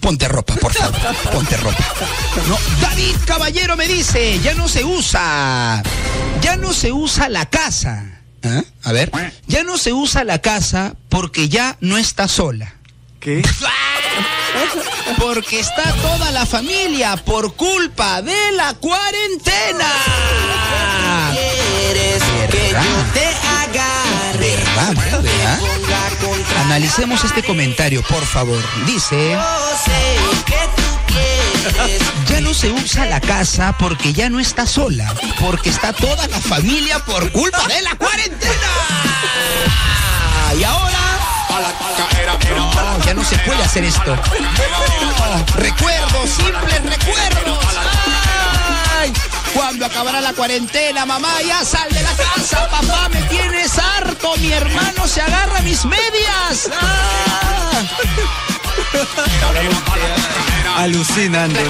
ponte 0.00 0.28
ropa, 0.28 0.54
por 0.56 0.72
favor, 0.72 1.14
ponte 1.32 1.56
ropa. 1.56 1.84
No, 2.48 2.58
David 2.80 3.16
Caballero 3.26 3.76
me 3.76 3.86
dice, 3.86 4.40
ya 4.40 4.54
no 4.54 4.68
se 4.68 4.84
usa, 4.84 5.82
ya 6.40 6.56
no 6.56 6.72
se 6.72 6.92
usa 6.92 7.28
la 7.28 7.46
casa. 7.46 8.20
¿Ah? 8.42 8.62
A 8.84 8.92
ver, 8.92 9.12
ya 9.46 9.62
no 9.64 9.76
se 9.76 9.92
usa 9.92 10.24
la 10.24 10.40
casa 10.40 10.94
porque 11.08 11.48
ya 11.48 11.76
no 11.80 11.98
está 11.98 12.26
sola. 12.28 12.74
¿Qué? 13.20 13.42
Porque 15.18 15.60
está 15.60 15.92
toda 16.02 16.30
la 16.30 16.46
familia 16.46 17.16
por 17.16 17.54
culpa 17.54 18.22
de 18.22 18.52
la 18.52 18.74
cuarentena. 18.74 19.86
quieres 21.32 22.22
que 22.50 22.70
yo 22.70 23.12
te 23.12 23.26
agarre. 23.26 24.56
¿Verdad, 24.56 24.94
verdad? 24.94 25.89
Analicemos 26.70 27.24
este 27.24 27.42
comentario, 27.42 28.00
por 28.04 28.24
favor. 28.24 28.62
Dice, 28.86 29.36
ya 32.28 32.40
no 32.42 32.54
se 32.54 32.70
usa 32.70 33.06
la 33.06 33.20
casa 33.20 33.74
porque 33.76 34.12
ya 34.12 34.30
no 34.30 34.38
está 34.38 34.68
sola, 34.68 35.12
porque 35.40 35.68
está 35.68 35.92
toda 35.92 36.28
la 36.28 36.38
familia 36.40 37.00
por 37.00 37.32
culpa 37.32 37.66
de 37.66 37.82
la 37.82 37.96
cuarentena. 37.96 38.54
Y 40.56 40.62
ahora... 40.62 40.96
Ya 43.04 43.14
no 43.14 43.24
se 43.24 43.36
puede 43.38 43.64
hacer 43.64 43.82
esto. 43.82 44.16
Recuerdos, 45.56 46.30
simples 46.30 46.82
recuerdos. 46.84 47.58
Ay, 49.00 49.12
cuando 49.60 49.84
acabará 49.84 50.22
la 50.22 50.32
cuarentena, 50.32 51.04
mamá, 51.04 51.42
ya 51.46 51.62
sal 51.62 51.86
de 51.90 52.02
la 52.02 52.16
casa, 52.16 52.66
papá, 52.70 53.10
me 53.10 53.20
tienes 53.24 53.78
harto, 53.78 54.34
mi 54.38 54.50
hermano 54.50 55.06
se 55.06 55.20
agarra 55.20 55.58
a 55.58 55.62
mis 55.62 55.84
medias. 55.84 56.70
Ah. 56.80 57.82
Alucinante. 60.78 61.60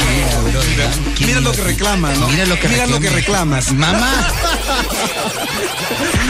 ¿Quién 1.17 1.27
Mira 1.31 1.41
lo 1.41 1.51
que 1.51 1.63
reclama, 1.63 2.13
¿no? 2.13 2.29
Mira 2.29 2.47
lo 2.47 2.61
que 2.61 2.69
Mira 2.69 2.87
lo 2.87 3.01
que 3.01 3.11
reclama. 3.11 3.59
reclamas. 3.59 3.73
Mamá. 3.73 4.29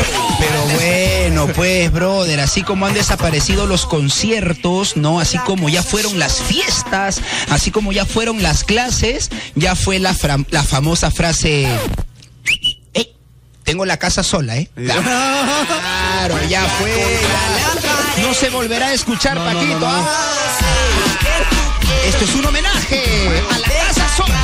Pero 0.50 0.64
bueno, 0.80 1.46
pues, 1.54 1.92
brother, 1.92 2.40
así 2.40 2.62
como 2.62 2.86
han 2.86 2.94
desaparecido 2.94 3.66
los 3.66 3.86
conciertos, 3.86 4.96
¿no? 4.96 5.20
Así 5.20 5.38
como 5.38 5.68
ya 5.68 5.82
fueron 5.82 6.18
las 6.18 6.40
fiestas, 6.42 7.20
así 7.50 7.70
como 7.70 7.92
ya 7.92 8.04
fueron 8.04 8.42
las 8.42 8.64
clases, 8.64 9.30
ya 9.54 9.76
fue 9.76 9.98
la, 10.00 10.14
famosa 10.14 11.10
frase. 11.10 11.68
"Ey, 12.94 13.14
tengo 13.62 13.84
la 13.84 13.96
casa 13.98 14.22
sola, 14.24 14.56
¿eh? 14.56 14.68
Claro, 14.74 16.38
ya 16.48 16.64
fue. 16.64 17.20
No 18.22 18.34
se 18.34 18.50
volverá 18.50 18.88
a 18.88 18.92
escuchar, 18.92 19.36
Paquito. 19.38 19.86
Ah, 19.86 20.32
Esto 22.06 22.24
es 22.24 22.34
un 22.34 22.46
homenaje 22.46 23.02
a 23.50 23.58
la 23.58 23.68
casa 23.68 24.08
sola. 24.16 24.40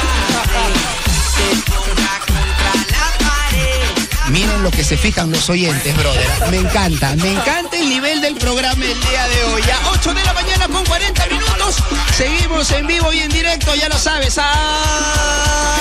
Miren 4.36 4.62
lo 4.62 4.70
que 4.70 4.84
se 4.84 4.98
fijan 4.98 5.30
los 5.32 5.48
oyentes, 5.48 5.96
brother. 5.96 6.28
Me 6.50 6.58
encanta, 6.58 7.16
me 7.16 7.32
encanta 7.32 7.74
el 7.78 7.88
nivel 7.88 8.20
del 8.20 8.34
programa 8.34 8.84
el 8.84 9.00
día 9.00 9.28
de 9.28 9.44
hoy. 9.44 9.62
A 9.62 9.90
8 9.92 10.12
de 10.12 10.22
la 10.24 10.34
mañana 10.34 10.68
con 10.68 10.84
40 10.84 11.26
minutos. 11.28 11.76
Seguimos 12.14 12.70
en 12.72 12.86
vivo 12.86 13.10
y 13.14 13.20
en 13.20 13.30
directo, 13.30 13.74
ya 13.74 13.88
lo 13.88 13.98
sabes. 13.98 14.36
¡Ah! 14.38 15.74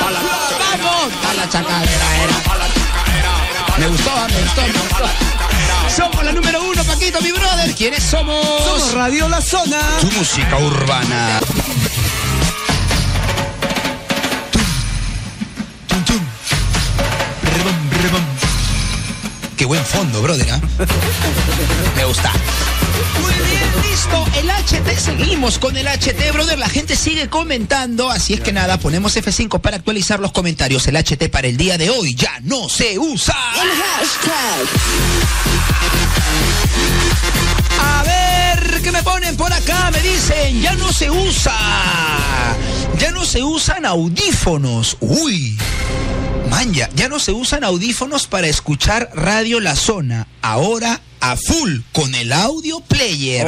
¡Vamos! 0.00 1.12
A 1.28 1.34
la 1.34 1.48
chacadera 1.50 2.16
era. 2.24 2.40
Me 3.76 3.86
gustó, 3.88 4.10
me 4.28 4.40
gustó, 4.40 4.62
me 4.62 4.72
gustó. 4.72 5.94
Somos 5.94 6.24
la 6.24 6.32
número 6.32 6.62
uno, 6.62 6.82
Paquito, 6.84 7.20
mi 7.20 7.32
brother. 7.32 7.74
¿Quiénes 7.74 8.02
somos? 8.02 8.64
Somos 8.64 8.94
Radio 8.94 9.28
La 9.28 9.42
Zona. 9.42 9.78
Tu 10.00 10.10
música 10.12 10.56
urbana. 10.56 11.40
Qué 19.60 19.66
buen 19.66 19.84
fondo, 19.84 20.22
brother. 20.22 20.50
¿ah? 20.52 20.60
Me 21.94 22.06
gusta. 22.06 22.32
Muy 23.20 23.34
bien, 23.46 23.90
listo. 23.90 24.26
El 24.38 24.48
HT, 24.48 24.98
seguimos 24.98 25.58
con 25.58 25.76
el 25.76 25.86
HT, 25.86 26.32
brother. 26.32 26.58
La 26.58 26.70
gente 26.70 26.96
sigue 26.96 27.28
comentando. 27.28 28.08
Así 28.08 28.32
es 28.32 28.40
que 28.40 28.54
nada, 28.54 28.78
ponemos 28.78 29.14
F5 29.14 29.60
para 29.60 29.76
actualizar 29.76 30.18
los 30.18 30.32
comentarios. 30.32 30.88
El 30.88 30.96
HT 30.96 31.28
para 31.28 31.46
el 31.46 31.58
día 31.58 31.76
de 31.76 31.90
hoy 31.90 32.14
ya 32.14 32.40
no 32.44 32.70
se 32.70 32.98
usa. 32.98 33.36
A 37.78 38.02
ver, 38.04 38.80
¿qué 38.80 38.90
me 38.90 39.02
ponen 39.02 39.36
por 39.36 39.52
acá? 39.52 39.90
Me 39.90 40.00
dicen, 40.00 40.62
ya 40.62 40.74
no 40.76 40.90
se 40.90 41.10
usa. 41.10 41.54
Ya 42.98 43.10
no 43.10 43.26
se 43.26 43.42
usan 43.42 43.84
audífonos. 43.84 44.96
Uy. 45.00 45.58
Manja, 46.50 46.90
ya 46.94 47.08
no 47.08 47.20
se 47.20 47.32
usan 47.32 47.64
audífonos 47.64 48.26
para 48.26 48.48
escuchar 48.48 49.10
Radio 49.14 49.60
La 49.60 49.76
Zona. 49.76 50.26
Ahora 50.42 51.00
a 51.20 51.36
full 51.36 51.78
con 51.92 52.14
el 52.14 52.32
audio 52.32 52.80
player. 52.80 53.46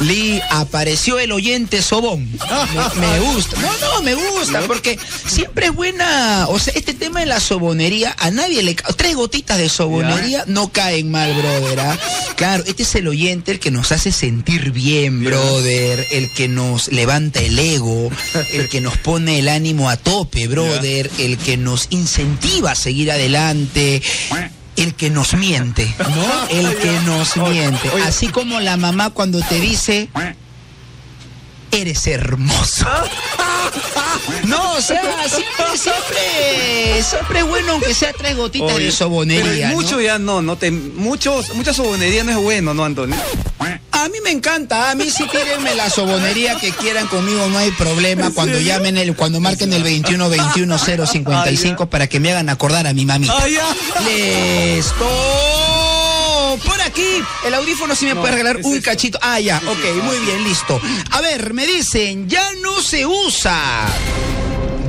Lee, 0.00 0.40
apareció 0.50 1.18
el 1.18 1.32
oyente 1.32 1.82
Sobón. 1.82 2.28
Me, 2.30 3.00
me 3.00 3.20
gusta. 3.20 3.60
No, 3.60 3.68
no, 3.78 4.02
me 4.02 4.14
gusta, 4.14 4.62
porque 4.66 4.98
siempre 5.26 5.66
es 5.66 5.74
buena. 5.74 6.46
O 6.48 6.58
sea, 6.58 6.72
este 6.76 6.94
tema 6.94 7.20
de 7.20 7.26
la 7.26 7.40
sobonería, 7.40 8.14
a 8.18 8.30
nadie 8.30 8.62
le 8.62 8.74
Tres 8.74 9.16
gotitas 9.16 9.58
de 9.58 9.68
sobonería 9.68 10.44
no 10.46 10.70
caen 10.70 11.10
mal, 11.10 11.32
brother. 11.34 11.80
¿ah? 11.80 11.98
Claro, 12.36 12.64
este 12.66 12.84
es 12.84 12.94
el 12.94 13.08
oyente 13.08 13.52
el 13.52 13.58
que 13.58 13.70
nos 13.70 13.90
hace 13.92 14.12
sentir 14.12 14.70
bien, 14.70 15.24
brother. 15.24 16.06
El 16.12 16.30
que 16.32 16.48
nos 16.48 16.88
levanta 16.88 17.40
el 17.40 17.58
ego, 17.58 18.10
el 18.52 18.68
que 18.68 18.80
nos 18.80 18.96
pone 18.98 19.38
el 19.40 19.48
ánimo 19.48 19.90
a 19.90 19.96
tope, 19.96 20.46
brother. 20.46 21.10
El 21.18 21.38
que 21.38 21.56
nos 21.56 21.88
incentiva 21.90 22.72
a 22.72 22.74
seguir 22.74 23.10
adelante. 23.10 24.02
El 24.78 24.94
que 24.94 25.10
nos 25.10 25.34
miente, 25.34 25.94
¿no? 25.98 26.48
El 26.50 26.76
que 26.76 26.92
nos 27.00 27.36
miente. 27.36 27.90
Así 28.06 28.28
como 28.28 28.60
la 28.60 28.76
mamá 28.76 29.10
cuando 29.10 29.40
te 29.40 29.60
dice, 29.60 30.08
eres 31.70 32.06
hermoso. 32.06 32.86
No, 34.44 34.72
o 34.72 34.80
sea, 34.80 35.02
siempre, 35.28 35.64
siempre, 35.76 37.02
siempre 37.02 37.38
es 37.40 37.46
bueno 37.46 37.72
aunque 37.72 37.94
sea 37.94 38.12
tres 38.12 38.36
gotitas 38.36 38.76
de 38.76 38.90
sobonería. 38.90 39.44
pero 39.44 39.68
¿no? 39.68 39.74
mucho 39.74 40.00
ya 40.00 40.18
no, 40.18 40.42
no 40.42 40.56
te, 40.56 40.70
muchos, 40.70 41.54
mucha 41.54 41.72
sobonería 41.72 42.24
no 42.24 42.32
es 42.32 42.36
bueno, 42.38 42.74
¿no, 42.74 42.84
Antonio? 42.84 43.16
A 43.92 44.08
mí 44.08 44.18
me 44.22 44.30
encanta, 44.30 44.90
a 44.90 44.94
mí 44.94 45.10
sí 45.10 45.24
tírenme 45.30 45.74
la 45.74 45.90
sobonería 45.90 46.56
que 46.56 46.70
quieran 46.70 47.06
conmigo, 47.08 47.48
no 47.48 47.58
hay 47.58 47.70
problema. 47.72 48.30
Cuando 48.30 48.60
llamen 48.60 48.96
el, 48.96 49.16
cuando 49.16 49.40
marquen 49.40 49.72
el 49.72 49.82
21 49.82 50.28
21 50.28 50.78
055 50.78 51.90
para 51.90 52.06
que 52.06 52.20
me 52.20 52.30
hagan 52.30 52.48
acordar 52.48 52.86
a 52.86 52.92
mi 52.92 53.04
mamita. 53.04 53.34
Ah, 53.36 53.46
Por 56.56 56.80
aquí, 56.80 57.22
el 57.44 57.54
audífono 57.54 57.94
sí 57.94 58.06
me 58.06 58.14
puede 58.16 58.32
regalar 58.32 58.60
un 58.62 58.80
cachito. 58.80 59.18
Ah, 59.22 59.38
ya, 59.40 59.60
ok, 59.66 60.02
muy 60.02 60.18
bien, 60.20 60.44
listo. 60.44 60.80
A 61.10 61.20
ver, 61.20 61.52
me 61.52 61.66
dicen, 61.66 62.28
ya 62.28 62.48
no 62.62 62.80
se 62.80 63.04
usa. 63.06 63.86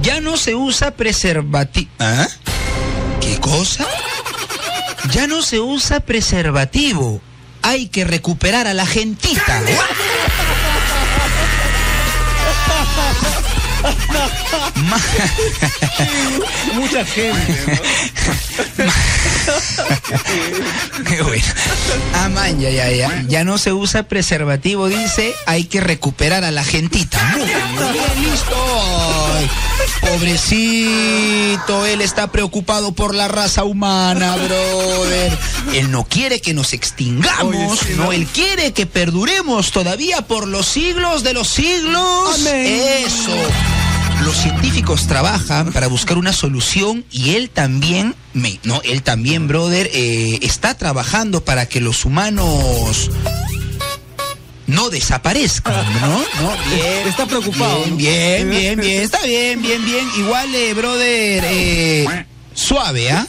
Ya 0.02 0.22
no 0.22 0.38
se 0.38 0.56
usa 0.56 0.92
preservativo. 0.92 1.90
¿Ah? 2.00 2.28
¿Qué 3.20 3.38
cosa? 3.40 3.86
Ya 5.12 5.28
no 5.28 5.42
se 5.42 5.60
usa 5.60 6.00
preservativo. 6.00 7.22
Hay 7.62 7.88
que 7.88 8.06
recuperar 8.06 8.68
a 8.68 8.74
la 8.74 8.86
gentita. 8.86 9.62
Mucha 16.74 17.06
gente. 17.06 17.82
Qué 21.08 21.22
bueno. 21.22 21.44
Ah, 22.14 22.30
man, 22.30 22.60
ya, 22.60 22.70
ya, 22.70 22.92
ya. 22.92 23.24
Ya 23.28 23.44
no 23.44 23.58
se 23.58 23.74
usa 23.74 24.04
preservativo, 24.04 24.88
dice. 24.88 25.34
Hay 25.46 25.66
que 25.66 25.82
recuperar 25.82 26.44
a 26.44 26.52
la 26.52 26.64
gentita. 26.64 27.20
Muy 27.36 27.46
bien, 27.46 28.32
listo. 28.32 28.56
Pobrecito, 30.02 31.86
él 31.86 32.02
está 32.02 32.32
preocupado 32.32 32.94
por 32.94 33.16
la 33.16 33.28
raza 33.28 33.64
humana, 33.64 34.36
brother. 34.36 35.38
Él 35.74 35.92
no 35.92 36.06
quiere 36.06 36.42
que 36.42 36.54
nos 36.54 36.74
extingamos, 36.74 37.54
Oye, 37.54 37.78
sí, 37.78 37.94
no, 37.96 38.06
¿no? 38.06 38.12
él 38.12 38.26
quiere 38.28 38.72
que 38.74 38.86
perduremos 38.86 39.72
todavía 39.72 40.22
por 40.22 40.48
los 40.48 40.68
siglos 40.68 41.24
de 41.24 41.34
los 41.34 41.48
siglos. 41.48 42.40
Amén. 42.40 42.82
Eso. 43.06 43.32
Los 44.24 44.38
científicos 44.38 45.08
trabajan 45.08 45.72
para 45.72 45.88
buscar 45.88 46.18
una 46.18 46.34
solución 46.34 47.06
y 47.10 47.36
él 47.36 47.50
también, 47.50 48.16
me, 48.34 48.60
no, 48.64 48.82
él 48.84 49.02
también, 49.02 49.48
brother, 49.48 49.90
eh, 49.94 50.40
está 50.42 50.76
trabajando 50.76 51.44
para 51.44 51.68
que 51.68 51.80
los 51.80 52.06
humanos 52.06 53.10
no 54.68 54.90
desaparezcan, 54.90 55.86
¿no? 56.02 56.20
¿No? 56.42 56.54
Bien. 56.70 57.08
Está 57.08 57.26
preocupado, 57.26 57.84
Bien, 57.86 57.98
bien, 57.98 58.50
bien, 58.50 58.80
bien, 58.82 59.04
está 59.04 59.22
bien, 59.24 59.62
bien, 59.62 59.84
bien. 59.84 60.06
Igual, 60.18 60.54
eh, 60.54 60.74
brother, 60.74 61.44
eh, 61.46 62.26
suave, 62.54 63.12
¿ah? 63.12 63.26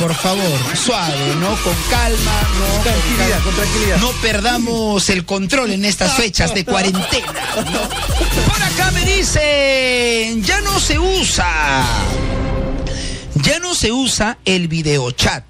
Por 0.00 0.14
favor, 0.14 0.58
suave, 0.76 1.34
¿no? 1.40 1.56
Con 1.62 1.74
calma, 1.88 2.40
¿no? 2.58 2.74
Con 2.74 2.82
Tranquilidad, 2.82 3.42
con 3.44 3.54
tranquilidad. 3.54 3.98
No 3.98 4.10
perdamos 4.22 5.08
el 5.10 5.24
control 5.24 5.70
en 5.72 5.84
estas 5.84 6.14
fechas 6.14 6.54
de 6.54 6.64
cuarentena. 6.64 7.32
¿no? 7.56 7.88
Por 8.52 8.62
acá 8.62 8.90
me 8.92 9.04
dicen, 9.04 10.42
ya 10.44 10.60
no 10.62 10.78
se 10.80 10.98
usa. 10.98 11.84
Ya 13.36 13.58
no 13.58 13.74
se 13.74 13.92
usa 13.92 14.38
el 14.44 14.68
videochat. 14.68 15.44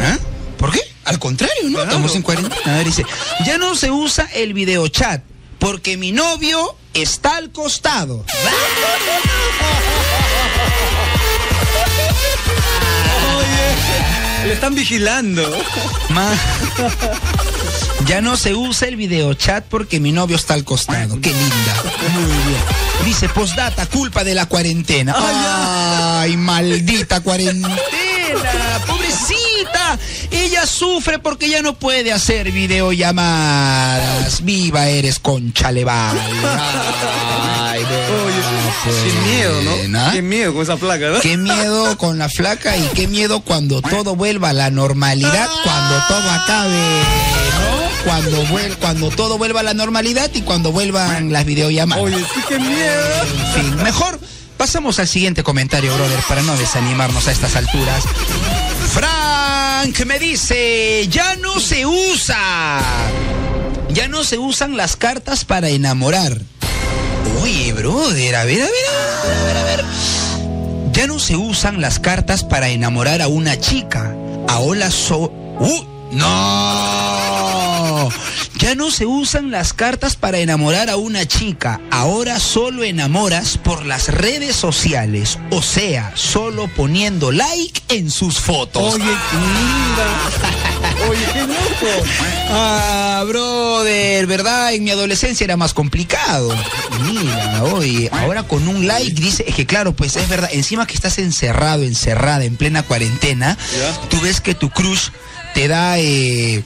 ¿Ah? 0.00 0.18
¿Por 0.58 0.70
qué? 0.70 0.80
Al 1.04 1.18
contrario, 1.18 1.70
¿no? 1.70 1.82
Estamos 1.82 2.14
en 2.14 2.22
cuarentena. 2.22 2.56
A 2.64 2.76
ver, 2.76 2.86
dice, 2.86 3.04
ya 3.44 3.58
no 3.58 3.74
se 3.74 3.90
usa 3.90 4.28
el 4.34 4.54
videochat 4.54 5.22
porque 5.58 5.96
mi 5.96 6.12
novio 6.12 6.76
está 6.94 7.36
al 7.36 7.50
costado. 7.50 8.24
Le 14.48 14.54
están 14.54 14.74
vigilando. 14.74 15.42
Ma- 16.08 16.32
Ya 18.06 18.22
no 18.22 18.34
se 18.38 18.54
usa 18.54 18.88
el 18.88 18.96
videochat 18.96 19.64
porque 19.68 20.00
mi 20.00 20.10
novio 20.10 20.36
está 20.36 20.54
al 20.54 20.64
costado. 20.64 21.20
Qué 21.20 21.28
linda. 21.34 21.82
Muy 22.14 22.24
bien. 22.24 22.62
Dice, 23.04 23.28
postdata, 23.28 23.84
culpa 23.84 24.24
de 24.24 24.34
la 24.34 24.46
cuarentena. 24.46 25.14
Ay, 26.22 26.38
maldita 26.38 27.20
cuarentena. 27.20 27.76
Ella 30.30 30.66
sufre 30.66 31.18
porque 31.18 31.48
ya 31.48 31.62
no 31.62 31.74
puede 31.74 32.12
hacer 32.12 32.50
videollamadas. 32.52 34.44
Viva 34.44 34.86
eres 34.86 35.18
concha 35.18 35.72
leval. 35.72 36.16
Ay, 37.60 37.82
qué 38.84 39.12
miedo, 39.30 39.62
¿no? 39.62 39.72
Qué 40.12 40.22
miedo 40.22 40.52
con 40.52 40.62
esa 40.62 40.76
placa, 40.76 41.08
¿no? 41.10 41.20
Qué 41.20 41.36
miedo 41.36 41.96
con 41.98 42.18
la 42.18 42.28
flaca 42.28 42.76
y 42.76 42.82
qué 42.94 43.06
miedo 43.08 43.40
cuando 43.40 43.80
todo 43.82 44.14
vuelva 44.16 44.50
a 44.50 44.52
la 44.52 44.70
normalidad, 44.70 45.48
cuando 45.64 45.96
todo 46.08 46.30
acabe, 46.30 46.74
¿no? 46.76 48.04
Cuando, 48.04 48.44
vuel- 48.46 48.76
cuando 48.76 49.10
todo 49.10 49.38
vuelva 49.38 49.60
a 49.60 49.62
la 49.64 49.74
normalidad 49.74 50.30
y 50.34 50.42
cuando 50.42 50.72
vuelvan 50.72 51.32
las 51.32 51.44
videollamadas. 51.44 52.04
Oye, 52.04 52.16
sí, 52.34 52.40
qué 52.48 52.58
miedo. 52.58 53.02
En 53.56 53.62
fin, 53.64 53.76
mejor 53.82 54.18
pasamos 54.56 54.98
al 54.98 55.08
siguiente 55.08 55.42
comentario, 55.42 55.94
brother, 55.94 56.20
para 56.28 56.42
no 56.42 56.56
desanimarnos 56.56 57.26
a 57.28 57.32
estas 57.32 57.54
alturas. 57.56 58.02
Frank 59.80 60.06
me 60.06 60.18
dice, 60.18 61.06
ya 61.08 61.36
no 61.36 61.60
se 61.60 61.86
usa. 61.86 62.80
Ya 63.90 64.08
no 64.08 64.24
se 64.24 64.36
usan 64.36 64.76
las 64.76 64.96
cartas 64.96 65.44
para 65.44 65.68
enamorar. 65.68 66.36
Oye, 67.40 67.72
brother, 67.74 68.34
a 68.34 68.44
ver, 68.44 68.62
a 68.62 68.66
ver, 68.66 69.36
a 69.36 69.44
ver, 69.44 69.56
a 69.56 69.62
ver. 69.62 69.84
Ya 70.90 71.06
no 71.06 71.20
se 71.20 71.36
usan 71.36 71.80
las 71.80 72.00
cartas 72.00 72.42
para 72.42 72.70
enamorar 72.70 73.22
a 73.22 73.28
una 73.28 73.60
chica. 73.60 74.16
Ahora 74.48 74.90
so... 74.90 75.30
¡Uh! 75.60 75.97
¡No! 76.12 78.08
Ya 78.58 78.74
no 78.74 78.90
se 78.90 79.06
usan 79.06 79.52
las 79.52 79.72
cartas 79.72 80.16
para 80.16 80.38
enamorar 80.38 80.90
a 80.90 80.96
una 80.96 81.26
chica. 81.26 81.80
Ahora 81.90 82.40
solo 82.40 82.82
enamoras 82.82 83.56
por 83.56 83.86
las 83.86 84.08
redes 84.08 84.56
sociales. 84.56 85.38
O 85.50 85.62
sea, 85.62 86.10
solo 86.16 86.66
poniendo 86.68 87.30
like 87.30 87.82
en 87.88 88.10
sus 88.10 88.40
fotos. 88.40 88.94
Oye, 88.94 89.04
qué 89.04 89.36
linda. 89.36 90.06
Oye, 91.08 91.24
qué 91.32 91.40
loco. 91.42 92.04
Ah, 92.50 93.24
brother, 93.28 94.26
¿verdad? 94.26 94.74
En 94.74 94.82
mi 94.82 94.90
adolescencia 94.90 95.44
era 95.44 95.56
más 95.56 95.72
complicado. 95.72 96.52
Mira, 97.04 97.62
oye, 97.74 98.10
ahora 98.12 98.42
con 98.42 98.66
un 98.66 98.88
like 98.88 99.20
dice, 99.20 99.44
es 99.46 99.54
que 99.54 99.66
claro, 99.66 99.92
pues 99.94 100.16
es 100.16 100.28
verdad, 100.28 100.50
encima 100.52 100.86
que 100.86 100.94
estás 100.94 101.18
encerrado, 101.18 101.84
encerrada, 101.84 102.44
en 102.44 102.56
plena 102.56 102.82
cuarentena, 102.82 103.56
tú 104.10 104.20
ves 104.20 104.40
que 104.40 104.54
tu 104.54 104.70
crush 104.70 105.10
te 105.58 105.66
da, 105.66 105.98
eh, 105.98 106.62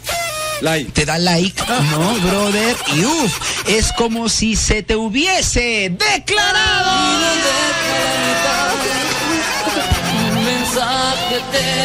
Like. 0.60 0.92
te 0.92 1.06
da 1.06 1.16
like, 1.16 1.62
¿no, 1.92 2.14
brother? 2.28 2.76
Y 2.94 3.04
uff, 3.06 3.66
es 3.66 3.90
como 3.94 4.28
si 4.28 4.54
se 4.54 4.82
te 4.82 4.96
hubiese 4.96 5.90
declarado. 5.90 7.12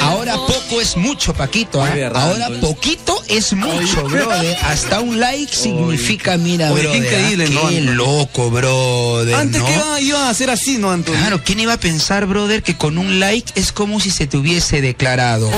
Ahora 0.01 0.35
poco 0.35 0.81
es 0.81 0.97
mucho, 0.97 1.33
Paquito. 1.33 1.79
verdad, 1.81 2.21
Ahora 2.21 2.49
poquito 2.61 3.21
es 3.27 3.53
mucho, 3.53 4.03
brother. 4.03 4.57
Hasta 4.63 4.99
un 4.99 5.19
like 5.19 5.53
significa, 5.55 6.37
mira, 6.37 6.71
Oye, 6.71 6.83
qué. 6.83 6.89
¿ah? 6.89 6.97
increíble, 6.97 7.49
¿no, 7.49 7.69
Qué 7.69 7.81
loco, 7.81 8.49
brother. 8.49 9.35
Antes 9.35 9.61
¿no? 9.61 9.67
que 9.67 9.73
iba, 9.73 10.01
iba 10.01 10.27
a 10.27 10.29
hacer 10.29 10.49
así, 10.49 10.77
¿no, 10.77 10.91
Antonio? 10.91 11.19
Claro, 11.19 11.41
¿quién 11.43 11.59
iba 11.59 11.73
a 11.73 11.79
pensar, 11.79 12.25
brother, 12.25 12.63
que 12.63 12.77
con 12.77 12.97
un 12.97 13.19
like 13.19 13.51
es 13.55 13.71
como 13.71 13.99
si 13.99 14.11
se 14.11 14.27
te 14.27 14.37
hubiese 14.37 14.81
declarado? 14.81 15.49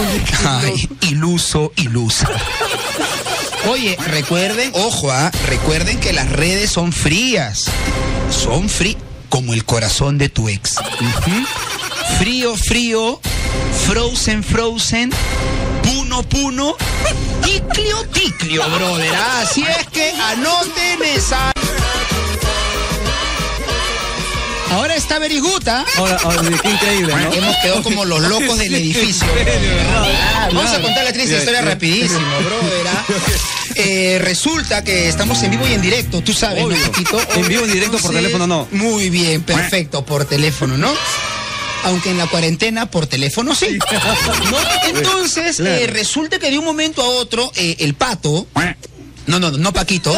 Ay, 0.45 0.89
iluso, 1.10 1.72
ilusa. 1.76 2.30
Oye, 3.70 3.97
recuerden, 4.07 4.72
ojo, 4.74 5.12
ah, 5.12 5.32
recuerden 5.47 5.99
que 5.99 6.14
las 6.14 6.30
redes 6.30 6.72
son 6.72 6.91
frías. 6.93 7.66
Son 8.32 8.70
frías, 8.70 8.97
como 9.28 9.53
el 9.53 9.66
corazón 9.66 10.18
de 10.18 10.30
tu 10.30 10.49
ex. 10.49 10.76
Frío, 12.18 12.55
frío, 12.55 13.20
frozen, 13.88 14.43
frozen, 14.43 15.12
puno, 15.84 16.24
puno, 16.24 16.76
ticlio, 17.43 18.03
ticlio, 18.14 18.70
brother. 18.70 19.14
Así 19.41 19.64
es 19.64 19.88
que 19.88 20.12
anoten 20.12 21.03
esa. 21.16 21.51
Ahora 24.72 24.95
está 24.95 25.18
Beriguta. 25.18 25.84
Ahora, 25.97 26.18
ahora, 26.24 26.41
qué 26.62 26.70
increíble, 26.70 27.16
¿no? 27.16 27.34
Hemos 27.34 27.55
quedado 27.57 27.82
como 27.84 28.05
los 28.05 28.22
locos 28.22 28.57
del 28.60 28.76
edificio. 28.76 29.28
Ah, 30.36 30.49
Vamos 30.53 30.72
a 30.72 30.82
contar 30.82 31.05
la 31.05 31.14
triste 31.14 31.38
historia 31.38 31.62
rapidísimo, 31.62 32.20
brother. 32.39 32.88
¿ah? 32.88 33.05
Eh, 33.76 34.18
resulta 34.20 34.84
que 34.84 35.07
estamos 35.07 35.41
en 35.43 35.51
vivo 35.51 35.66
y 35.66 35.72
en 35.72 35.82
directo, 35.82 36.22
tú 36.22 36.34
sabes, 36.34 36.66
¿no? 36.66 36.76
En 36.76 37.47
vivo, 37.47 37.64
en 37.64 37.72
directo, 37.72 37.97
por 37.99 38.12
teléfono, 38.12 38.45
no. 38.45 38.68
Muy 38.72 39.10
bien, 39.10 39.41
perfecto, 39.41 40.03
por 40.03 40.26
teléfono, 40.26 40.76
¿no? 40.76 40.91
Aunque 41.84 42.11
en 42.11 42.17
la 42.17 42.27
cuarentena 42.27 42.89
por 42.91 43.07
teléfono 43.07 43.55
sí. 43.55 43.77
¿No? 44.51 44.57
Entonces, 44.97 45.59
eh, 45.59 45.88
resulta 45.88 46.39
que 46.39 46.49
de 46.51 46.57
un 46.57 46.65
momento 46.65 47.01
a 47.01 47.07
otro, 47.07 47.51
eh, 47.55 47.77
el 47.80 47.93
pato, 47.93 48.47
no, 49.27 49.39
no, 49.39 49.51
no 49.51 49.71
Paquito, 49.71 50.15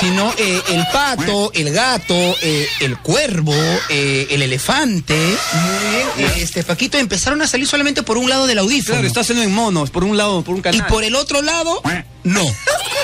sino 0.00 0.32
eh, 0.38 0.62
el 0.68 0.86
pato, 0.92 1.50
el 1.54 1.72
gato, 1.72 2.14
eh, 2.14 2.68
el 2.80 2.96
cuervo, 2.98 3.52
eh, 3.88 4.28
el 4.30 4.42
elefante, 4.42 5.14
muy 5.16 6.22
bien, 6.24 6.32
este 6.36 6.62
Paquito 6.62 6.96
empezaron 6.96 7.42
a 7.42 7.48
salir 7.48 7.66
solamente 7.66 8.04
por 8.04 8.16
un 8.16 8.28
lado 8.30 8.46
del 8.46 8.58
audífono. 8.58 8.94
Claro, 8.94 9.06
está 9.08 9.20
haciendo 9.20 9.42
en 9.42 9.52
monos, 9.52 9.90
por 9.90 10.04
un 10.04 10.16
lado, 10.16 10.42
por 10.42 10.54
un 10.54 10.60
Y 10.60 10.62
canal. 10.62 10.86
por 10.86 11.02
el 11.02 11.16
otro 11.16 11.42
lado, 11.42 11.82
no. 12.24 12.44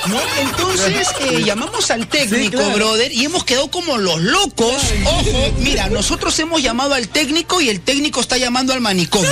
¿No? 0.06 0.18
Entonces 0.40 1.08
eh, 1.20 1.42
llamamos 1.44 1.90
al 1.90 2.06
técnico, 2.08 2.42
Sí, 2.44 2.48
claro. 2.50 2.74
brother, 2.74 3.12
y 3.12 3.26
hemos 3.26 3.44
quedado 3.44 3.70
como 3.70 3.98
los 3.98 4.18
locos. 4.20 4.82
Ojo, 5.04 5.52
mira, 5.58 5.90
nosotros 5.90 6.38
hemos 6.38 6.62
llamado 6.62 6.94
al 6.94 7.08
técnico 7.08 7.60
y 7.60 7.68
el 7.68 7.80
técnico 7.82 8.20
está 8.22 8.38
llamando 8.38 8.72
al 8.72 8.80
manicomio. 8.80 9.30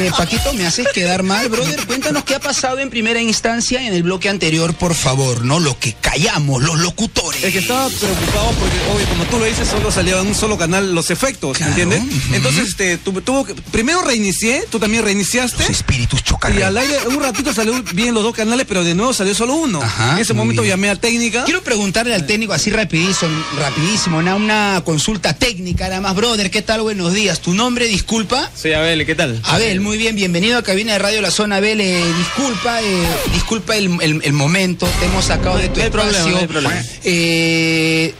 Eh, 0.00 0.10
Paquito, 0.16 0.52
me 0.52 0.66
haces 0.66 0.86
quedar 0.94 1.22
mal, 1.22 1.48
brother. 1.48 1.84
Cuéntanos 1.86 2.24
qué 2.24 2.34
ha 2.36 2.40
pasado 2.40 2.78
en 2.78 2.88
primera 2.90 3.20
instancia 3.20 3.84
en 3.86 3.92
el 3.94 4.02
bloque 4.02 4.28
anterior, 4.28 4.74
por 4.74 4.94
favor, 4.94 5.44
¿no? 5.44 5.58
Lo 5.60 5.78
que 5.78 5.94
callamos, 6.00 6.62
los 6.62 6.78
locutores. 6.78 7.42
Es 7.42 7.52
que 7.52 7.58
estaba 7.58 7.88
preocupado 7.88 8.50
porque, 8.58 8.76
obvio, 8.94 9.08
como 9.08 9.24
tú 9.24 9.38
lo 9.38 9.44
dices, 9.44 9.68
solo 9.68 9.90
salía 9.90 10.18
en 10.20 10.28
un 10.28 10.34
solo 10.34 10.56
canal 10.56 10.94
los 10.94 11.10
efectos, 11.10 11.56
Claro, 11.56 11.72
¿entiendes? 11.72 12.02
Entonces, 12.32 12.68
este, 12.68 12.98
tu- 12.98 13.20
tuvo 13.22 13.44
que, 13.44 13.54
primero 13.54 14.02
reinicié, 14.02 14.64
tú 14.70 14.78
también 14.78 15.02
reiniciaste. 15.04 15.58
Los 15.64 15.70
espíritus 15.70 16.22
chocan. 16.22 16.56
Y 16.58 16.62
al 16.62 16.76
aire, 16.76 16.98
un 17.08 17.20
ratito 17.22 17.52
salió 17.52 17.80
bien 17.92 18.14
los 18.14 18.19
dos 18.22 18.34
canales, 18.34 18.66
pero 18.68 18.84
de 18.84 18.94
nuevo 18.94 19.12
salió 19.12 19.34
solo 19.34 19.54
uno. 19.54 19.82
Ajá, 19.82 20.12
en 20.14 20.18
ese 20.18 20.34
momento 20.34 20.62
bien. 20.62 20.72
llamé 20.72 20.90
a 20.90 20.96
técnica. 20.96 21.44
Quiero 21.44 21.62
preguntarle 21.62 22.14
al 22.14 22.26
técnico 22.26 22.52
así 22.52 22.70
rapidísimo, 22.70 23.32
rapidísimo, 23.58 24.18
una, 24.18 24.34
una 24.34 24.82
consulta 24.84 25.32
técnica, 25.34 25.88
nada 25.88 26.00
más, 26.00 26.14
brother, 26.14 26.50
¿qué 26.50 26.62
tal? 26.62 26.82
Buenos 26.82 27.12
días. 27.12 27.40
¿Tu 27.40 27.54
nombre, 27.54 27.86
disculpa? 27.86 28.50
Soy 28.54 28.72
Abel, 28.72 29.04
¿qué 29.06 29.14
tal? 29.14 29.40
Abel, 29.44 29.80
muy 29.80 29.96
bien, 29.98 30.14
bienvenido 30.16 30.58
a 30.58 30.62
Cabina 30.62 30.92
de 30.94 30.98
Radio 30.98 31.20
La 31.20 31.30
Zona 31.30 31.56
Abel. 31.56 31.80
eh, 31.80 32.04
disculpa, 32.18 32.80
eh, 32.82 33.06
disculpa 33.32 33.76
el, 33.76 33.90
el- 34.00 34.20
el 34.24 34.32
momento, 34.32 34.86
te 35.00 35.06
hemos 35.06 35.24
sacado 35.24 35.58
de 35.58 35.68
tu 35.68 35.78
No 35.78 35.84
hay 35.84 35.90
problema, 35.90 36.10
espacio. 36.18 36.32
no 36.34 36.38
hay 36.40 36.46
problema. 36.46 36.82
Eh, 37.04 38.14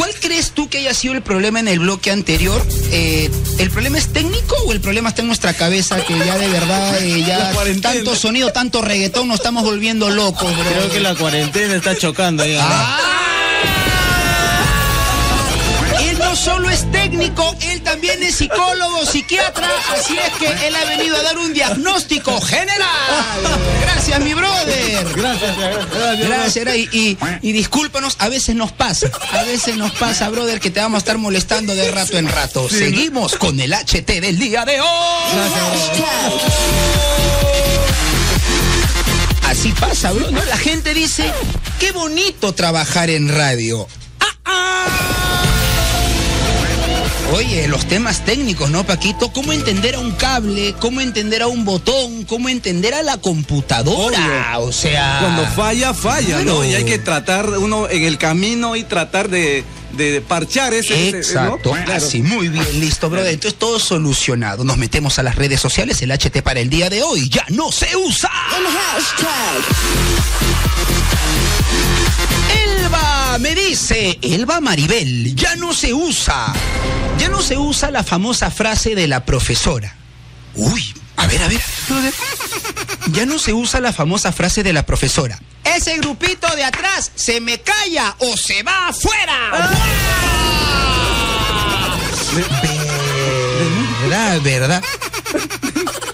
¿Cuál 0.00 0.14
crees 0.18 0.52
tú 0.52 0.70
que 0.70 0.78
haya 0.78 0.94
sido 0.94 1.12
el 1.12 1.20
problema 1.20 1.60
en 1.60 1.68
el 1.68 1.78
bloque 1.78 2.10
anterior? 2.10 2.66
Eh, 2.90 3.30
¿El 3.58 3.70
problema 3.70 3.98
es 3.98 4.10
técnico 4.10 4.56
o 4.64 4.72
el 4.72 4.80
problema 4.80 5.10
está 5.10 5.20
en 5.20 5.26
nuestra 5.26 5.52
cabeza 5.52 6.02
que 6.02 6.16
ya 6.16 6.38
de 6.38 6.48
verdad, 6.48 7.02
eh, 7.02 7.22
ya 7.26 7.52
tanto 7.82 8.16
sonido, 8.16 8.50
tanto 8.50 8.80
reggaetón, 8.80 9.28
nos 9.28 9.40
estamos 9.40 9.62
volviendo 9.62 10.08
locos, 10.08 10.56
bro? 10.56 10.70
Creo 10.70 10.90
que 10.90 11.00
la 11.00 11.14
cuarentena 11.14 11.74
está 11.74 11.94
chocando 11.98 12.46
ya. 12.46 12.60
Ah. 12.62 13.89
Técnico, 17.20 17.54
él 17.60 17.82
también 17.82 18.22
es 18.22 18.36
psicólogo, 18.36 19.04
psiquiatra, 19.04 19.68
así 19.92 20.16
es 20.16 20.32
que 20.38 20.66
él 20.66 20.74
ha 20.74 20.84
venido 20.86 21.16
a 21.16 21.22
dar 21.22 21.38
un 21.38 21.52
diagnóstico 21.52 22.40
general. 22.40 22.88
Gracias, 23.82 24.20
mi 24.20 24.32
brother. 24.32 25.06
Gracias, 25.14 25.56
gracias. 25.56 26.28
Gracias, 26.28 26.76
y, 26.76 26.88
y, 26.92 27.18
y 27.42 27.52
discúlpanos, 27.52 28.16
a 28.20 28.28
veces 28.28 28.54
nos 28.56 28.72
pasa, 28.72 29.10
a 29.32 29.42
veces 29.42 29.76
nos 29.76 29.92
pasa, 29.92 30.28
brother, 30.30 30.60
que 30.60 30.70
te 30.70 30.80
vamos 30.80 30.96
a 30.96 30.98
estar 30.98 31.18
molestando 31.18 31.74
de 31.74 31.90
rato 31.90 32.16
en 32.16 32.28
rato. 32.28 32.68
Seguimos 32.68 33.36
con 33.36 33.60
el 33.60 33.72
HT 33.72 34.20
del 34.20 34.38
día 34.38 34.64
de 34.64 34.80
hoy. 34.80 34.88
Así 39.46 39.72
pasa, 39.72 40.12
bro. 40.12 40.30
¿no? 40.30 40.42
La 40.44 40.56
gente 40.56 40.94
dice, 40.94 41.30
qué 41.78 41.92
bonito 41.92 42.54
trabajar 42.54 43.10
en 43.10 43.28
radio. 43.28 43.86
Ah, 44.20 44.36
ah. 44.46 45.19
Oye, 47.32 47.68
los 47.68 47.86
temas 47.86 48.24
técnicos, 48.24 48.70
¿no, 48.70 48.82
Paquito? 48.84 49.32
¿Cómo 49.32 49.52
entender 49.52 49.94
a 49.94 50.00
un 50.00 50.10
cable? 50.12 50.74
¿Cómo 50.80 51.00
entender 51.00 51.42
a 51.42 51.46
un 51.46 51.64
botón? 51.64 52.24
¿Cómo 52.24 52.48
entender 52.48 52.92
a 52.92 53.02
la 53.02 53.18
computadora? 53.18 54.58
O 54.58 54.72
sea... 54.72 55.18
Cuando 55.20 55.46
falla, 55.54 55.94
falla, 55.94 56.42
Claro. 56.42 56.44
¿no? 56.44 56.64
Y 56.64 56.74
hay 56.74 56.84
que 56.84 56.98
tratar 56.98 57.48
uno 57.50 57.88
en 57.88 58.02
el 58.04 58.18
camino 58.18 58.74
y 58.74 58.82
tratar 58.82 59.28
de, 59.28 59.62
de 59.96 60.20
parchar 60.22 60.74
ese. 60.74 61.10
ese, 61.10 61.34
¿no? 61.34 61.54
Exacto, 61.54 61.70
Claro. 61.70 61.92
así, 61.92 62.20
muy 62.20 62.48
bien, 62.48 62.66
listo, 62.80 63.08
brother. 63.08 63.32
Entonces 63.32 63.56
todo 63.58 63.78
solucionado. 63.78 64.64
Nos 64.64 64.76
metemos 64.76 65.20
a 65.20 65.22
las 65.22 65.36
redes 65.36 65.60
sociales, 65.60 66.02
el 66.02 66.10
HT 66.10 66.42
para 66.42 66.58
el 66.58 66.68
día 66.68 66.90
de 66.90 67.04
hoy 67.04 67.28
ya 67.28 67.46
no 67.50 67.70
se 67.70 67.96
usa. 67.96 68.30
Elba 68.58 68.70
me 68.70 68.76
dice, 73.90 74.18
Elba 74.22 74.60
Maribel, 74.60 75.34
ya 75.34 75.56
no 75.56 75.74
se 75.74 75.92
usa. 75.92 76.52
Ya 77.18 77.28
no 77.28 77.42
se 77.42 77.56
usa 77.58 77.90
la 77.90 78.04
famosa 78.04 78.50
frase 78.50 78.94
de 78.94 79.06
la 79.06 79.24
profesora. 79.24 79.94
Uy, 80.54 80.94
a 81.16 81.26
ver, 81.26 81.42
a 81.42 81.48
ver. 81.48 81.60
Ya 83.12 83.26
no 83.26 83.38
se 83.38 83.52
usa 83.52 83.80
la 83.80 83.92
famosa 83.92 84.32
frase 84.32 84.62
de 84.62 84.72
la 84.72 84.84
profesora. 84.84 85.38
Ese 85.64 85.96
grupito 85.98 86.46
de 86.54 86.64
atrás 86.64 87.10
se 87.14 87.40
me 87.40 87.60
calla 87.60 88.14
o 88.18 88.36
se 88.36 88.62
va 88.62 88.88
afuera. 88.88 89.70
Verdad, 94.02 94.40
verdad. 94.40 94.82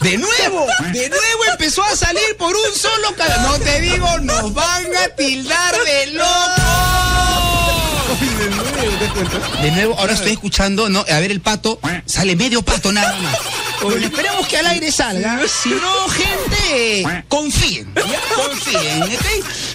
De 0.01 0.18
nuevo, 0.18 0.66
de 0.93 1.09
nuevo 1.09 1.45
empezó 1.53 1.83
a 1.83 1.97
salir 1.97 2.37
por 2.39 2.55
un 2.55 2.74
solo 2.74 3.14
canal. 3.16 3.43
No 3.43 3.59
te 3.59 3.81
digo, 3.81 4.18
nos 4.20 4.53
van 4.55 4.85
a 4.97 5.09
tildar 5.14 5.74
de 5.85 6.07
loco. 6.12 6.55
De 9.62 9.71
nuevo, 9.73 9.99
ahora 9.99 10.12
estoy 10.12 10.33
escuchando, 10.33 10.89
no, 10.89 11.05
a 11.09 11.21
ver 11.21 11.31
el 11.31 11.41
pato, 11.41 11.79
sale 12.07 12.37
medio 12.37 12.62
pato 12.62 12.93
nada 12.93 13.19
más. 13.21 13.37
Bueno, 13.83 14.07
esperemos 14.07 14.47
que 14.49 14.57
al 14.57 14.67
aire 14.67 14.91
salga. 14.91 15.41
Si 15.47 15.69
no, 15.69 16.09
gente, 16.09 17.25
confíen. 17.29 17.93
¿ya? 17.95 18.21
Confíen. 18.35 19.05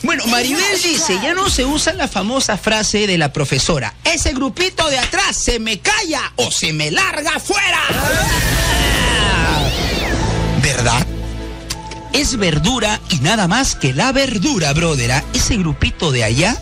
Bueno, 0.04 0.26
Maribel 0.28 0.82
dice, 0.82 1.20
ya 1.22 1.34
no 1.34 1.50
se 1.50 1.66
usa 1.66 1.94
la 1.94 2.08
famosa 2.08 2.58
frase 2.58 3.08
de 3.08 3.18
la 3.18 3.32
profesora. 3.32 3.94
Ese 4.04 4.34
grupito 4.34 4.90
de 4.90 4.98
atrás 4.98 5.36
se 5.38 5.60
me 5.60 5.80
calla 5.80 6.34
o 6.38 6.52
se 6.52 6.74
me 6.74 6.92
larga 6.92 7.36
afuera. 7.36 7.80
¿Verdad? 10.62 11.06
Es 12.14 12.38
verdura 12.38 13.00
y 13.10 13.20
nada 13.20 13.48
más 13.48 13.76
que 13.76 13.94
la 13.94 14.12
verdura, 14.12 14.74
brother. 14.74 15.12
¿ah? 15.14 15.24
Ese 15.34 15.58
grupito 15.58 16.12
de 16.12 16.24
allá 16.24 16.62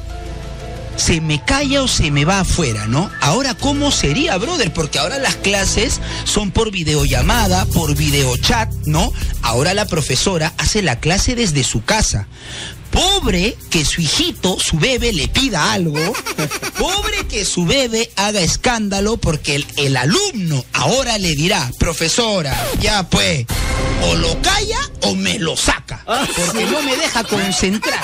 se 0.99 1.21
me 1.21 1.43
calla 1.43 1.81
o 1.81 1.87
se 1.87 2.11
me 2.11 2.25
va 2.25 2.41
afuera, 2.41 2.85
¿no? 2.85 3.09
Ahora, 3.21 3.53
¿cómo 3.53 3.89
sería, 3.91 4.37
brother? 4.37 4.73
Porque 4.73 4.99
ahora 4.99 5.17
las 5.17 5.35
clases 5.37 6.01
son 6.25 6.51
por 6.51 6.71
videollamada, 6.71 7.65
por 7.67 7.95
videochat, 7.95 8.71
¿no? 8.85 9.11
Ahora 9.41 9.73
la 9.73 9.85
profesora 9.85 10.53
hace 10.57 10.81
la 10.81 10.99
clase 10.99 11.35
desde 11.35 11.63
su 11.63 11.83
casa. 11.83 12.27
Pobre 12.91 13.55
que 13.69 13.85
su 13.85 14.01
hijito, 14.01 14.57
su 14.59 14.77
bebé, 14.77 15.13
le 15.13 15.27
pida 15.27 15.71
algo. 15.73 15.99
Pobre 16.77 17.27
que 17.27 17.45
su 17.45 17.65
bebé 17.65 18.11
haga 18.15 18.41
escándalo 18.41 19.17
porque 19.17 19.55
el, 19.55 19.65
el 19.77 19.95
alumno 19.97 20.63
ahora 20.73 21.17
le 21.17 21.35
dirá, 21.35 21.71
profesora, 21.77 22.55
ya 22.81 23.07
pues, 23.09 23.45
o 24.03 24.15
lo 24.15 24.41
calla 24.41 24.79
o 25.01 25.15
me 25.15 25.37
lo 25.39 25.55
saca. 25.55 26.03
Porque 26.05 26.65
no 26.65 26.81
me 26.81 26.95
deja 26.97 27.23
concentrar. 27.23 28.01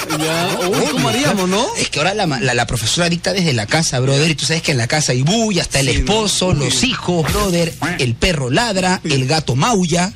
Uy, 0.70 0.86
¿cómo 0.92 1.10
haríamos, 1.10 1.50
no? 1.50 1.66
Es 1.78 1.90
que 1.90 2.00
ahora 2.00 2.14
la, 2.14 2.26
la- 2.28 2.54
la 2.54 2.68
profesora 2.68 3.10
dicta 3.10 3.34
desde 3.34 3.54
la 3.54 3.66
casa, 3.66 4.00
brother, 4.00 4.30
y 4.32 4.36
tú 4.36 4.46
sabes 4.46 4.62
que 4.62 4.72
en 4.72 4.78
la 4.78 4.88
casa 4.88 5.12
hay 5.14 5.24
bulla, 5.24 5.64
hasta 5.64 5.80
el 5.80 5.90
esposo, 5.90 6.54
los 6.54 6.84
hijos, 6.84 7.32
brother, 7.32 7.74
el 8.00 8.14
perro 8.16 8.50
ladra, 8.50 9.02
el 9.04 9.26
gato 9.28 9.56
maulla, 9.56 10.12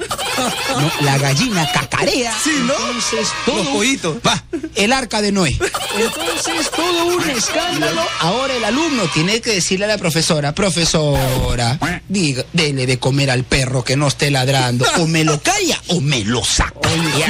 ¿no? 0.80 0.92
la 1.02 1.18
gallina 1.18 1.70
cacarea. 1.74 2.34
Sí, 2.44 2.52
¿no? 2.66 2.74
Entonces, 2.74 3.28
todo, 3.46 3.58
Los 3.58 3.68
pollitos. 3.68 4.18
Va, 4.26 4.44
el 4.76 4.94
arca 4.94 5.22
de 5.22 5.32
Noé. 5.32 5.58
Entonces, 5.98 6.72
todo 6.76 7.06
un 7.08 7.30
escándalo. 7.30 8.02
Ahora 8.20 8.56
el 8.56 8.64
alumno 8.64 9.04
tiene 9.14 9.42
que 9.42 9.52
decirle 9.52 9.86
a 9.86 9.88
la 9.90 9.98
profesora, 9.98 10.54
profesora, 10.54 11.80
diga, 12.08 12.46
dele 12.54 12.86
de 12.86 13.00
comer 13.00 13.32
al 13.32 13.44
perro 13.44 13.84
que 13.84 13.96
no 13.96 14.08
esté 14.08 14.32
ladrando, 14.32 14.86
o 14.98 15.08
me 15.08 15.24
lo 15.24 15.42
calla 15.42 15.82
o 15.88 16.02
me 16.02 16.24
lo 16.24 16.44
saca. 16.44 16.76
Ya, 17.18 17.26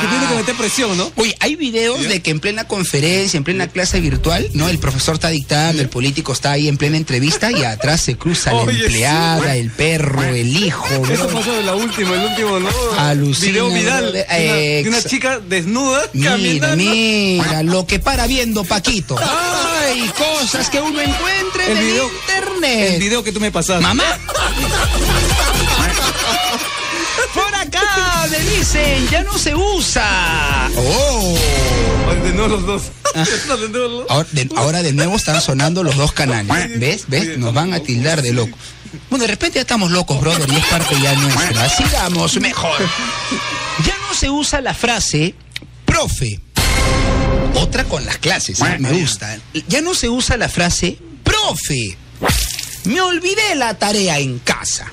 Que 0.00 0.08
tiene 0.08 0.26
que 0.28 0.34
meter 0.34 0.54
presión, 0.56 0.96
¿no? 0.96 1.12
Oye, 1.16 1.36
hay 1.40 1.56
videos 1.56 2.02
de 2.08 2.22
que 2.22 2.30
en 2.30 2.40
plena 2.40 2.64
conferencia, 2.64 3.36
en 3.36 3.44
plena 3.44 3.68
clase 3.68 4.00
virtual, 4.00 4.48
¿no? 4.54 4.68
El 4.68 4.78
profesor 4.78 5.14
está 5.14 5.28
dictando, 5.28 5.82
el 5.82 5.88
político 5.88 6.32
está 6.32 6.52
ahí 6.52 6.68
en 6.68 6.76
plena 6.76 6.96
entrevista 6.96 7.50
y 7.50 7.64
atrás 7.64 8.00
se 8.00 8.16
cruza 8.16 8.52
la 8.52 8.62
Oye, 8.62 8.76
sí, 8.76 8.84
empleada, 8.84 9.56
el 9.56 9.70
perro, 9.70 10.22
el 10.22 10.56
hijo, 10.56 10.86
Eso 11.10 11.28
pasó 11.28 11.58
en 11.58 11.66
la 11.66 11.74
última, 11.74 12.14
el 12.14 12.30
último, 12.30 12.60
¿no? 12.60 12.68
Alucina, 12.98 13.52
Video 13.52 13.70
viral 13.70 14.12
de 14.12 14.22
una, 14.22 14.34
de 14.34 14.84
una 14.88 15.02
chica 15.02 15.40
desnuda 15.40 15.91
Mira, 16.12 16.30
caminando. 16.32 16.76
mira, 16.76 17.62
lo 17.62 17.86
que 17.86 17.98
para 17.98 18.26
viendo 18.26 18.64
Paquito. 18.64 19.16
Ay, 19.18 20.10
cosas 20.16 20.68
que 20.70 20.80
uno 20.80 21.00
encuentra 21.00 21.64
en 21.66 21.72
El 21.72 21.78
el, 21.78 21.84
video- 21.84 22.10
internet. 22.28 22.90
El 22.94 23.00
video 23.00 23.24
que 23.24 23.32
tú 23.32 23.40
me 23.40 23.50
pasaste. 23.50 23.82
Mamá. 23.82 24.04
Por 27.34 27.54
acá 27.54 28.26
me 28.30 28.38
dicen, 28.38 29.08
ya 29.08 29.22
no 29.22 29.38
se 29.38 29.54
usa. 29.54 30.70
Oh. 30.76 31.34
De 32.22 32.32
nuevo 32.32 32.48
los 32.48 32.66
dos. 32.66 32.82
De 33.14 33.68
nuevo 33.68 33.88
los 33.88 33.98
dos. 34.00 34.06
Ahora 34.10 34.28
de, 34.32 34.48
ahora 34.56 34.82
de 34.82 34.92
nuevo 34.92 35.16
están 35.16 35.40
sonando 35.40 35.82
los 35.82 35.96
dos 35.96 36.12
canales. 36.12 36.78
¿Ves? 36.78 37.04
¿Ves? 37.08 37.38
Nos 37.38 37.54
van 37.54 37.72
a 37.72 37.80
tildar 37.80 38.20
de 38.22 38.32
loco. 38.32 38.56
Bueno, 39.08 39.22
de 39.22 39.28
repente 39.28 39.56
ya 39.56 39.62
estamos 39.62 39.90
locos, 39.90 40.20
brother, 40.20 40.46
y 40.50 40.56
es 40.56 40.66
parte 40.66 40.94
ya 41.00 41.14
nuestra. 41.14 41.68
Sigamos 41.70 42.38
mejor. 42.40 42.78
Ya 43.86 43.94
no 44.08 44.14
se 44.14 44.28
usa 44.30 44.60
la 44.60 44.74
frase 44.74 45.34
profe. 45.92 46.40
Otra 47.54 47.84
con 47.84 48.04
las 48.06 48.16
clases, 48.16 48.60
¿eh? 48.60 48.76
me 48.78 48.92
gusta. 48.92 49.36
Ya 49.68 49.82
no 49.82 49.94
se 49.94 50.08
usa 50.08 50.38
la 50.38 50.48
frase 50.48 50.96
profe. 51.22 51.98
Me 52.84 53.00
olvidé 53.02 53.54
la 53.54 53.74
tarea 53.74 54.18
en 54.18 54.38
casa. 54.38 54.90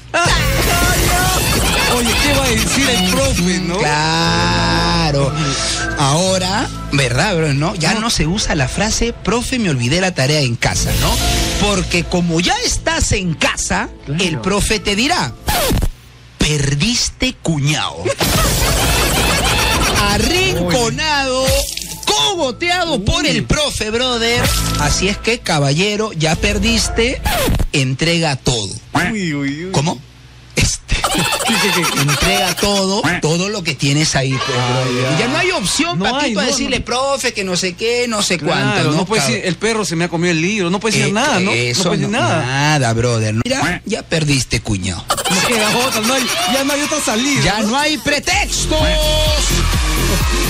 Oye, 1.96 2.14
¿qué 2.22 2.34
va 2.34 2.46
a 2.46 2.50
decir 2.50 2.90
el 2.90 3.10
profe, 3.12 3.60
no? 3.62 3.78
Claro. 3.78 5.34
Ahora, 5.98 6.70
¿verdad, 6.92 7.36
bro? 7.38 7.54
¿No? 7.54 7.76
Ya 7.76 7.94
no 7.96 8.10
se 8.10 8.28
usa 8.28 8.56
la 8.56 8.68
frase, 8.68 9.14
profe, 9.14 9.58
me 9.58 9.70
olvidé 9.70 10.02
la 10.02 10.14
tarea 10.14 10.42
en 10.42 10.58
casa, 10.58 10.92
¿no? 11.00 11.16
Porque 11.66 12.04
como 12.04 12.42
ya 12.42 12.56
estás 12.66 13.14
en 13.14 13.36
casa, 13.36 13.90
el 14.20 14.40
profe 14.40 14.80
te 14.80 14.98
dirá, 14.98 15.34
perdiste 16.38 17.36
cuñado. 17.42 18.04
Arrinconado, 20.02 21.46
cogoteado 22.06 23.04
por 23.04 23.26
el 23.26 23.44
profe, 23.44 23.90
brother. 23.92 24.42
Así 24.80 25.08
es 25.10 25.18
que, 25.18 25.40
caballero, 25.40 26.12
ya 26.14 26.36
perdiste, 26.36 27.22
entrega 27.74 28.36
todo. 28.36 28.70
Uy, 29.12 29.34
uy, 29.34 29.66
uy. 29.66 29.72
¿Cómo? 29.72 30.00
Este. 30.56 30.96
Entrega 32.02 32.56
todo, 32.56 33.02
todo 33.22 33.50
lo 33.50 33.64
que 33.64 33.74
tienes 33.76 34.16
ahí, 34.16 34.32
pues. 34.32 34.58
Y 35.16 35.20
ya 35.20 35.28
no 35.28 35.38
hay 35.38 35.52
opción, 35.52 35.98
No 36.00 36.06
papito, 36.06 36.40
hay, 36.40 36.46
a 36.46 36.50
no, 36.50 36.56
decirle, 36.56 36.80
no. 36.80 36.86
profe, 36.86 37.34
que 37.34 37.44
no 37.44 37.58
sé 37.58 37.74
qué, 37.74 38.06
no 38.08 38.22
sé 38.22 38.38
Claro, 38.38 38.72
cuánto. 38.72 38.92
no, 38.92 39.06
puede 39.06 39.22
decir, 39.24 39.42
el 39.46 39.56
perro 39.56 39.84
se 39.86 39.96
me 39.96 40.06
ha 40.06 40.10
comido 40.10 40.32
el 40.32 40.42
libro, 40.42 40.70
no 40.70 40.80
puede 40.80 40.94
decir 40.98 41.10
Eh, 41.10 41.14
nada, 41.14 41.40
¿no? 41.40 41.52
Eso 41.52 41.80
no 41.80 41.90
puede 41.90 41.98
decir 42.02 42.12
nada. 42.12 42.46
Nada, 42.46 42.94
brother. 42.94 43.36
Mira, 43.44 43.82
ya 43.86 44.04
perdiste, 44.04 44.62
cuñado. 44.62 45.04
Hay, 45.30 46.24
ya 46.54 46.64
no 46.64 46.74
hay 46.74 46.82
otra 46.82 47.00
salida. 47.02 47.42
Ya 47.44 47.60
no 47.62 47.78
hay 47.78 47.98
pretextos. 47.98 48.80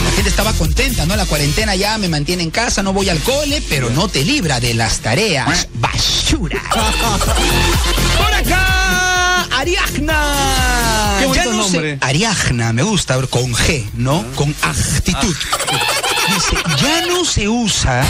La 0.05 0.11
gente 0.11 0.29
estaba 0.29 0.53
contenta, 0.53 1.05
¿no? 1.05 1.15
La 1.15 1.25
cuarentena 1.25 1.75
ya 1.75 1.97
me 1.97 2.07
mantiene 2.09 2.43
en 2.43 2.51
casa, 2.51 2.83
no 2.83 2.93
voy 2.93 3.09
al 3.09 3.19
cole, 3.19 3.61
pero 3.69 3.89
no 3.89 4.07
te 4.07 4.23
libra 4.23 4.59
de 4.59 4.73
las 4.73 4.99
tareas. 4.99 5.67
Basura. 5.75 6.61
Por 8.17 8.33
acá, 8.33 9.43
Ariagna. 9.57 11.17
Qué 11.19 11.25
bonito 11.25 11.43
Ya 11.45 11.51
no 11.51 11.63
sé- 11.63 11.71
nombre. 11.73 11.97
Ariagna, 12.01 12.73
me 12.73 12.83
gusta, 12.83 13.17
con 13.27 13.53
G, 13.53 13.85
¿no? 13.93 14.23
Con 14.35 14.55
actitud. 14.61 15.35
Dice, 16.27 16.55
ya 16.81 17.05
no 17.07 17.25
se 17.25 17.47
usa, 17.49 18.03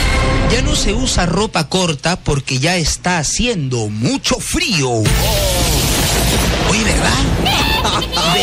ya 0.52 0.60
no 0.62 0.76
se 0.76 0.92
usa 0.92 1.24
ropa 1.26 1.68
corta 1.68 2.16
porque 2.20 2.58
ya 2.58 2.76
está 2.76 3.18
haciendo 3.18 3.88
mucho 3.88 4.36
frío. 4.40 4.90
Oye, 4.90 6.84
¿verdad? 6.84 7.10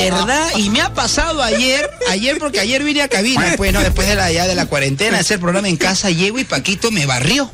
¿Verdad? 0.05 0.49
Y 0.57 0.69
me 0.69 0.81
ha 0.81 0.93
pasado 0.93 1.41
ayer, 1.41 1.89
ayer 2.09 2.37
porque 2.37 2.59
ayer 2.59 2.83
vine 2.83 3.01
a 3.01 3.07
cabina, 3.07 3.53
pues, 3.57 3.73
¿no? 3.73 3.81
Después 3.81 4.07
de 4.07 4.15
la, 4.15 4.31
ya 4.31 4.47
de 4.47 4.55
la 4.55 4.65
cuarentena, 4.65 5.19
hacer 5.19 5.39
programa 5.39 5.67
en 5.69 5.77
casa, 5.77 6.09
llego 6.09 6.39
y 6.39 6.43
Paquito 6.43 6.91
me 6.91 7.05
barrió. 7.05 7.49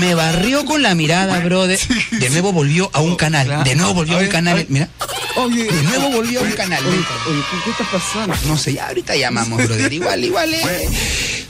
Me 0.00 0.14
barrió 0.14 0.64
con 0.64 0.82
la 0.82 0.94
mirada, 0.94 1.38
brother. 1.40 1.78
De 2.10 2.30
nuevo 2.30 2.52
volvió 2.52 2.90
a 2.92 3.00
un 3.00 3.16
canal. 3.16 3.64
De 3.64 3.74
nuevo 3.74 3.94
volvió 3.94 4.18
a 4.18 4.20
un 4.20 4.28
canal. 4.28 4.64
Mira. 4.68 4.88
De 5.36 5.82
nuevo 5.82 6.10
volvió 6.10 6.40
a 6.40 6.42
un 6.42 6.52
canal. 6.52 6.84
oye, 6.86 6.96
Vente. 6.96 7.10
oye, 7.28 7.40
¿qué, 7.50 7.56
qué 7.64 7.70
está 7.70 7.84
pasando? 7.90 8.34
No 8.46 8.56
sé, 8.56 8.74
ya 8.74 8.88
ahorita 8.88 9.16
llamamos, 9.16 9.58
brother. 9.64 9.92
Igual, 9.92 10.24
igual, 10.24 10.54
eh. 10.54 10.88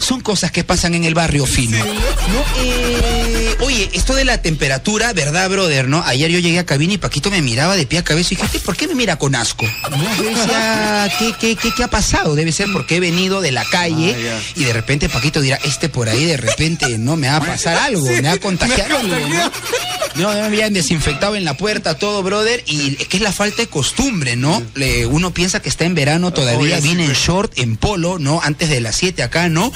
Son 0.04 0.20
cosas 0.20 0.50
que 0.52 0.64
pasan 0.64 0.94
en 0.94 1.04
el 1.04 1.14
barrio 1.14 1.46
fino. 1.46 1.78
No, 1.78 2.44
eh, 2.62 3.56
oye, 3.60 3.88
esto 3.94 4.14
de 4.14 4.26
la 4.26 4.42
temperatura, 4.42 5.14
¿verdad, 5.14 5.48
brother? 5.48 5.88
¿No? 5.88 6.02
Ayer 6.04 6.30
yo 6.30 6.38
llegué 6.40 6.58
a 6.58 6.66
cabina 6.66 6.92
y 6.92 6.98
Paquito 6.98 7.30
me 7.30 7.40
miraba 7.40 7.74
de 7.74 7.86
pie 7.86 8.00
a 8.00 8.04
cabeza 8.04 8.28
y 8.34 8.36
dije, 8.36 8.44
"¿Este 8.46 8.60
¿por 8.60 8.76
qué 8.76 8.86
me 8.86 8.94
mira 8.94 9.16
con 9.16 9.34
asco? 9.34 9.64
No, 9.90 10.16
yo 10.16 10.24
decía, 10.24 11.08
¿qué, 11.18 11.32
qué, 11.40 11.56
qué, 11.56 11.72
qué 11.74 11.84
ha 11.84 11.88
pasado? 11.88 12.34
Debe 12.34 12.52
ser 12.52 12.68
porque 12.70 12.96
he 12.96 13.00
venido 13.00 13.40
de 13.40 13.52
la 13.52 13.64
calle 13.64 14.14
Ah, 14.30 14.40
y 14.56 14.64
de 14.64 14.72
repente 14.74 15.08
Paquito 15.08 15.40
dirá, 15.40 15.58
este 15.64 15.88
por 15.88 16.08
ahí 16.10 16.24
de 16.26 16.36
repente 16.36 16.98
no 16.98 17.16
me 17.16 17.28
va 17.28 17.36
a 17.36 17.40
pasar 17.40 17.76
algo, 17.78 18.04
me 18.06 18.20
va 18.22 18.32
a 18.32 18.38
contagiar 18.38 18.92
algo. 18.92 19.08
¿no? 19.16 19.50
No, 20.16 20.32
me 20.32 20.40
habían 20.42 20.72
desinfectado 20.72 21.34
en 21.36 21.44
la 21.44 21.56
puerta 21.56 21.98
todo, 21.98 22.22
brother, 22.22 22.62
y 22.66 22.96
es 23.00 23.08
que 23.08 23.16
es 23.16 23.22
la 23.22 23.32
falta 23.32 23.62
de 23.62 23.66
costumbre, 23.68 24.36
¿no? 24.36 24.62
Le- 24.74 25.06
uno 25.06 25.32
piensa 25.34 25.60
que 25.60 25.68
está 25.68 25.84
en 25.84 25.94
verano 25.94 26.32
todavía, 26.32 26.78
vine 26.80 27.04
en 27.06 27.12
short, 27.12 27.58
en 27.58 27.76
polo, 27.76 28.18
¿no? 28.18 28.40
Antes 28.42 28.68
de 28.68 28.80
las 28.80 28.94
7 28.96 29.22
acá, 29.22 29.48
¿no? 29.48 29.72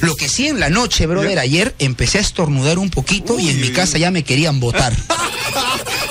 Lo 0.00 0.14
que 0.16 0.28
sí 0.28 0.46
en 0.48 0.60
la 0.60 0.68
noche, 0.70 1.06
brother, 1.06 1.38
ayer 1.38 1.74
empecé 1.78 2.18
a 2.18 2.20
estornudar 2.20 2.78
un 2.78 2.90
poquito 2.90 3.38
y 3.40 3.48
en 3.48 3.60
mi 3.60 3.70
casa 3.70 3.96
ya 3.98 4.10
me 4.10 4.24
querían 4.24 4.60
botar. 4.60 4.92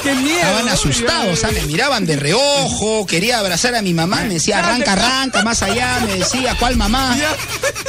¡Qué 0.04 0.14
miedo! 0.16 0.38
Estaban 0.38 0.70
asustados, 0.70 1.40
¿sabes? 1.40 1.64
Me 1.64 1.68
miraban 1.68 2.06
de 2.06 2.16
reojo, 2.16 3.06
quería 3.06 3.40
abrazar 3.40 3.76
a 3.76 3.82
mi 3.82 3.94
mamá, 3.94 4.22
me 4.24 4.36
decía, 4.36 4.60
arranca, 4.60 4.94
arranca, 4.94 5.44
más 5.44 5.62
allá, 5.64 6.00
me 6.06 6.14
decía, 6.20 6.56
¿cuál 6.60 6.78
mamá? 6.78 7.18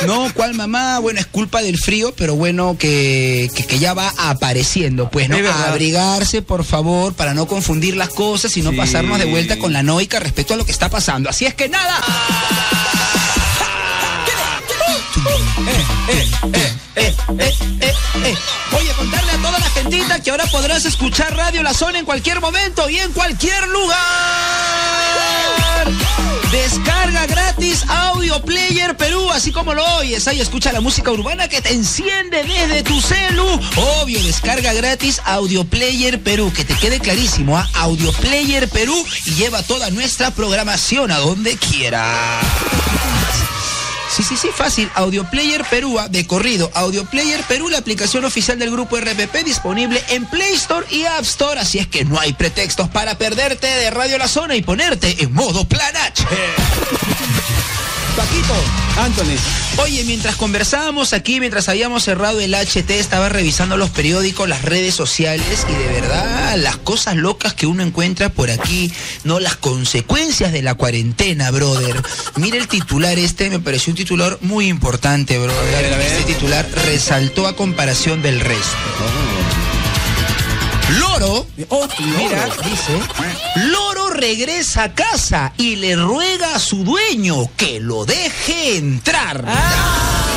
No, 0.07 0.32
¿cuál 0.34 0.55
mamá? 0.55 0.99
Bueno, 0.99 1.20
es 1.20 1.26
culpa 1.26 1.62
del 1.62 1.78
frío, 1.78 2.12
pero 2.16 2.34
bueno, 2.34 2.76
que, 2.78 3.51
que, 3.55 3.64
que 3.66 3.78
ya 3.78 3.95
va 3.95 4.12
apareciendo, 4.16 5.11
pues, 5.11 5.28
¿no? 5.28 5.36
Abrigarse, 5.83 6.43
por 6.43 6.64
favor, 6.64 7.14
para 7.14 7.35
no 7.35 7.47
confundir 7.47 7.95
las 7.97 8.09
cosas 8.09 8.57
y 8.57 8.62
no 8.62 8.72
Sí. 8.72 8.76
pasarnos 8.76 9.16
de 9.20 9.26
vuelta 9.26 9.61
con 9.61 9.72
la 9.72 9.85
noica 9.85 10.18
respecto 10.18 10.55
a 10.55 10.57
lo 10.57 10.64
que 10.64 10.72
está 10.72 10.91
pasando. 10.91 11.31
Así 11.31 11.47
es 11.47 11.55
que 11.55 11.68
nada. 11.68 12.01
eh, 16.09 16.26
eh, 16.97 17.14
eh, 17.37 17.95
eh. 18.24 18.37
Oye, 18.76 18.91
contarle 18.97 19.31
a 19.31 19.37
toda 19.37 19.59
la 19.61 19.70
gentita 19.70 20.20
que 20.20 20.31
ahora 20.33 20.47
podrás 20.47 20.85
escuchar 20.85 21.37
Radio 21.37 21.62
La 21.62 21.72
Zona 21.72 22.01
en 22.01 22.05
cualquier 22.05 22.41
momento 22.41 22.91
y 22.91 22.99
en 22.99 23.12
cualquier 23.12 23.68
lugar. 23.68 23.99
Descarga 26.51 27.26
gratis 27.26 27.85
Audio 27.89 28.41
Player 28.43 28.97
Perú, 28.97 29.31
así 29.31 29.53
como 29.53 29.74
lo 29.74 29.85
oyes. 29.97 30.26
Ahí 30.29 30.41
escucha 30.41 30.72
la 30.72 30.81
música 30.81 31.11
urbana 31.11 31.49
que 31.49 31.61
te 31.61 31.72
enciende 31.72 32.43
desde 32.43 32.83
tu 32.83 33.01
celu. 33.01 33.47
Obvio, 33.76 34.22
descarga 34.22 34.72
gratis 34.72 35.20
Audio 35.24 35.64
Player 35.64 36.22
Perú. 36.22 36.53
Que 36.55 36.64
te 36.64 36.74
quede 36.74 37.01
clarísimo, 37.01 37.59
¿ah? 37.59 37.68
Audio 37.74 38.12
Player 38.12 38.68
Perú 38.68 39.05
y 39.26 39.35
lleva 39.35 39.62
toda 39.62 39.91
nuestra 39.91 40.31
programación 40.31 41.11
a 41.11 41.18
donde 41.18 41.57
quieras. 41.57 42.45
Sí, 44.11 44.23
sí, 44.23 44.37
sí, 44.37 44.49
fácil. 44.55 44.91
Audio 44.95 45.25
Player 45.31 45.65
Perú, 45.69 45.99
de 46.11 46.27
corrido. 46.27 46.71
Audio 46.75 47.05
Player 47.05 47.43
Perú, 47.45 47.69
la 47.69 47.79
aplicación 47.79 48.25
oficial 48.25 48.59
del 48.59 48.71
grupo 48.71 48.97
RPP, 48.99 49.45
disponible 49.45 50.03
en 50.09 50.27
Play 50.27 50.55
Store 50.55 50.87
y 50.91 51.05
App 51.05 51.23
Store. 51.23 51.61
Así 51.61 51.79
es 51.79 51.87
que 51.87 52.05
no 52.05 52.19
hay 52.19 52.33
pretextos 52.33 52.89
para 52.89 53.19
perderte 53.19 53.67
de 53.67 53.91
Radio 53.91 54.19
La 54.19 54.29
Zona 54.29 54.57
y 54.57 54.63
ponerte 54.63 55.23
en 55.23 55.33
modo 55.33 55.65
Plan 55.67 55.97
H. 55.97 56.25
Paquito. 58.19 58.53
Anthony. 58.99 59.37
Oye, 59.81 60.03
mientras 60.03 60.35
conversábamos 60.35 61.12
aquí, 61.12 61.39
mientras 61.39 61.69
habíamos 61.69 62.03
cerrado 62.03 62.41
el 62.41 62.53
HT, 62.53 62.91
estaba 62.91 63.29
revisando 63.29 63.77
los 63.77 63.91
periódicos, 63.91 64.49
las 64.49 64.62
redes 64.62 64.97
sociales 64.97 65.64
y 65.69 65.73
de 65.73 65.87
verdad 66.01 66.57
las 66.57 66.79
cosas 66.79 67.14
locas 67.14 67.55
que 67.55 67.69
uno 67.69 67.85
encuentra 67.85 68.29
por 68.29 68.51
aquí, 68.51 68.93
no 69.23 69.39
las 69.39 69.55
consecuencias 69.55 70.51
de 70.51 70.62
la 70.62 70.75
cuarentena, 70.75 71.53
brother. 71.53 72.03
Mira 72.35 72.57
el 72.57 72.66
titular 72.66 73.16
este, 73.21 73.51
me 73.51 73.61
pareció 73.61 73.93
un 73.93 73.97
titular 73.99 74.39
muy 74.41 74.66
importante, 74.66 75.39
brother. 75.39 75.85
Este 76.01 76.25
titular 76.25 76.69
resaltó 76.87 77.47
a 77.47 77.55
comparación 77.55 78.21
del 78.21 78.41
resto. 78.41 78.77
Loro, 80.99 81.47
mira, 81.57 82.49
dice, 82.64 82.99
Loro 83.66 83.88
regresa 84.19 84.83
a 84.83 84.95
casa 84.95 85.53
y 85.57 85.77
le 85.77 85.97
ruega 85.97 86.57
a 86.57 86.59
su 86.59 86.85
dueño 86.85 87.49
que 87.57 87.81
lo 87.81 88.05
deje 88.05 88.77
entrar. 88.77 89.45
Ay. 89.47 90.29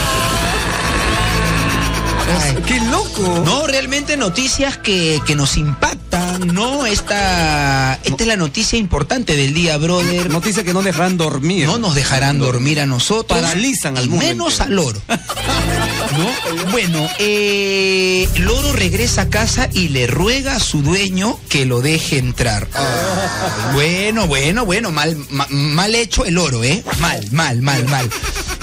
¡Qué 2.65 2.79
loco! 2.79 3.41
No, 3.43 3.67
realmente 3.67 4.15
noticias 4.15 4.77
que, 4.77 5.19
que 5.25 5.35
nos 5.35 5.57
impactan, 5.57 6.47
¿no? 6.47 6.85
Esta, 6.85 7.99
esta 8.03 8.23
es 8.23 8.27
la 8.27 8.37
noticia 8.37 8.79
importante 8.79 9.35
del 9.35 9.53
día, 9.53 9.77
brother. 9.77 10.29
Noticia 10.29 10.63
que 10.63 10.73
no 10.73 10.81
dejarán 10.81 11.17
dormir. 11.17 11.65
No 11.65 11.77
nos 11.77 11.95
dejarán 11.95 12.39
dormir 12.39 12.79
a 12.79 12.85
nosotros. 12.85 13.37
Paralizan 13.41 13.97
al 13.97 14.05
y 14.05 14.09
menos 14.09 14.61
al 14.61 14.75
loro. 14.75 15.01
¿No? 16.17 16.71
Bueno, 16.71 17.07
eh, 17.19 18.27
Loro 18.37 18.73
regresa 18.73 19.23
a 19.23 19.29
casa 19.29 19.69
y 19.71 19.89
le 19.89 20.07
ruega 20.07 20.55
a 20.55 20.59
su 20.59 20.81
dueño 20.81 21.39
que 21.49 21.65
lo 21.65 21.81
deje 21.81 22.17
entrar. 22.17 22.67
Ah, 22.73 23.71
bueno, 23.73 24.27
bueno, 24.27 24.65
bueno, 24.65 24.91
mal, 24.91 25.15
ma- 25.29 25.47
mal 25.49 25.95
hecho 25.95 26.25
el 26.25 26.37
oro, 26.37 26.63
¿eh? 26.63 26.83
Mal, 26.99 27.25
mal, 27.31 27.61
mal, 27.61 27.85
mal. 27.85 28.09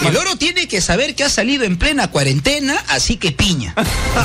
El 0.04 0.16
oro 0.16 0.36
tiene 0.36 0.68
que 0.68 0.80
saber 0.80 1.14
que 1.16 1.24
ha 1.24 1.28
salido 1.30 1.64
en 1.64 1.76
plena 1.76 2.08
cuarentena, 2.10 2.76
así 2.88 3.16
que 3.16 3.32
piña. 3.32 3.74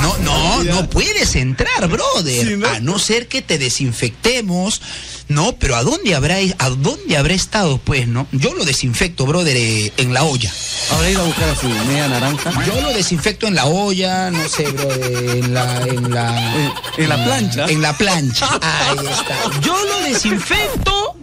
No, 0.02 0.16
no, 0.18 0.62
no 0.64 0.88
puedes 0.90 1.34
entrar, 1.34 1.88
brother. 1.88 2.64
A 2.66 2.80
no 2.80 2.98
ser 2.98 3.26
que 3.26 3.42
te 3.42 3.58
desinfectemos. 3.58 4.80
No, 5.28 5.56
pero 5.56 5.74
¿a 5.76 5.82
dónde 5.82 6.14
habrá, 6.14 6.36
a 6.58 6.68
dónde 6.70 7.16
habrá 7.16 7.32
estado, 7.34 7.78
pues, 7.78 8.06
no? 8.06 8.26
Yo 8.32 8.52
lo 8.54 8.64
desinfecto, 8.64 9.24
brother, 9.24 9.56
eh, 9.56 9.90
en 9.96 10.12
la 10.12 10.22
olla. 10.24 10.52
Habrá 10.92 11.10
ido 11.10 11.22
a 11.22 11.24
buscar 11.24 11.48
a 11.48 11.56
su 11.56 11.66
media 11.68 12.08
naranja. 12.08 12.52
Yo 12.66 12.78
lo 12.82 12.88
desinfecto 12.92 13.46
en 13.46 13.54
la 13.54 13.64
olla, 13.64 14.30
no 14.30 14.46
sé, 14.48 14.64
bro, 14.64 14.92
en 14.92 15.54
la, 15.54 15.80
en 15.82 16.10
la, 16.12 16.54
En- 16.56 16.72
en 17.04 17.08
la 17.08 17.24
plancha. 17.24 17.64
En 17.66 17.80
la 17.82 17.92
plancha. 17.96 18.48
Ahí 18.60 18.98
está. 18.98 19.60
Yo 19.62 19.74
lo 19.84 20.00
desinfecto 20.08 21.16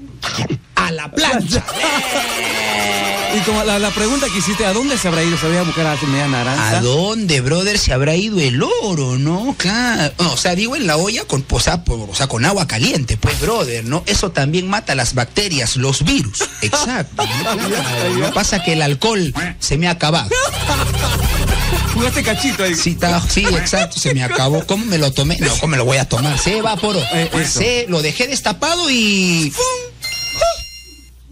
a 0.76 0.92
la 0.92 1.12
plancha. 1.12 1.64
Y 3.34 3.40
como 3.42 3.64
la, 3.64 3.80
la 3.80 3.92
pregunta 3.92 4.28
que 4.32 4.40
hiciste, 4.40 4.66
¿a 4.66 4.74
dónde 4.74 4.98
se 4.98 5.08
habrá 5.08 5.24
ido? 5.24 5.38
¿Se 5.38 5.46
había 5.46 5.62
a 5.62 5.64
buscar 5.64 5.86
a 5.88 5.98
su 5.98 6.06
media 6.08 6.28
naranja? 6.28 6.78
¿A 6.78 6.82
dónde, 6.82 7.40
brother, 7.42 7.78
se 7.80 7.94
habrá 7.94 8.16
ido 8.16 8.40
el 8.40 8.62
oro, 8.84 9.18
no? 9.18 9.56
Claro. 9.58 10.14
No, 10.20 10.34
o 10.34 10.38
sea, 10.38 10.54
digo 10.56 10.76
en 10.76 10.86
la 10.86 10.98
olla 10.98 11.24
con, 11.26 11.46
o 11.50 11.60
sea, 11.60 11.84
por- 11.84 12.10
o 12.10 12.16
sea, 12.16 12.28
con 12.28 12.44
agua 12.46 12.68
caliente, 12.68 13.16
pues, 13.18 13.40
brother, 13.40 13.86
¿no? 13.86 14.04
Eso 14.06 14.32
también 14.32 14.68
mata 14.68 14.96
las 14.96 15.14
bacterias, 15.14 15.78
los 15.78 16.04
virus. 16.04 16.40
Exacto. 16.62 17.24
¿no? 17.46 17.68
Claro, 17.68 18.18
no 18.18 18.34
pasa 18.34 18.62
que 18.64 18.74
el 18.74 18.82
alcohol 18.82 19.34
se 19.60 19.78
me 19.78 19.88
ha 19.88 19.92
acabado. 19.92 20.30
Jugaste 21.94 22.24
cachito 22.24 22.64
ahí. 22.64 22.74
Sí, 22.76 22.92
está- 22.92 23.22
sí, 23.22 23.46
exacto, 23.46 24.00
se 24.00 24.14
me 24.14 24.24
acabó. 24.24 24.66
¿Cómo 24.66 24.86
me 24.86 24.98
lo 24.98 25.12
tomé? 25.12 25.38
No, 25.40 25.50
¿cómo 25.58 25.72
me 25.72 25.78
lo 25.78 25.86
voy 25.86 25.98
a 25.98 26.06
tomar? 26.08 26.38
Se 26.40 26.58
evaporó. 26.58 27.00
Eh, 27.14 27.30
se, 27.50 27.86
lo 27.90 28.02
dejé 28.02 28.28
destapado 28.28 28.90
y. 28.90 29.54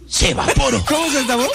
Se 0.10 0.32
evaporó. 0.32 0.84
¿Cómo 0.86 1.10
se 1.12 1.22
estabó? 1.22 1.48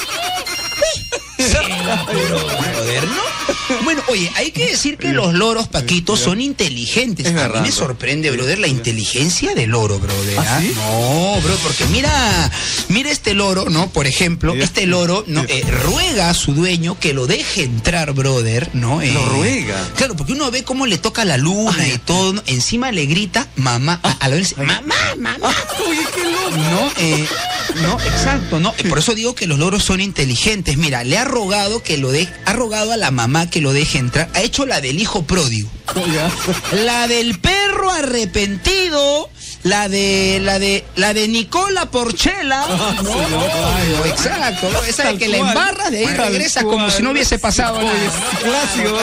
Bueno, 3.82 4.02
oye, 4.08 4.30
hay 4.36 4.50
que 4.50 4.66
decir 4.66 4.96
que 4.98 5.08
los 5.12 5.34
loros, 5.34 5.68
Paquito, 5.68 6.16
son 6.16 6.40
inteligentes. 6.40 7.26
Es 7.26 7.36
a 7.36 7.48
mí 7.48 7.60
me 7.60 7.72
sorprende, 7.72 8.30
brother, 8.30 8.58
la 8.58 8.68
inteligencia 8.68 9.54
del 9.54 9.70
loro, 9.70 9.98
brother. 9.98 10.38
¿Ah, 10.38 10.44
¿ah? 10.48 10.60
sí? 10.60 10.72
No, 10.74 11.40
bro, 11.42 11.54
porque 11.62 11.84
mira, 11.86 12.50
mira 12.88 13.10
este 13.10 13.34
loro, 13.34 13.68
¿no? 13.70 13.88
Por 13.90 14.06
ejemplo, 14.06 14.54
este 14.54 14.86
loro 14.86 15.24
no, 15.26 15.44
eh, 15.48 15.64
ruega 15.84 16.30
a 16.30 16.34
su 16.34 16.54
dueño 16.54 16.98
que 16.98 17.12
lo 17.14 17.26
deje 17.26 17.64
entrar, 17.64 18.12
brother, 18.12 18.70
¿no? 18.74 19.02
Eh, 19.02 19.12
Lo 19.12 19.24
ruega. 19.26 19.82
Claro, 19.96 20.16
porque 20.16 20.32
uno 20.32 20.50
ve 20.50 20.62
cómo 20.64 20.86
le 20.86 20.98
toca 20.98 21.24
la 21.24 21.36
luna 21.36 21.86
y 21.86 21.98
todo, 21.98 22.34
¿no? 22.34 22.42
encima 22.46 22.92
le 22.92 23.06
grita 23.06 23.48
mamá, 23.56 24.00
a, 24.02 24.12
a 24.12 24.28
la 24.28 24.36
vez, 24.36 24.56
mamá, 24.56 24.94
mamá. 25.18 25.54
Oye, 25.88 26.00
qué 26.14 26.24
loco. 26.24 26.56
No, 26.56 26.92
eh, 26.98 27.26
no, 27.82 28.00
exacto, 28.00 28.60
no. 28.60 28.72
Por 28.88 28.98
eso 28.98 29.14
digo 29.14 29.34
que 29.34 29.46
los 29.46 29.58
loros 29.58 29.82
son 29.84 30.00
inteligentes. 30.00 30.76
Mira, 30.76 31.02
le 31.04 31.23
ha 31.24 31.28
rogado 31.28 31.82
que 31.82 31.96
lo 31.96 32.10
de, 32.12 32.28
ha 32.44 32.52
rogado 32.52 32.92
a 32.92 32.96
la 32.96 33.10
mamá 33.10 33.48
que 33.48 33.60
lo 33.60 33.72
deje 33.72 33.98
entrar. 33.98 34.28
Ha 34.34 34.42
hecho 34.42 34.66
la 34.66 34.80
del 34.80 35.00
hijo 35.00 35.22
pródigo, 35.24 35.68
Ya. 36.12 36.30
la 36.84 37.08
del 37.08 37.38
perro 37.40 37.90
arrepentido, 37.90 39.30
la 39.62 39.88
de, 39.88 40.38
la 40.42 40.58
de, 40.58 40.84
la 40.96 41.14
de 41.14 41.26
Nicola 41.28 41.90
Porchela. 41.90 42.64
Ah, 42.68 42.94
No, 43.02 44.04
exacto, 44.06 44.68
¿no? 44.70 44.82
esa 44.84 45.12
de 45.12 45.18
que 45.18 45.28
la 45.28 45.38
cual. 45.38 45.48
embarras 45.50 45.90
de 45.90 45.98
ahí 46.06 46.14
regresas 46.16 46.64
como 46.64 46.90
si 46.90 47.02
no 47.02 47.10
hubiese 47.12 47.38
pasado 47.38 47.80
nada. 47.80 47.94
clásico, 48.42 48.98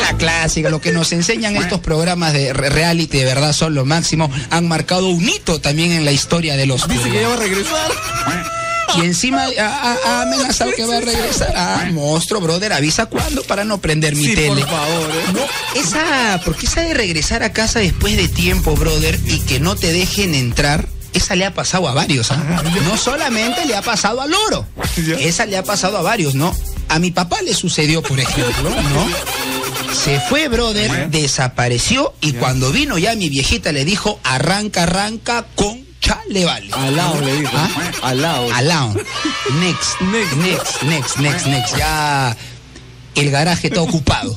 la 0.00 0.16
clásica, 0.16 0.70
lo 0.70 0.80
que 0.80 0.92
nos 0.92 1.12
enseñan 1.12 1.56
estos 1.56 1.80
programas 1.80 2.32
de 2.32 2.52
re- 2.52 2.70
reality 2.70 3.18
de 3.18 3.24
verdad 3.24 3.52
son 3.52 3.74
lo 3.74 3.84
máximo. 3.84 4.30
Han 4.50 4.66
marcado 4.68 5.06
un 5.08 5.28
hito 5.28 5.60
también 5.60 5.92
en 5.92 6.04
la 6.04 6.12
historia 6.12 6.56
de 6.56 6.66
los 6.66 6.88
Dice 6.88 7.10
que 7.10 7.20
ya 7.20 7.28
va 7.28 7.34
a 7.34 7.36
regresar. 7.38 7.90
Y 8.98 9.00
encima 9.02 9.44
ha, 9.58 9.66
ha- 9.66 9.96
ha 10.06 10.22
amenazado 10.22 10.70
que 10.76 10.84
va 10.84 10.96
a 10.98 11.00
regresar. 11.00 11.52
Ah, 11.56 11.86
monstruo, 11.92 12.40
brother, 12.40 12.72
avisa 12.72 13.06
cuándo 13.06 13.42
para 13.44 13.64
no 13.64 13.78
prender 13.78 14.14
mi 14.16 14.24
Sí, 14.26 14.34
tele. 14.34 14.48
por 14.62 14.68
favor, 14.70 15.10
¿eh? 15.10 15.32
No, 15.32 15.80
esa, 15.80 16.40
porque 16.44 16.66
esa 16.66 16.80
de 16.82 16.94
regresar 16.94 17.42
a 17.42 17.52
casa 17.52 17.78
después 17.80 18.16
de 18.16 18.28
tiempo, 18.28 18.74
brother, 18.74 19.18
y 19.26 19.38
que 19.40 19.60
no 19.60 19.76
te 19.76 19.92
dejen 19.92 20.34
entrar, 20.34 20.88
esa 21.12 21.34
le 21.36 21.44
ha 21.44 21.54
pasado 21.54 21.88
a 21.88 21.94
varios, 21.94 22.30
¿ah? 22.30 22.62
No 22.84 22.96
solamente 22.96 23.64
le 23.66 23.74
ha 23.76 23.82
pasado 23.82 24.20
al 24.20 24.30
loro, 24.30 24.66
Ya. 24.96 25.16
esa 25.16 25.46
le 25.46 25.56
ha 25.56 25.62
pasado 25.64 25.98
a 25.98 26.02
varios, 26.02 26.34
¿no? 26.34 26.54
A 26.88 26.98
mi 26.98 27.10
papá 27.10 27.40
le 27.42 27.54
sucedió, 27.54 28.02
por 28.02 28.18
ejemplo, 28.18 28.70
¿no? 28.70 29.94
Se 29.94 30.20
fue, 30.20 30.48
brother, 30.48 31.10
desapareció, 31.10 32.14
y 32.20 32.32
cuando 32.34 32.70
vino 32.70 32.96
ya 32.98 33.14
mi 33.16 33.28
viejita 33.28 33.72
le 33.72 33.84
dijo, 33.84 34.20
arranca, 34.22 34.84
arranca 34.84 35.46
con 35.56 35.84
chale, 36.00 36.44
vale. 36.44 36.68
Al 36.72 36.96
lado 36.96 37.20
le 37.20 37.36
dijo. 37.36 37.52
¿Ah? 37.54 37.68
Al 38.02 38.22
lado. 38.22 38.52
Al 38.54 38.68
lado. 38.68 38.94
Next, 39.60 40.00
Next. 40.00 40.36
next, 40.36 40.82
next, 40.82 41.16
next, 41.18 41.46
next. 41.46 41.76
Ya 41.76 42.36
el 43.14 43.30
garaje 43.30 43.66
está 43.68 43.82
ocupado. 43.82 44.36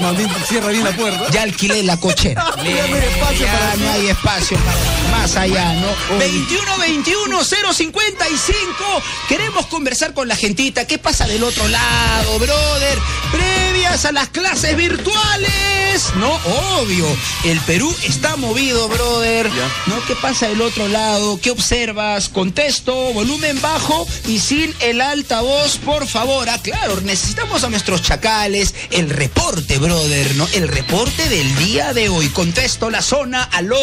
Maldito, 0.00 0.34
cierra 0.48 0.68
bien 0.68 0.84
la 0.84 0.92
puerta. 0.92 1.30
Ya 1.30 1.42
alquilé 1.42 1.82
la 1.82 1.96
cochera. 1.96 2.44
Ya 2.60 2.86
no 2.86 2.92
hay 2.92 3.02
espacio 3.02 3.46
Ya 3.46 3.52
para 3.52 3.76
no 3.76 3.90
hay 3.92 4.08
espacio 4.08 4.58
para 4.58 5.18
más 5.18 5.36
allá, 5.36 5.72
¿no? 5.74 6.18
21 6.18 6.78
21 6.78 7.44
055. 7.44 9.02
Queremos 9.28 9.66
conversar 9.66 10.14
con 10.14 10.28
la 10.28 10.36
gentita. 10.36 10.86
¿Qué 10.86 10.98
pasa 10.98 11.26
del 11.26 11.42
otro 11.42 11.66
lado, 11.68 12.38
brother? 12.38 12.98
Previas 13.32 14.04
a 14.04 14.12
las 14.12 14.28
clases 14.28 14.76
virtuales. 14.76 15.79
No, 16.16 16.32
obvio. 16.78 17.04
El 17.44 17.58
Perú 17.62 17.92
está 18.04 18.36
movido, 18.36 18.88
brother. 18.88 19.50
¿No? 19.86 20.04
¿Qué 20.06 20.14
pasa 20.14 20.46
del 20.48 20.62
otro 20.62 20.86
lado? 20.86 21.40
¿Qué 21.40 21.50
observas? 21.50 22.28
Contesto, 22.28 22.94
volumen 23.12 23.60
bajo 23.60 24.06
y 24.28 24.38
sin 24.38 24.72
el 24.80 25.00
altavoz, 25.00 25.78
por 25.78 26.06
favor. 26.06 26.48
Ah, 26.48 26.60
claro, 26.62 27.00
necesitamos 27.00 27.64
a 27.64 27.70
nuestros 27.70 28.02
chacales. 28.02 28.72
El 28.90 29.10
reporte, 29.10 29.78
brother, 29.78 30.36
¿no? 30.36 30.46
El 30.54 30.68
reporte 30.68 31.28
del 31.28 31.56
día 31.56 31.92
de 31.92 32.08
hoy. 32.08 32.28
Contesto 32.28 32.88
la 32.88 33.02
zona. 33.02 33.42
Aló. 33.42 33.76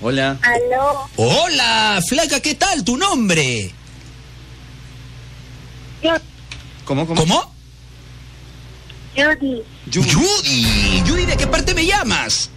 Hola. 0.00 0.38
Aló. 0.42 1.10
Hola, 1.16 2.00
flaca, 2.06 2.38
¿qué 2.38 2.54
tal? 2.54 2.84
¿Tu 2.84 2.96
nombre? 2.96 3.72
Yo, 6.02 6.12
¿Cómo, 6.84 7.04
cómo? 7.06 7.20
¿Cómo? 7.20 7.53
Judy, 9.16 9.62
Judy. 9.92 11.02
Judy, 11.06 11.24
¿de 11.26 11.36
qué 11.36 11.46
parte 11.46 11.74
me 11.74 11.86
llamas? 11.86 12.50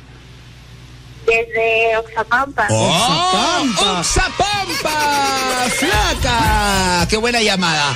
desde 1.28 1.97
Oxapampa. 1.97 2.68
¡Oxapampa! 2.70 3.99
¡Oxapampa! 3.99 5.70
¡Flaca! 5.78 7.08
¡Qué 7.10 7.18
buena 7.18 7.41
llamada! 7.41 7.95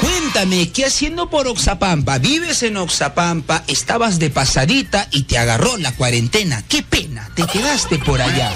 Cuéntame, 0.00 0.70
¿qué 0.70 0.86
haciendo 0.86 1.28
por 1.28 1.48
Oxapampa? 1.48 2.18
Vives 2.18 2.62
en 2.62 2.76
Oxapampa, 2.76 3.64
estabas 3.66 4.18
de 4.18 4.30
pasadita 4.30 5.08
y 5.10 5.24
te 5.24 5.36
agarró 5.36 5.76
la 5.76 5.92
cuarentena. 5.92 6.62
¡Qué 6.68 6.82
pena! 6.82 7.28
Te 7.34 7.44
quedaste 7.46 7.98
por 7.98 8.22
allá. 8.22 8.54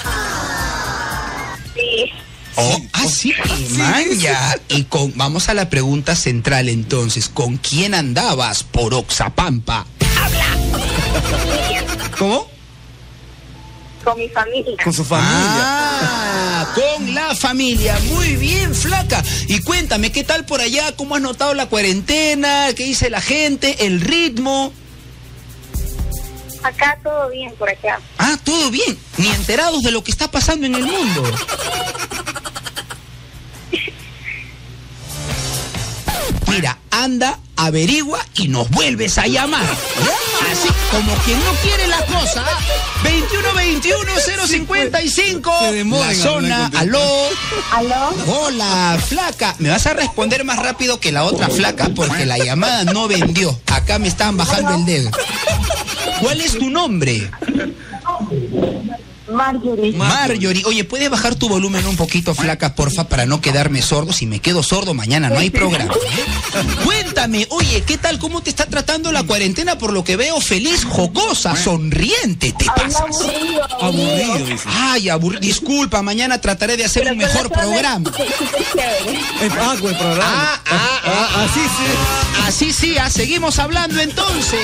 Sí, 2.57 2.61
Oh, 2.63 2.81
ah, 2.93 3.07
sí, 3.09 3.35
manja. 3.77 4.57
Y 4.69 4.85
con, 4.85 5.13
vamos 5.17 5.49
a 5.49 5.55
la 5.55 5.69
pregunta 5.71 6.15
central 6.15 6.69
entonces. 6.69 7.29
¿Con 7.29 7.57
quién 7.57 7.95
andabas 7.95 8.63
por 8.63 8.95
Oxapampa? 8.95 9.87
¡Habla! 10.17 10.47
¿Cómo? 12.19 12.55
con 14.05 14.19
mi 14.19 14.29
familia. 14.29 14.77
Con 14.85 14.93
su 14.93 15.05
familia. 15.05 15.33
Ah, 15.33 16.75
con 16.75 17.15
la 17.15 17.35
familia. 17.35 17.99
Muy 18.13 18.37
bien, 18.37 18.75
flaca. 18.75 19.25
Y 19.49 19.61
cuéntame, 19.61 20.13
¿qué 20.13 20.23
tal 20.23 20.45
por 20.45 20.61
allá? 20.61 20.95
¿Cómo 20.95 21.17
has 21.17 21.23
notado 21.23 21.55
la 21.55 21.67
cuarentena? 21.67 22.69
¿Qué 22.77 22.85
dice 22.85 23.11
la 23.11 23.21
gente? 23.21 23.87
¿El 23.87 24.01
ritmo? 24.01 24.73
Acá 26.65 26.99
todo 27.03 27.29
bien 27.29 27.55
por 27.57 27.69
acá. 27.69 28.01
Ah, 28.19 28.39
todo 28.43 28.71
bien. 28.71 28.99
Ni 29.19 29.29
enterados 29.29 29.83
de 29.83 29.91
lo 29.91 30.03
que 30.03 30.11
está 30.11 30.31
pasando 30.31 30.67
en 30.67 30.75
el 30.75 30.85
mundo. 30.85 31.23
Mira, 36.49 36.79
anda, 36.91 37.39
averigua 37.57 38.19
y 38.35 38.49
nos 38.49 38.69
vuelves 38.71 39.17
a 39.19 39.27
llamar. 39.27 39.65
Así 40.51 40.69
como 40.91 41.13
quien 41.25 41.39
no 41.45 41.53
quiere 41.63 41.87
la 41.89 42.05
cosa. 42.07 42.45
21-21-055. 43.03 45.59
Se 45.61 45.73
demoran 45.73 46.09
La 46.09 46.15
zona, 46.15 46.71
aló. 46.77 47.29
¿Aló? 47.73 48.11
Hola, 48.27 48.99
flaca. 49.07 49.55
Me 49.59 49.69
vas 49.71 49.87
a 49.87 49.95
responder 49.95 50.45
más 50.45 50.59
rápido 50.59 51.01
que 51.01 51.13
la 51.13 51.25
otra 51.25 51.49
flaca 51.49 51.89
porque 51.95 52.27
la 52.27 52.37
llamada 52.39 52.85
no 52.85 53.09
vendió. 53.09 53.59
Acá 53.73 53.99
me 53.99 54.09
estaban 54.09 54.37
bajando 54.37 54.75
el 54.75 54.85
dedo. 54.85 55.11
¿Cuál 56.21 56.41
es 56.41 56.59
tu 56.59 56.71
nombre? 56.71 57.31
Marjorie. 59.35 59.93
Marjorie. 59.93 60.65
Oye, 60.67 60.85
¿puedes 60.85 61.11
bajar 61.11 61.35
tu 61.35 61.49
volumen 61.49 61.85
un 61.87 61.97
poquito, 61.97 62.35
flaca, 62.35 62.75
porfa, 62.75 63.09
para 63.09 63.27
no 63.27 63.41
quedarme 63.41 63.83
sordo? 63.83 64.13
Si 64.13 64.27
me 64.27 64.41
quedo 64.41 64.63
sordo, 64.63 64.95
mañana 64.95 65.29
no 65.29 65.39
hay 65.39 65.51
programa. 65.51 65.93
¿eh? 65.95 66.65
Cuéntame, 66.85 67.47
oye, 67.51 67.83
¿qué 67.87 67.99
tal? 67.99 68.19
¿Cómo 68.19 68.43
te 68.43 68.51
está 68.51 68.67
tratando 68.67 69.13
la 69.13 69.25
cuarentena? 69.25 69.77
Por 69.79 69.93
lo 69.93 70.05
que 70.05 70.17
veo, 70.17 70.41
feliz, 70.41 70.85
jocosa, 70.85 71.57
sonriente. 71.57 72.55
¿Te 72.57 72.67
pasas? 72.67 73.03
aburrido. 73.03 73.63
Aburrido, 73.81 74.47
dice. 74.47 74.65
Ay, 74.67 75.09
aburrido. 75.09 75.41
Disculpa, 75.41 76.03
mañana 76.03 76.41
trataré 76.41 76.77
de 76.77 76.85
hacer 76.85 77.03
Pero 77.03 77.15
un 77.15 77.19
mejor 77.19 77.51
programa. 77.51 78.11
es 79.41 79.45
el 79.45 79.51
programa. 79.51 80.23
Ah, 80.23 80.61
ah, 80.71 81.01
ah, 81.05 81.45
así 81.45 81.61
sí. 81.61 82.45
Así 82.47 82.73
sí, 82.73 82.99
ah, 82.99 83.11
seguimos 83.11 83.59
hablando 83.59 84.01
entonces. 84.01 84.61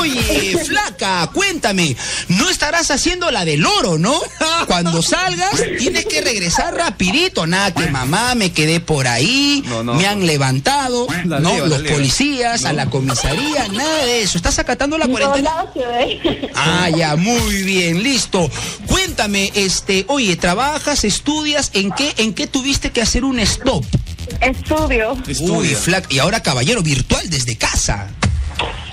Oye, 0.00 0.58
flaca, 0.64 1.28
cuéntame, 1.32 1.96
no 2.28 2.50
estarás 2.50 2.90
haciendo 2.90 3.30
la 3.30 3.44
del 3.44 3.64
oro, 3.64 3.85
¿no? 3.98 4.20
Cuando 4.66 5.00
salgas, 5.02 5.50
tienes 5.78 6.06
que 6.06 6.20
regresar 6.20 6.74
rapidito. 6.74 7.46
Nada, 7.46 7.72
que 7.72 7.86
mamá, 7.88 8.34
me 8.34 8.50
quedé 8.52 8.80
por 8.80 9.06
ahí, 9.06 9.62
No, 9.66 9.82
no. 9.84 9.94
me 9.94 10.06
han 10.06 10.26
levantado, 10.26 11.06
La 11.24 11.38
¿no? 11.40 11.66
Los 11.66 11.82
policías, 11.82 12.64
a 12.64 12.72
la 12.72 12.86
comisaría, 12.90 13.68
nada 13.68 14.04
de 14.04 14.22
eso. 14.22 14.36
¿Estás 14.38 14.58
acatando 14.58 14.98
la 14.98 15.06
cuarentena? 15.06 15.66
Ah, 16.54 16.88
ya, 16.90 17.16
muy 17.16 17.62
bien, 17.62 18.02
listo. 18.02 18.50
Cuéntame, 18.86 19.52
este, 19.54 20.04
oye, 20.08 20.36
¿trabajas, 20.36 21.04
estudias? 21.04 21.70
¿En 21.74 21.92
qué, 21.92 22.12
en 22.16 22.32
qué 22.34 22.46
tuviste 22.46 22.90
que 22.90 23.02
hacer 23.02 23.24
un 23.24 23.38
stop? 23.40 23.84
Estudio. 24.40 25.12
Uy, 25.12 25.32
Estudia. 25.32 25.76
flaca. 25.76 26.06
Y 26.10 26.18
ahora, 26.18 26.42
caballero, 26.42 26.82
virtual 26.82 27.28
desde 27.30 27.56
casa. 27.56 28.08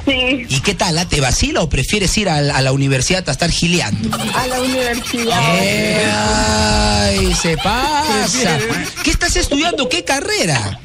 Sí, 0.05 0.45
¿Y 0.49 0.59
qué 0.61 0.73
tal? 0.75 0.97
ah? 0.97 1.07
¿Te 1.07 1.21
vacila 1.21 1.61
o 1.61 1.69
prefieres 1.69 2.17
ir 2.17 2.27
a, 2.27 2.41
la- 2.41 2.57
a 2.57 2.61
la 2.61 2.71
universidad 2.73 3.27
a 3.27 3.31
estar 3.31 3.49
gileando? 3.49 4.09
a 4.35 4.47
la 4.47 4.59
universidad. 4.61 5.39
Eh, 5.55 6.03
¡Ay, 6.13 7.33
se 7.35 7.55
pasa! 7.57 8.59
¿Qué 9.03 9.11
estás 9.11 9.35
estudiando? 9.37 9.87
¿Qué 9.87 10.03
carrera? 10.03 10.79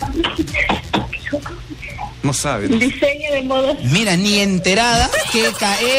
No 2.22 2.32
sabe. 2.32 2.68
Diseño 2.68 3.32
de 3.32 3.42
modas. 3.42 3.76
Mira, 3.82 4.16
ni 4.16 4.38
enterada 4.38 5.10
que 5.32 5.50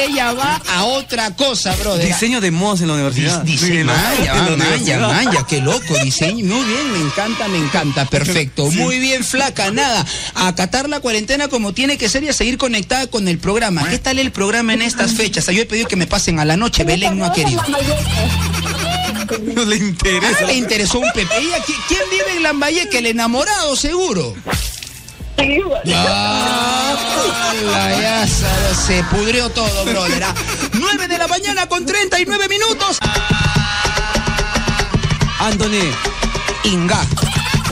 ella 0.05 0.31
va 0.33 0.61
a 0.69 0.85
otra 0.85 1.35
cosa, 1.35 1.75
brother. 1.75 2.07
Diseño 2.07 2.39
de 2.39 2.49
modas 2.51 2.79
en 2.81 2.87
la 2.87 2.93
universidad. 2.93 3.45
En 3.45 3.87
la- 3.87 3.93
Maya, 3.93 4.33
la 4.35 4.41
Maya, 4.41 4.53
universidad. 4.53 5.11
Maya, 5.23 5.45
qué 5.49 5.59
loco, 5.61 5.93
diseño. 6.03 6.45
Muy 6.45 6.65
bien, 6.65 6.91
me 6.93 6.99
encanta, 6.99 7.47
me 7.49 7.57
encanta, 7.57 8.05
perfecto. 8.05 8.71
Muy 8.71 8.99
bien, 8.99 9.23
flaca, 9.25 9.69
nada. 9.71 10.05
A 10.35 10.47
acatar 10.47 10.87
la 10.87 10.99
cuarentena 11.01 11.47
como 11.49 11.73
tiene 11.73 11.97
que 11.97 12.07
ser 12.07 12.23
y 12.23 12.29
a 12.29 12.33
seguir 12.33 12.57
conectada 12.57 13.07
con 13.07 13.27
el 13.27 13.37
programa. 13.37 13.87
¿Qué 13.89 13.99
tal 13.99 14.17
el 14.19 14.31
programa 14.31 14.73
en 14.73 14.81
estas 14.81 15.13
fechas? 15.13 15.45
Yo 15.47 15.61
he 15.61 15.65
pedido 15.65 15.87
que 15.89 15.95
me 15.97 16.07
pasen 16.07 16.39
a 16.39 16.45
la 16.45 16.55
noche, 16.55 16.83
Belén 16.85 17.17
no 17.17 17.25
ha 17.25 17.33
querido. 17.33 17.61
No 19.55 19.65
le 19.65 19.77
interesa. 19.77 20.37
Ah, 20.41 20.45
le 20.45 20.53
interesó 20.55 20.99
un 20.99 21.11
Pepe. 21.13 21.35
Ella, 21.37 21.57
¿qui- 21.65 21.75
¿Quién 21.87 22.01
vive 22.11 22.37
en 22.37 22.43
Lambayeque? 22.43 22.99
El 22.99 23.07
enamorado, 23.07 23.75
seguro. 23.75 24.35
Sí, 25.43 25.59
Ah, 25.93 26.95
la 28.01 28.27
se, 28.27 29.03
pudrió 29.11 29.49
todo, 29.49 29.83
brother. 29.85 30.23
ah. 30.23 30.33
9 30.73 31.07
de 31.09 31.17
la 31.17 31.27
mañana 31.27 31.67
con 31.67 31.85
39 31.85 32.47
minutos. 32.47 32.97
Anthony, 35.39 35.91
Inga. 36.63 37.05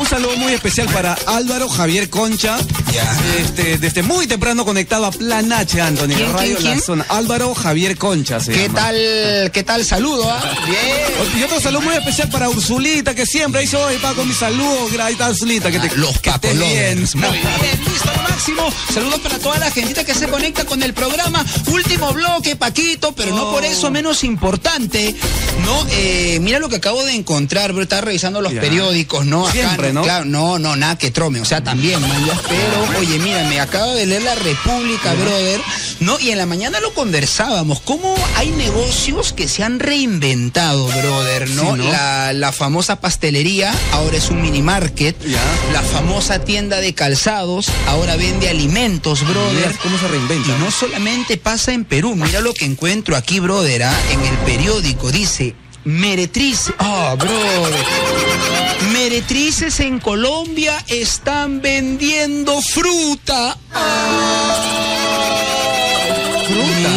Un 0.02 0.08
saludo 0.08 0.36
muy 0.38 0.54
especial 0.54 0.88
para 0.88 1.14
Álvaro 1.28 1.70
Javier 1.70 2.10
Concha. 2.10 2.58
Ya. 2.92 3.18
Este, 3.38 3.78
desde 3.78 4.02
muy 4.02 4.26
temprano 4.26 4.66
conectado 4.66 5.06
a 5.06 5.12
Plan 5.12 5.52
H, 5.54 5.80
Anthony. 5.80 6.08
¿Quién, 6.16 6.34
Radio 6.34 6.42
quién, 6.42 6.54
La 6.54 6.60
quién? 6.72 6.82
Zona. 6.82 7.06
Álvaro 7.10 7.54
Javier 7.54 7.98
Concha 7.98 8.40
se 8.40 8.52
¿Qué 8.52 8.64
llama. 8.68 8.80
tal, 8.80 9.52
qué 9.54 9.64
tal 9.64 9.86
saludo? 9.86 10.30
ah? 10.30 10.42
Bien. 10.66 11.40
Y 11.40 11.44
otro 11.44 11.62
saludo 11.62 11.82
muy 11.82 11.94
especial 11.96 12.30
para 12.30 12.50
Ursulita, 12.50 13.14
que 13.14 13.26
siempre 13.26 13.62
dice, 13.62 13.78
oye, 13.78 14.00
Paco, 14.00 14.26
mi 14.26 14.34
saludo. 14.34 14.90
Está 15.12 15.30
Ursulita, 15.30 15.70
que 15.72 15.80
te 15.80 15.96
Los 15.98 16.20
que 16.20 16.32
bien. 16.42 17.08
Muy 17.14 17.30
bien, 17.30 17.86
listo, 17.92 18.12
lo 18.16 18.24
máximo. 18.24 18.74
Saludos 18.94 19.20
para 19.20 19.38
toda 19.40 19.60
la 19.60 19.70
gentita 19.72 20.04
que 20.04 20.16
se 20.16 20.28
conecta 20.28 20.66
con 20.66 20.82
el 20.82 20.94
programa. 20.94 21.46
Último 21.68 22.12
bloque, 22.14 22.56
Paquito, 22.56 23.14
pero 23.14 23.36
no 23.36 23.52
por 23.52 23.64
eso 23.64 23.92
menos 23.92 24.24
importante. 24.24 25.16
No, 25.66 25.86
eh, 25.92 26.40
mira 26.42 26.60
lo 26.60 26.70
que 26.70 26.78
acabo 26.78 27.04
de 27.04 27.14
encontrar, 27.14 27.72
bro. 27.74 27.84
Estaba 27.84 28.02
revisando 28.02 28.42
los 28.42 28.54
periódicos, 28.54 29.26
¿no? 29.26 29.44
Acá, 29.44 29.54
Siempre, 29.54 29.91
¿no? 29.94 30.04
Claro, 30.04 30.26
no, 30.26 30.60
no, 30.60 30.76
nada 30.76 30.98
que 30.98 31.12
trome. 31.12 31.42
O 31.42 31.46
sea, 31.46 31.64
también, 31.64 32.02
man, 32.02 32.26
ya. 32.26 32.40
Pero, 32.48 33.00
oye, 33.00 33.20
mira, 33.20 33.44
me 33.46 33.60
acabo 33.60 33.94
de 33.94 34.06
leer 34.06 34.24
La 34.24 34.36
República, 34.36 35.14
brother. 35.14 35.62
¿No? 36.00 36.20
Y 36.20 36.32
en 36.32 36.38
la 36.38 36.46
mañana 36.46 36.80
lo 36.80 36.94
conversábamos. 36.94 37.80
¿Cómo 37.82 38.16
hay 38.36 38.50
negocios 38.52 39.34
que 39.34 39.48
se 39.48 39.64
han 39.64 39.80
reinventado, 39.80 40.88
brother? 40.88 41.50
¿No? 41.52 41.62
Sí, 41.62 41.78
¿no? 41.78 41.92
La, 41.92 42.34
la 42.34 42.52
famosa 42.52 43.00
pastelería 43.00 43.72
ahora 43.92 44.18
es 44.18 44.30
un 44.30 44.42
mini 44.42 44.62
market. 44.62 45.16
La 45.74 45.82
famosa 45.82 46.40
tienda 46.40 46.78
de 46.78 46.94
calzados 46.94 47.68
ahora 47.88 48.16
vende 48.16 48.50
alimentos, 48.50 49.26
brother. 49.28 49.54
Mira 49.68 49.80
cómo 49.82 49.98
se 49.98 50.08
reinventa. 50.08 50.50
Y 50.50 50.60
no 50.60 50.72
solamente 50.72 51.38
pasa 51.38 51.74
en 51.74 51.86
Perú, 51.86 52.16
mira 52.16 52.42
lo 52.42 52.54
que 52.54 52.66
encuentro 52.66 53.16
aquí, 53.16 53.40
brother, 53.40 53.84
¿ah? 53.84 54.00
en 54.12 54.22
el 54.22 54.38
periódico, 54.40 55.12
dice, 55.12 55.56
meretrices, 55.84 56.74
ah, 56.80 57.16
brother, 57.18 57.86
meretrices 59.04 59.80
en 59.80 60.00
Colombia 60.00 60.78
están 60.88 61.60
vendiendo 61.60 62.62
fruta. 62.62 63.58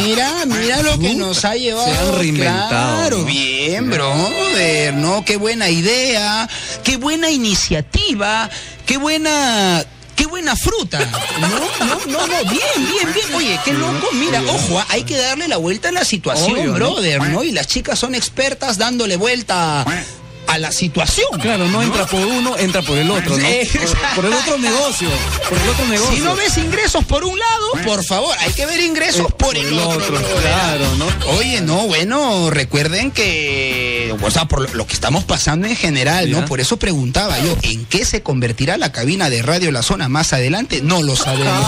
Mira, 0.05 0.31
mira 0.45 0.83
lo 0.83 0.99
que 0.99 1.15
nos 1.15 1.47
ha 1.47 1.55
llevado. 1.55 1.87
Se 1.87 1.97
han 1.99 2.19
reinventado, 2.19 2.69
Claro, 2.69 3.19
¿no? 3.21 3.25
bien, 3.25 3.89
brother, 3.89 4.93
¿no? 4.95 5.25
Qué 5.25 5.37
buena 5.39 5.71
idea, 5.71 6.47
qué 6.83 6.99
buena 6.99 7.31
iniciativa, 7.31 8.51
qué 8.87 8.99
buena... 8.99 9.85
Qué 10.15 10.27
buena 10.27 10.55
fruta. 10.55 11.01
No, 11.41 11.49
no, 11.87 12.01
no, 12.07 12.27
no. 12.29 12.51
Bien, 12.51 12.63
bien, 12.77 13.13
bien. 13.13 13.35
Oye, 13.35 13.61
qué 13.65 13.73
loco. 13.73 14.07
Mira, 14.13 14.41
ojo, 14.43 14.81
hay 14.89 15.03
que 15.03 15.17
darle 15.19 15.49
la 15.49 15.57
vuelta 15.57 15.89
a 15.89 15.93
la 15.93 16.05
situación, 16.05 16.53
Obvio, 16.53 16.67
¿no? 16.67 16.75
brother, 16.75 17.21
¿no? 17.31 17.43
Y 17.43 17.51
las 17.51 17.67
chicas 17.67 17.99
son 17.99 18.15
expertas 18.15 18.79
dándole 18.79 19.17
vuelta 19.17 19.85
a 20.47 20.59
la 20.59 20.71
situación. 20.73 21.27
Claro, 21.41 21.69
no 21.69 21.83
entra 21.83 22.07
por 22.07 22.21
uno, 22.25 22.57
entra 22.59 22.83
por 22.83 22.97
el 22.99 23.11
otro, 23.11 23.37
¿no? 23.37 23.45
Por, 23.85 24.15
por 24.17 24.25
el 24.27 24.33
otro 24.33 24.59
negocio. 24.59 25.09
Por 25.49 25.59
el 25.59 25.69
otro 25.69 25.87
negocio. 25.87 26.15
Si 26.17 26.21
no 26.23 26.37
ves 26.37 26.57
ingresos 26.59 27.05
por 27.05 27.25
un 27.25 27.39
lado, 27.39 27.67
por 27.85 28.05
favor, 28.05 28.35
hay 28.41 28.53
que 28.53 28.67
ver 28.67 28.81
ingresos 28.81 29.33
por 29.35 29.57
el 29.57 29.79
otro. 29.79 30.21
claro, 30.41 30.87
¿no? 30.97 31.07
Oye, 31.37 31.61
no, 31.61 31.87
bueno, 31.87 32.51
recuerden 32.51 33.11
que, 33.11 34.15
o 34.23 34.31
sea, 34.31 34.47
por 34.47 34.75
lo- 34.75 34.87
que 34.87 34.95
estamos 34.95 35.25
pasando 35.25 35.67
en 35.67 35.77
general, 35.77 36.31
¿no? 36.31 36.41
Ya. 36.41 36.45
Por 36.47 36.61
eso 36.61 36.77
preguntaba 36.79 37.39
yo, 37.41 37.57
¿en 37.63 37.85
qué 37.87 38.05
se 38.05 38.23
convertirá 38.23 38.77
la 38.77 38.93
cabina 38.93 39.31
de 39.31 39.43
Radio 39.43 39.73
La 39.73 39.83
Zona 39.83 40.09
más 40.09 40.33
adelante? 40.33 40.81
No 40.83 41.03
lo 41.03 41.17
sabemos. 41.17 41.65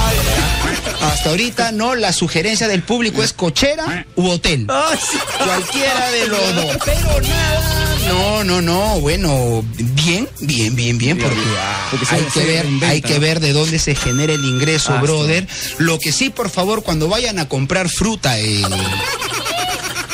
Hasta 1.03 1.31
ahorita, 1.31 1.73
no, 1.73 1.95
la 1.95 2.13
sugerencia 2.13 2.69
del 2.69 2.83
público 2.83 3.23
es 3.23 3.33
cochera 3.33 4.07
u 4.17 4.29
hotel. 4.29 4.67
Ay, 4.69 4.99
sí. 5.11 5.19
Cualquiera 5.45 6.11
de 6.11 6.27
los 6.29 6.55
dos. 6.57 6.77
Pero 6.85 7.21
nada, 7.21 7.97
no, 8.09 8.45
no, 8.45 8.63
no, 8.63 8.66
bueno, 8.75 9.65
bien, 9.79 10.29
bien, 10.41 10.75
bien, 10.75 10.99
bien, 10.99 11.19
porque, 11.19 11.37
ah, 11.59 11.89
Porque 11.91 12.07
hay, 12.11 12.23
que 12.25 12.45
ver, 12.45 12.67
hay 12.85 13.01
que 13.03 13.15
¿no? 13.15 13.21
ver 13.21 13.41
de 13.41 13.53
dónde 13.53 13.79
se 13.79 13.95
genera 13.95 14.33
el 14.33 14.45
ingreso, 14.45 14.93
Ah, 14.95 15.01
brother. 15.01 15.47
Lo 15.79 15.99
que 15.99 16.13
sí, 16.13 16.31
por 16.31 16.51
favor, 16.51 16.83
cuando 16.83 17.09
vayan 17.09 17.39
a 17.39 17.49
comprar 17.49 17.89
fruta, 17.89 18.39
eh, 18.39 18.63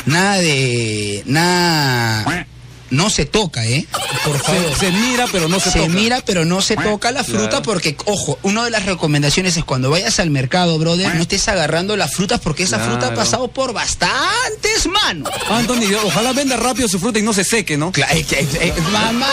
nada 0.06 0.36
de, 0.38 1.22
nada, 1.26 2.46
no 2.90 3.10
se 3.10 3.24
toca, 3.24 3.64
¿eh? 3.66 3.86
Por 4.24 4.38
favor. 4.38 4.74
Se, 4.74 4.86
se 4.86 4.92
mira, 4.92 5.26
pero 5.32 5.48
no 5.48 5.58
se, 5.60 5.70
Se 5.70 5.78
toca. 5.80 5.88
mira, 5.92 6.22
pero 6.24 6.44
no 6.44 6.60
se 6.62 6.76
toca 6.76 7.10
la 7.10 7.24
fruta 7.24 7.48
Claro. 7.48 7.62
porque, 7.62 7.96
ojo, 8.04 8.38
una 8.42 8.64
de 8.64 8.70
las 8.70 8.84
recomendaciones 8.86 9.56
es 9.56 9.64
cuando 9.64 9.90
vayas 9.90 10.18
al 10.20 10.30
mercado, 10.30 10.78
brother, 10.78 11.14
no 11.14 11.22
estés 11.22 11.48
agarrando 11.48 11.96
las 11.96 12.14
frutas 12.14 12.40
porque 12.40 12.62
esa 12.62 12.78
fruta 12.78 13.08
ha 13.08 13.14
pasado 13.14 13.48
por 13.48 13.72
bastantes 13.72 14.86
manos. 14.88 15.30
Anthony, 15.50 15.94
ojalá 16.04 16.32
venda 16.32 16.56
rápido 16.56 16.88
su 16.88 16.98
fruta 17.00 17.18
y 17.18 17.22
no 17.22 17.32
se 17.32 17.44
seque, 17.44 17.76
¿no? 17.76 17.92
Eh, 17.96 18.24
eh, 18.30 18.48
eh, 18.60 18.74
mamá, 18.92 19.28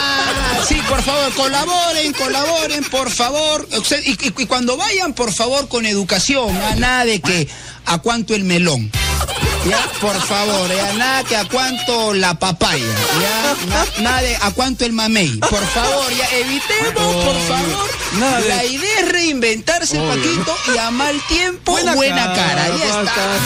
sí, 0.67 0.75
por 0.87 1.01
favor, 1.01 1.33
colaboren, 1.33 2.13
colaboren, 2.13 2.83
por 2.85 3.09
favor. 3.11 3.67
Y, 4.05 4.11
y- 4.11 4.33
y 4.37 4.45
cuando 4.45 4.77
vayan, 4.77 5.13
por 5.13 5.33
favor, 5.33 5.67
con 5.67 5.85
educación, 5.85 6.55
a 6.57 6.75
nada 6.75 7.05
de 7.05 7.19
que 7.21 7.47
a 7.85 7.97
cuánto 7.99 8.35
el 8.35 8.43
melón. 8.43 8.91
Ya, 9.67 9.77
por 9.99 10.15
favor, 10.21 10.69
ya, 10.73 10.93
nada 10.93 11.23
que 11.25 11.35
a 11.35 11.43
cuánto 11.45 12.13
la 12.13 12.39
papaya, 12.39 12.85
ya, 13.19 13.55
na- 13.67 13.85
nada 14.01 14.21
de 14.21 14.35
a 14.37 14.51
cuánto 14.51 14.85
el 14.85 14.93
mamey. 14.93 15.37
Por 15.37 15.65
favor, 15.67 16.05
ya, 16.15 16.25
evitemos, 16.37 17.15
por 17.25 17.35
favor. 17.47 17.89
Nada 18.19 18.41
de- 18.41 18.47
La 18.49 18.63
idea 18.65 18.99
es 19.01 19.09
reinventarse, 19.11 19.97
Paquito, 19.99 20.55
y 20.73 20.77
a 20.77 20.91
mal 20.91 21.19
tiempo, 21.27 21.73
buena, 21.73 21.93
Buena 21.93 22.33
cara. 22.33 22.35
cara, 22.37 22.67
Ya 22.77 22.85
está. 22.85 23.03
cara. 23.13 23.37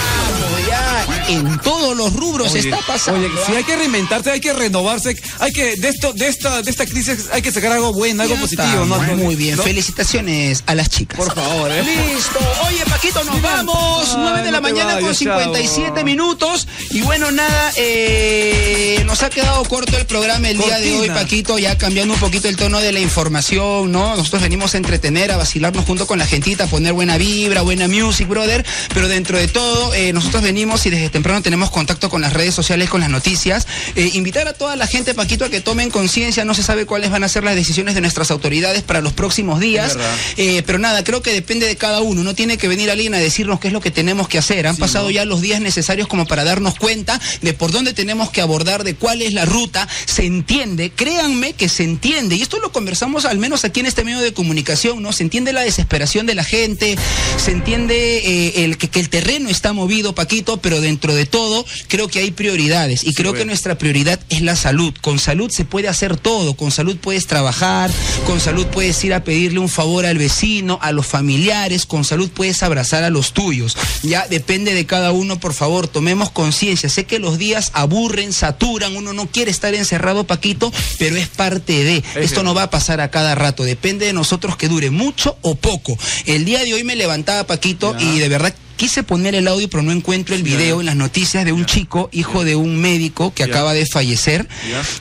Ya, 0.73 1.05
en 1.29 1.59
todos 1.59 1.95
los 1.95 2.13
rubros 2.13 2.51
Oye, 2.51 2.59
está 2.59 2.79
pasando. 2.87 3.19
Oye, 3.19 3.29
si 3.45 3.55
hay 3.55 3.63
que 3.63 3.75
reinventarse, 3.75 4.31
hay 4.31 4.39
que 4.39 4.53
renovarse, 4.53 5.15
hay 5.39 5.51
que 5.51 5.75
de 5.75 5.89
esto, 5.89 6.13
de 6.13 6.27
esta, 6.27 6.61
de 6.63 6.71
esta 6.71 6.85
crisis 6.85 7.29
hay 7.31 7.41
que 7.43 7.51
sacar 7.51 7.73
algo 7.73 7.93
bueno, 7.93 8.23
algo 8.23 8.33
Ya 8.35 8.41
positivo, 8.41 8.85
¿no? 8.85 8.97
Muy 9.15 9.35
bien, 9.35 9.55
¿No? 9.55 9.63
felicitaciones 9.63 10.63
a 10.65 10.73
las 10.73 10.89
chicas. 10.89 11.17
Por 11.17 11.33
favor, 11.33 11.71
¿eh? 11.71 11.83
Listo. 11.83 12.39
Oye, 12.67 12.83
Paquito, 12.89 13.23
nos 13.23 13.39
vamos. 13.41 14.09
Ay, 14.09 14.15
9 14.17 14.43
de 14.43 14.51
la 14.51 14.57
no 14.57 14.61
mañana 14.63 14.93
con 14.93 15.03
vayas, 15.03 15.17
57 15.17 15.89
chavo. 15.89 16.05
minutos. 16.05 16.67
Y 16.89 17.01
bueno, 17.01 17.29
nada, 17.31 17.71
eh, 17.75 19.03
nos 19.05 19.21
ha 19.21 19.29
quedado 19.29 19.63
corto 19.65 19.95
el 19.97 20.05
programa 20.07 20.49
el 20.49 20.57
día 20.57 20.79
de 20.79 20.97
hoy. 20.97 21.09
Paquito, 21.09 21.59
ya 21.59 21.77
cambiando 21.77 22.15
un 22.15 22.19
poquito 22.19 22.47
el 22.47 22.55
tono 22.57 22.79
de 22.79 22.91
la 22.91 22.99
información, 22.99 23.91
¿no? 23.91 24.15
Nosotros 24.15 24.41
venimos 24.41 24.73
a 24.73 24.77
entretener, 24.77 25.31
a 25.31 25.37
vacilarnos 25.37 25.85
junto 25.85 26.07
con 26.07 26.17
la 26.17 26.25
gentita, 26.25 26.63
a 26.63 26.67
poner 26.67 26.93
buena 26.93 27.17
vibra, 27.17 27.61
buena 27.61 27.87
music, 27.87 28.27
brother. 28.27 28.65
Pero 28.93 29.07
dentro 29.07 29.37
de 29.37 29.47
todo, 29.47 29.93
eh, 29.93 30.13
nosotros 30.13 30.41
venimos 30.41 30.62
y 30.63 30.89
desde 30.89 31.09
temprano 31.09 31.41
tenemos 31.41 31.71
contacto 31.71 32.09
con 32.09 32.21
las 32.21 32.31
redes 32.31 32.55
sociales, 32.55 32.89
con 32.89 33.01
las 33.01 33.09
noticias. 33.09 33.67
Eh, 33.97 34.11
invitar 34.13 34.47
a 34.47 34.53
toda 34.53 34.77
la 34.77 34.87
gente, 34.87 35.13
Paquito, 35.13 35.43
a 35.43 35.49
que 35.49 35.59
tomen 35.59 35.89
conciencia. 35.91 36.45
No 36.45 36.53
se 36.53 36.63
sabe 36.63 36.85
cuáles 36.85 37.11
van 37.11 37.25
a 37.25 37.27
ser 37.27 37.43
las 37.43 37.53
decisiones 37.55 37.95
de 37.95 38.01
nuestras 38.01 38.31
autoridades 38.31 38.81
para 38.81 39.01
los 39.01 39.11
próximos 39.11 39.59
días. 39.59 39.97
Eh, 40.37 40.63
pero 40.65 40.79
nada, 40.79 41.03
creo 41.03 41.21
que 41.21 41.33
depende 41.33 41.67
de 41.67 41.75
cada 41.75 41.99
uno. 41.99 42.23
No 42.23 42.33
tiene 42.33 42.57
que 42.57 42.69
venir 42.69 42.89
alguien 42.89 43.13
a 43.13 43.17
decirnos 43.17 43.59
qué 43.59 43.67
es 43.67 43.73
lo 43.73 43.81
que 43.81 43.91
tenemos 43.91 44.29
que 44.29 44.37
hacer. 44.37 44.65
Han 44.65 44.77
pasado 44.77 45.11
ya 45.11 45.25
los 45.25 45.41
días 45.41 45.59
necesarios 45.59 46.07
como 46.07 46.25
para 46.25 46.45
darnos 46.45 46.75
cuenta 46.75 47.19
de 47.41 47.53
por 47.53 47.71
dónde 47.71 47.93
tenemos 47.93 48.31
que 48.31 48.39
abordar, 48.39 48.85
de 48.85 48.95
cuál 48.95 49.21
es 49.21 49.33
la 49.33 49.43
ruta. 49.43 49.89
Se 50.05 50.25
entiende, 50.25 50.91
créanme 50.91 51.53
que 51.53 51.67
se 51.67 51.83
entiende. 51.83 52.37
Y 52.37 52.41
esto 52.41 52.57
lo 52.59 52.71
conversamos 52.71 53.25
al 53.25 53.37
menos 53.37 53.65
aquí 53.65 53.81
en 53.81 53.87
este 53.87 54.05
medio 54.05 54.21
de 54.21 54.33
comunicación, 54.33 55.01
¿no? 55.01 55.11
Se 55.11 55.23
entiende 55.23 55.51
la 55.51 55.61
desesperación 55.61 56.25
de 56.25 56.35
la 56.35 56.45
gente, 56.45 56.97
se 57.37 57.51
entiende 57.51 58.19
eh, 58.19 58.63
el 58.63 58.77
que, 58.77 58.87
que 58.87 59.01
el 59.01 59.09
terreno 59.09 59.49
está 59.49 59.73
movido, 59.73 60.15
Paquito, 60.15 60.52
pero 60.57 60.81
dentro 60.81 61.13
de 61.13 61.25
todo 61.25 61.65
creo 61.87 62.07
que 62.07 62.19
hay 62.19 62.31
prioridades. 62.31 63.03
Y 63.03 63.13
creo 63.13 63.33
que 63.33 63.45
nuestra 63.45 63.77
prioridad 63.77 64.19
es 64.29 64.41
la 64.41 64.55
salud. 64.55 64.93
Con 65.01 65.19
salud 65.19 65.51
se 65.51 65.65
puede 65.65 65.87
hacer 65.87 66.17
todo. 66.17 66.55
Con 66.55 66.71
salud 66.71 66.97
puedes 66.97 67.27
trabajar, 67.27 67.91
con 68.25 68.39
salud 68.39 68.65
puedes 68.67 69.03
ir 69.03 69.13
a 69.13 69.23
pedirle 69.23 69.59
un 69.59 69.69
favor 69.69 70.05
al 70.05 70.17
vecino, 70.17 70.79
a 70.81 70.91
los 70.91 71.05
familiares, 71.05 71.85
con 71.85 72.03
salud 72.03 72.29
puedes 72.29 72.63
abrazar 72.63 73.03
a 73.03 73.09
los 73.09 73.33
tuyos. 73.33 73.77
Ya 74.01 74.27
depende 74.27 74.73
de 74.73 74.85
cada 74.85 75.11
uno, 75.11 75.39
por 75.39 75.53
favor, 75.53 75.87
tomemos 75.87 76.31
conciencia. 76.31 76.89
Sé 76.89 77.05
que 77.05 77.19
los 77.19 77.37
días 77.37 77.71
aburren, 77.73 78.33
saturan, 78.33 78.95
uno 78.95 79.13
no 79.13 79.27
quiere 79.27 79.51
estar 79.51 79.73
encerrado, 79.73 80.25
Paquito, 80.25 80.71
pero 80.97 81.15
es 81.15 81.27
parte 81.27 81.83
de. 81.83 82.03
Esto 82.15 82.43
no 82.43 82.53
va 82.53 82.63
a 82.63 82.69
pasar 82.69 83.01
a 83.01 83.11
cada 83.11 83.35
rato, 83.35 83.63
depende 83.63 84.05
de 84.05 84.13
nosotros 84.13 84.57
que 84.57 84.67
dure 84.67 84.89
mucho 84.89 85.37
o 85.41 85.55
poco. 85.55 85.97
El 86.25 86.45
día 86.45 86.63
de 86.63 86.73
hoy 86.73 86.83
me 86.83 86.95
levantaba, 86.95 87.45
Paquito, 87.45 87.95
y 87.99 88.19
de 88.19 88.29
verdad 88.29 88.53
quise 88.75 89.03
poner 89.03 89.35
el 89.35 89.47
audio, 89.47 89.69
pero 89.69 89.83
no 89.83 89.91
encuentro 89.91 90.35
el 90.35 90.43
video 90.43 90.79
en 90.79 90.85
las 90.85 90.95
noticias 90.95 91.45
de 91.45 91.51
un 91.51 91.65
chico, 91.65 92.09
hijo 92.11 92.43
de 92.43 92.55
un 92.55 92.77
médico 92.77 93.33
que 93.33 93.43
acaba 93.43 93.73
de 93.73 93.85
fallecer. 93.85 94.47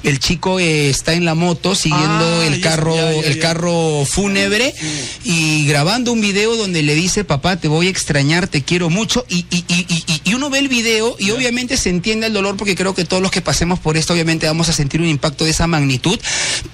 El 0.02 0.18
chico 0.18 0.58
eh, 0.60 0.90
está 0.90 1.14
en 1.14 1.24
la 1.24 1.34
moto 1.34 1.74
siguiendo 1.74 2.02
Ah, 2.02 2.46
el 2.46 2.60
carro, 2.60 2.94
el 2.96 3.38
carro 3.38 4.04
fúnebre 4.08 4.74
y 5.24 5.66
grabando 5.66 6.12
un 6.12 6.20
video 6.20 6.56
donde 6.56 6.82
le 6.82 6.94
dice, 6.94 7.24
papá, 7.24 7.56
te 7.56 7.68
voy 7.68 7.86
a 7.86 7.90
extrañar, 7.90 8.48
te 8.48 8.62
quiero 8.62 8.90
mucho. 8.90 9.24
Y, 9.28 9.46
y, 9.50 9.64
y, 9.68 9.86
y- 9.88 10.20
y 10.24 10.34
uno 10.34 10.50
ve 10.50 10.58
el 10.60 10.68
video 10.68 11.16
y 11.18 11.30
obviamente 11.32 11.76
se 11.76 11.90
entiende 11.90 12.26
el 12.28 12.32
dolor 12.32 12.56
porque 12.56 12.74
creo 12.76 12.94
que 12.94 13.04
todos 13.04 13.22
los 13.22 13.30
que 13.32 13.40
pasemos 13.40 13.78
por 13.80 13.96
esto 13.96 14.12
obviamente 14.12 14.46
vamos 14.46 14.68
a 14.68 14.72
sentir 14.72 15.00
un 15.00 15.08
impacto 15.08 15.44
de 15.44 15.50
esa 15.50 15.66
magnitud. 15.66 16.18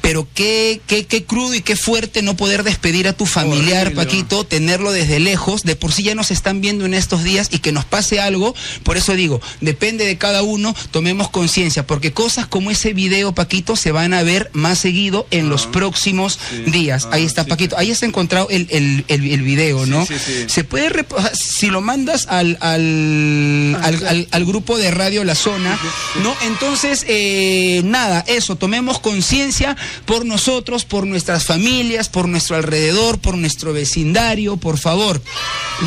Pero 0.02 0.26
qué, 0.34 0.80
qué, 0.86 1.06
qué 1.06 1.24
crudo 1.24 1.54
y 1.54 1.62
qué 1.62 1.76
fuerte 1.76 2.22
no 2.22 2.36
poder 2.36 2.62
despedir 2.62 3.08
a 3.08 3.12
tu 3.14 3.26
familiar, 3.26 3.86
Horrible. 3.88 4.04
Paquito, 4.04 4.44
tenerlo 4.44 4.92
desde 4.92 5.18
lejos. 5.20 5.62
De 5.62 5.76
por 5.76 5.92
sí 5.92 6.02
ya 6.02 6.14
nos 6.14 6.30
están 6.30 6.60
viendo 6.60 6.84
en 6.88 6.94
estos 6.94 7.22
días 7.24 7.48
y 7.52 7.58
que 7.60 7.72
nos 7.72 7.84
pase 7.84 8.20
algo. 8.20 8.54
Por 8.82 8.96
eso 8.96 9.14
digo, 9.14 9.40
depende 9.60 10.04
de 10.06 10.18
cada 10.18 10.42
uno, 10.42 10.74
tomemos 10.90 11.28
conciencia, 11.30 11.86
porque 11.86 12.12
cosas 12.12 12.46
como 12.46 12.70
ese 12.70 12.92
video, 12.92 13.32
Paquito, 13.32 13.76
se 13.76 13.92
van 13.92 14.14
a 14.14 14.22
ver 14.22 14.50
más 14.52 14.78
seguido 14.78 15.26
en 15.30 15.48
los 15.48 15.66
próximos 15.66 16.38
días. 16.66 17.04
Ah, 17.06 17.16
Ahí 17.18 17.24
está, 17.24 17.44
sí, 17.44 17.50
Paquito. 17.50 17.76
Ahí 17.78 17.90
está 17.90 18.06
encontrado 18.06 18.48
el, 18.50 18.66
el, 18.70 19.04
el, 19.08 19.30
el 19.30 19.42
video, 19.42 19.86
¿no? 19.86 20.06
sí, 20.06 20.14
sí. 20.18 20.44
Se 20.48 20.64
puede, 20.64 21.04
si 21.34 21.66
lo 21.68 21.80
mandas 21.80 22.26
al, 22.28 22.56
al, 22.60 23.76
al, 23.82 24.06
al- 24.06 24.28
al 24.30 24.44
grupo 24.44 24.76
de 24.78 24.90
Radio 24.90 25.24
La 25.24 25.34
Zona, 25.34 25.78
¿no? 26.22 26.34
Entonces, 26.46 27.04
eh, 27.08 27.82
nada, 27.84 28.24
eso, 28.26 28.56
tomemos 28.56 28.98
conciencia 29.00 29.76
por 30.06 30.24
nosotros, 30.24 30.84
por 30.84 31.06
nuestras 31.06 31.44
familias, 31.44 32.08
por 32.08 32.28
nuestro 32.28 32.56
alrededor, 32.56 33.18
por 33.18 33.36
nuestro 33.36 33.72
vecindario, 33.72 34.56
por 34.56 34.78
favor. 34.78 35.20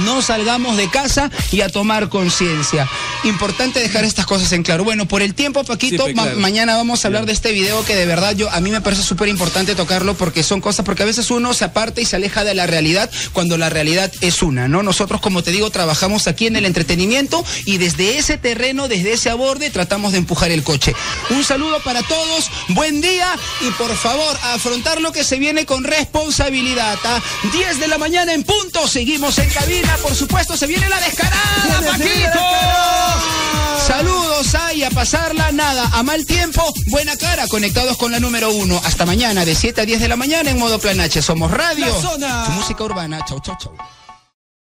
No 0.05 0.21
salgamos 0.21 0.77
de 0.77 0.89
casa 0.91 1.31
y 1.51 1.61
a 1.61 1.69
tomar 1.69 2.09
conciencia. 2.09 2.87
Importante 3.23 3.79
dejar 3.79 4.03
estas 4.03 4.25
cosas 4.25 4.51
en 4.51 4.63
claro. 4.63 4.83
Bueno, 4.83 5.07
por 5.07 5.21
el 5.21 5.33
tiempo, 5.33 5.63
Paquito, 5.63 6.05
Sí, 6.07 6.13
ma- 6.13 6.23
claro. 6.23 6.39
mañana 6.39 6.75
vamos 6.75 7.03
a 7.03 7.07
hablar 7.07 7.25
de 7.25 7.31
este 7.33 7.51
video 7.51 7.83
que 7.85 7.95
de 7.95 8.05
verdad 8.05 8.35
yo 8.35 8.49
a 8.51 8.59
mí 8.59 8.71
me 8.71 8.81
parece 8.81 9.03
súper 9.03 9.27
importante 9.29 9.73
tocarlo 9.75 10.15
porque 10.15 10.43
son 10.43 10.61
cosas, 10.61 10.85
porque 10.85 11.03
a 11.03 11.05
veces 11.05 11.31
uno 11.31 11.53
se 11.53 11.65
aparta 11.65 12.01
y 12.01 12.05
se 12.05 12.15
aleja 12.17 12.43
de 12.43 12.53
la 12.53 12.67
realidad 12.67 13.09
cuando 13.33 13.57
la 13.57 13.69
realidad 13.69 14.11
es 14.21 14.41
una, 14.43 14.67
¿no? 14.67 14.83
Nosotros, 14.83 15.21
como 15.21 15.43
te 15.43 15.51
digo, 15.51 15.69
trabajamos 15.71 16.27
aquí 16.27 16.47
en 16.47 16.55
el 16.55 16.65
entretenimiento 16.65 17.43
y 17.65 17.77
desde 17.77 18.17
ese 18.17 18.37
terreno, 18.37 18.87
desde 18.87 19.13
ese 19.13 19.29
aborde, 19.29 19.69
tratamos 19.69 20.11
de 20.11 20.17
empujar 20.19 20.51
el 20.51 20.63
coche. 20.63 20.93
Un 21.29 21.43
saludo 21.43 21.79
para 21.83 22.03
todos, 22.03 22.49
buen 22.69 23.01
día 23.01 23.27
y 23.61 23.71
por 23.71 23.95
favor, 23.95 24.37
a 24.43 24.53
afrontar 24.55 24.99
lo 25.01 25.11
que 25.11 25.23
se 25.23 25.37
viene 25.37 25.65
con 25.65 25.83
responsabilidad. 25.83 26.97
¿ah? 27.05 27.21
10 27.53 27.79
de 27.79 27.87
la 27.87 27.97
mañana 27.97 28.33
en 28.33 28.43
punto, 28.43 28.87
seguimos 28.87 29.37
en 29.39 29.49
cabina, 29.49 29.95
por 30.01 30.15
supuesto, 30.15 30.57
se 30.57 30.67
viene 30.67 30.80
la 30.89 30.99
descarada, 30.99 31.91
Paquito. 31.91 32.39
Saludos 33.87 34.55
ahí 34.55 34.83
a 34.83 34.89
pasarla, 34.89 35.51
nada, 35.51 35.89
a 35.93 36.03
mal 36.03 36.25
tiempo, 36.25 36.63
buena 36.87 37.17
cara, 37.17 37.47
conectados 37.47 37.97
con 37.97 38.11
la 38.11 38.19
número 38.19 38.51
uno. 38.51 38.79
Hasta 38.85 39.05
mañana, 39.05 39.43
de 39.45 39.55
7 39.55 39.81
a 39.81 39.85
10 39.85 39.99
de 39.99 40.07
la 40.07 40.15
mañana 40.15 40.49
en 40.49 40.57
modo 40.57 40.79
planache. 40.79 41.21
Somos 41.21 41.51
radio. 41.51 41.85
Tu 41.85 42.51
música 42.51 42.83
urbana. 42.83 43.23
Chau, 43.27 43.39
chau, 43.39 43.57
chau. 43.59 43.73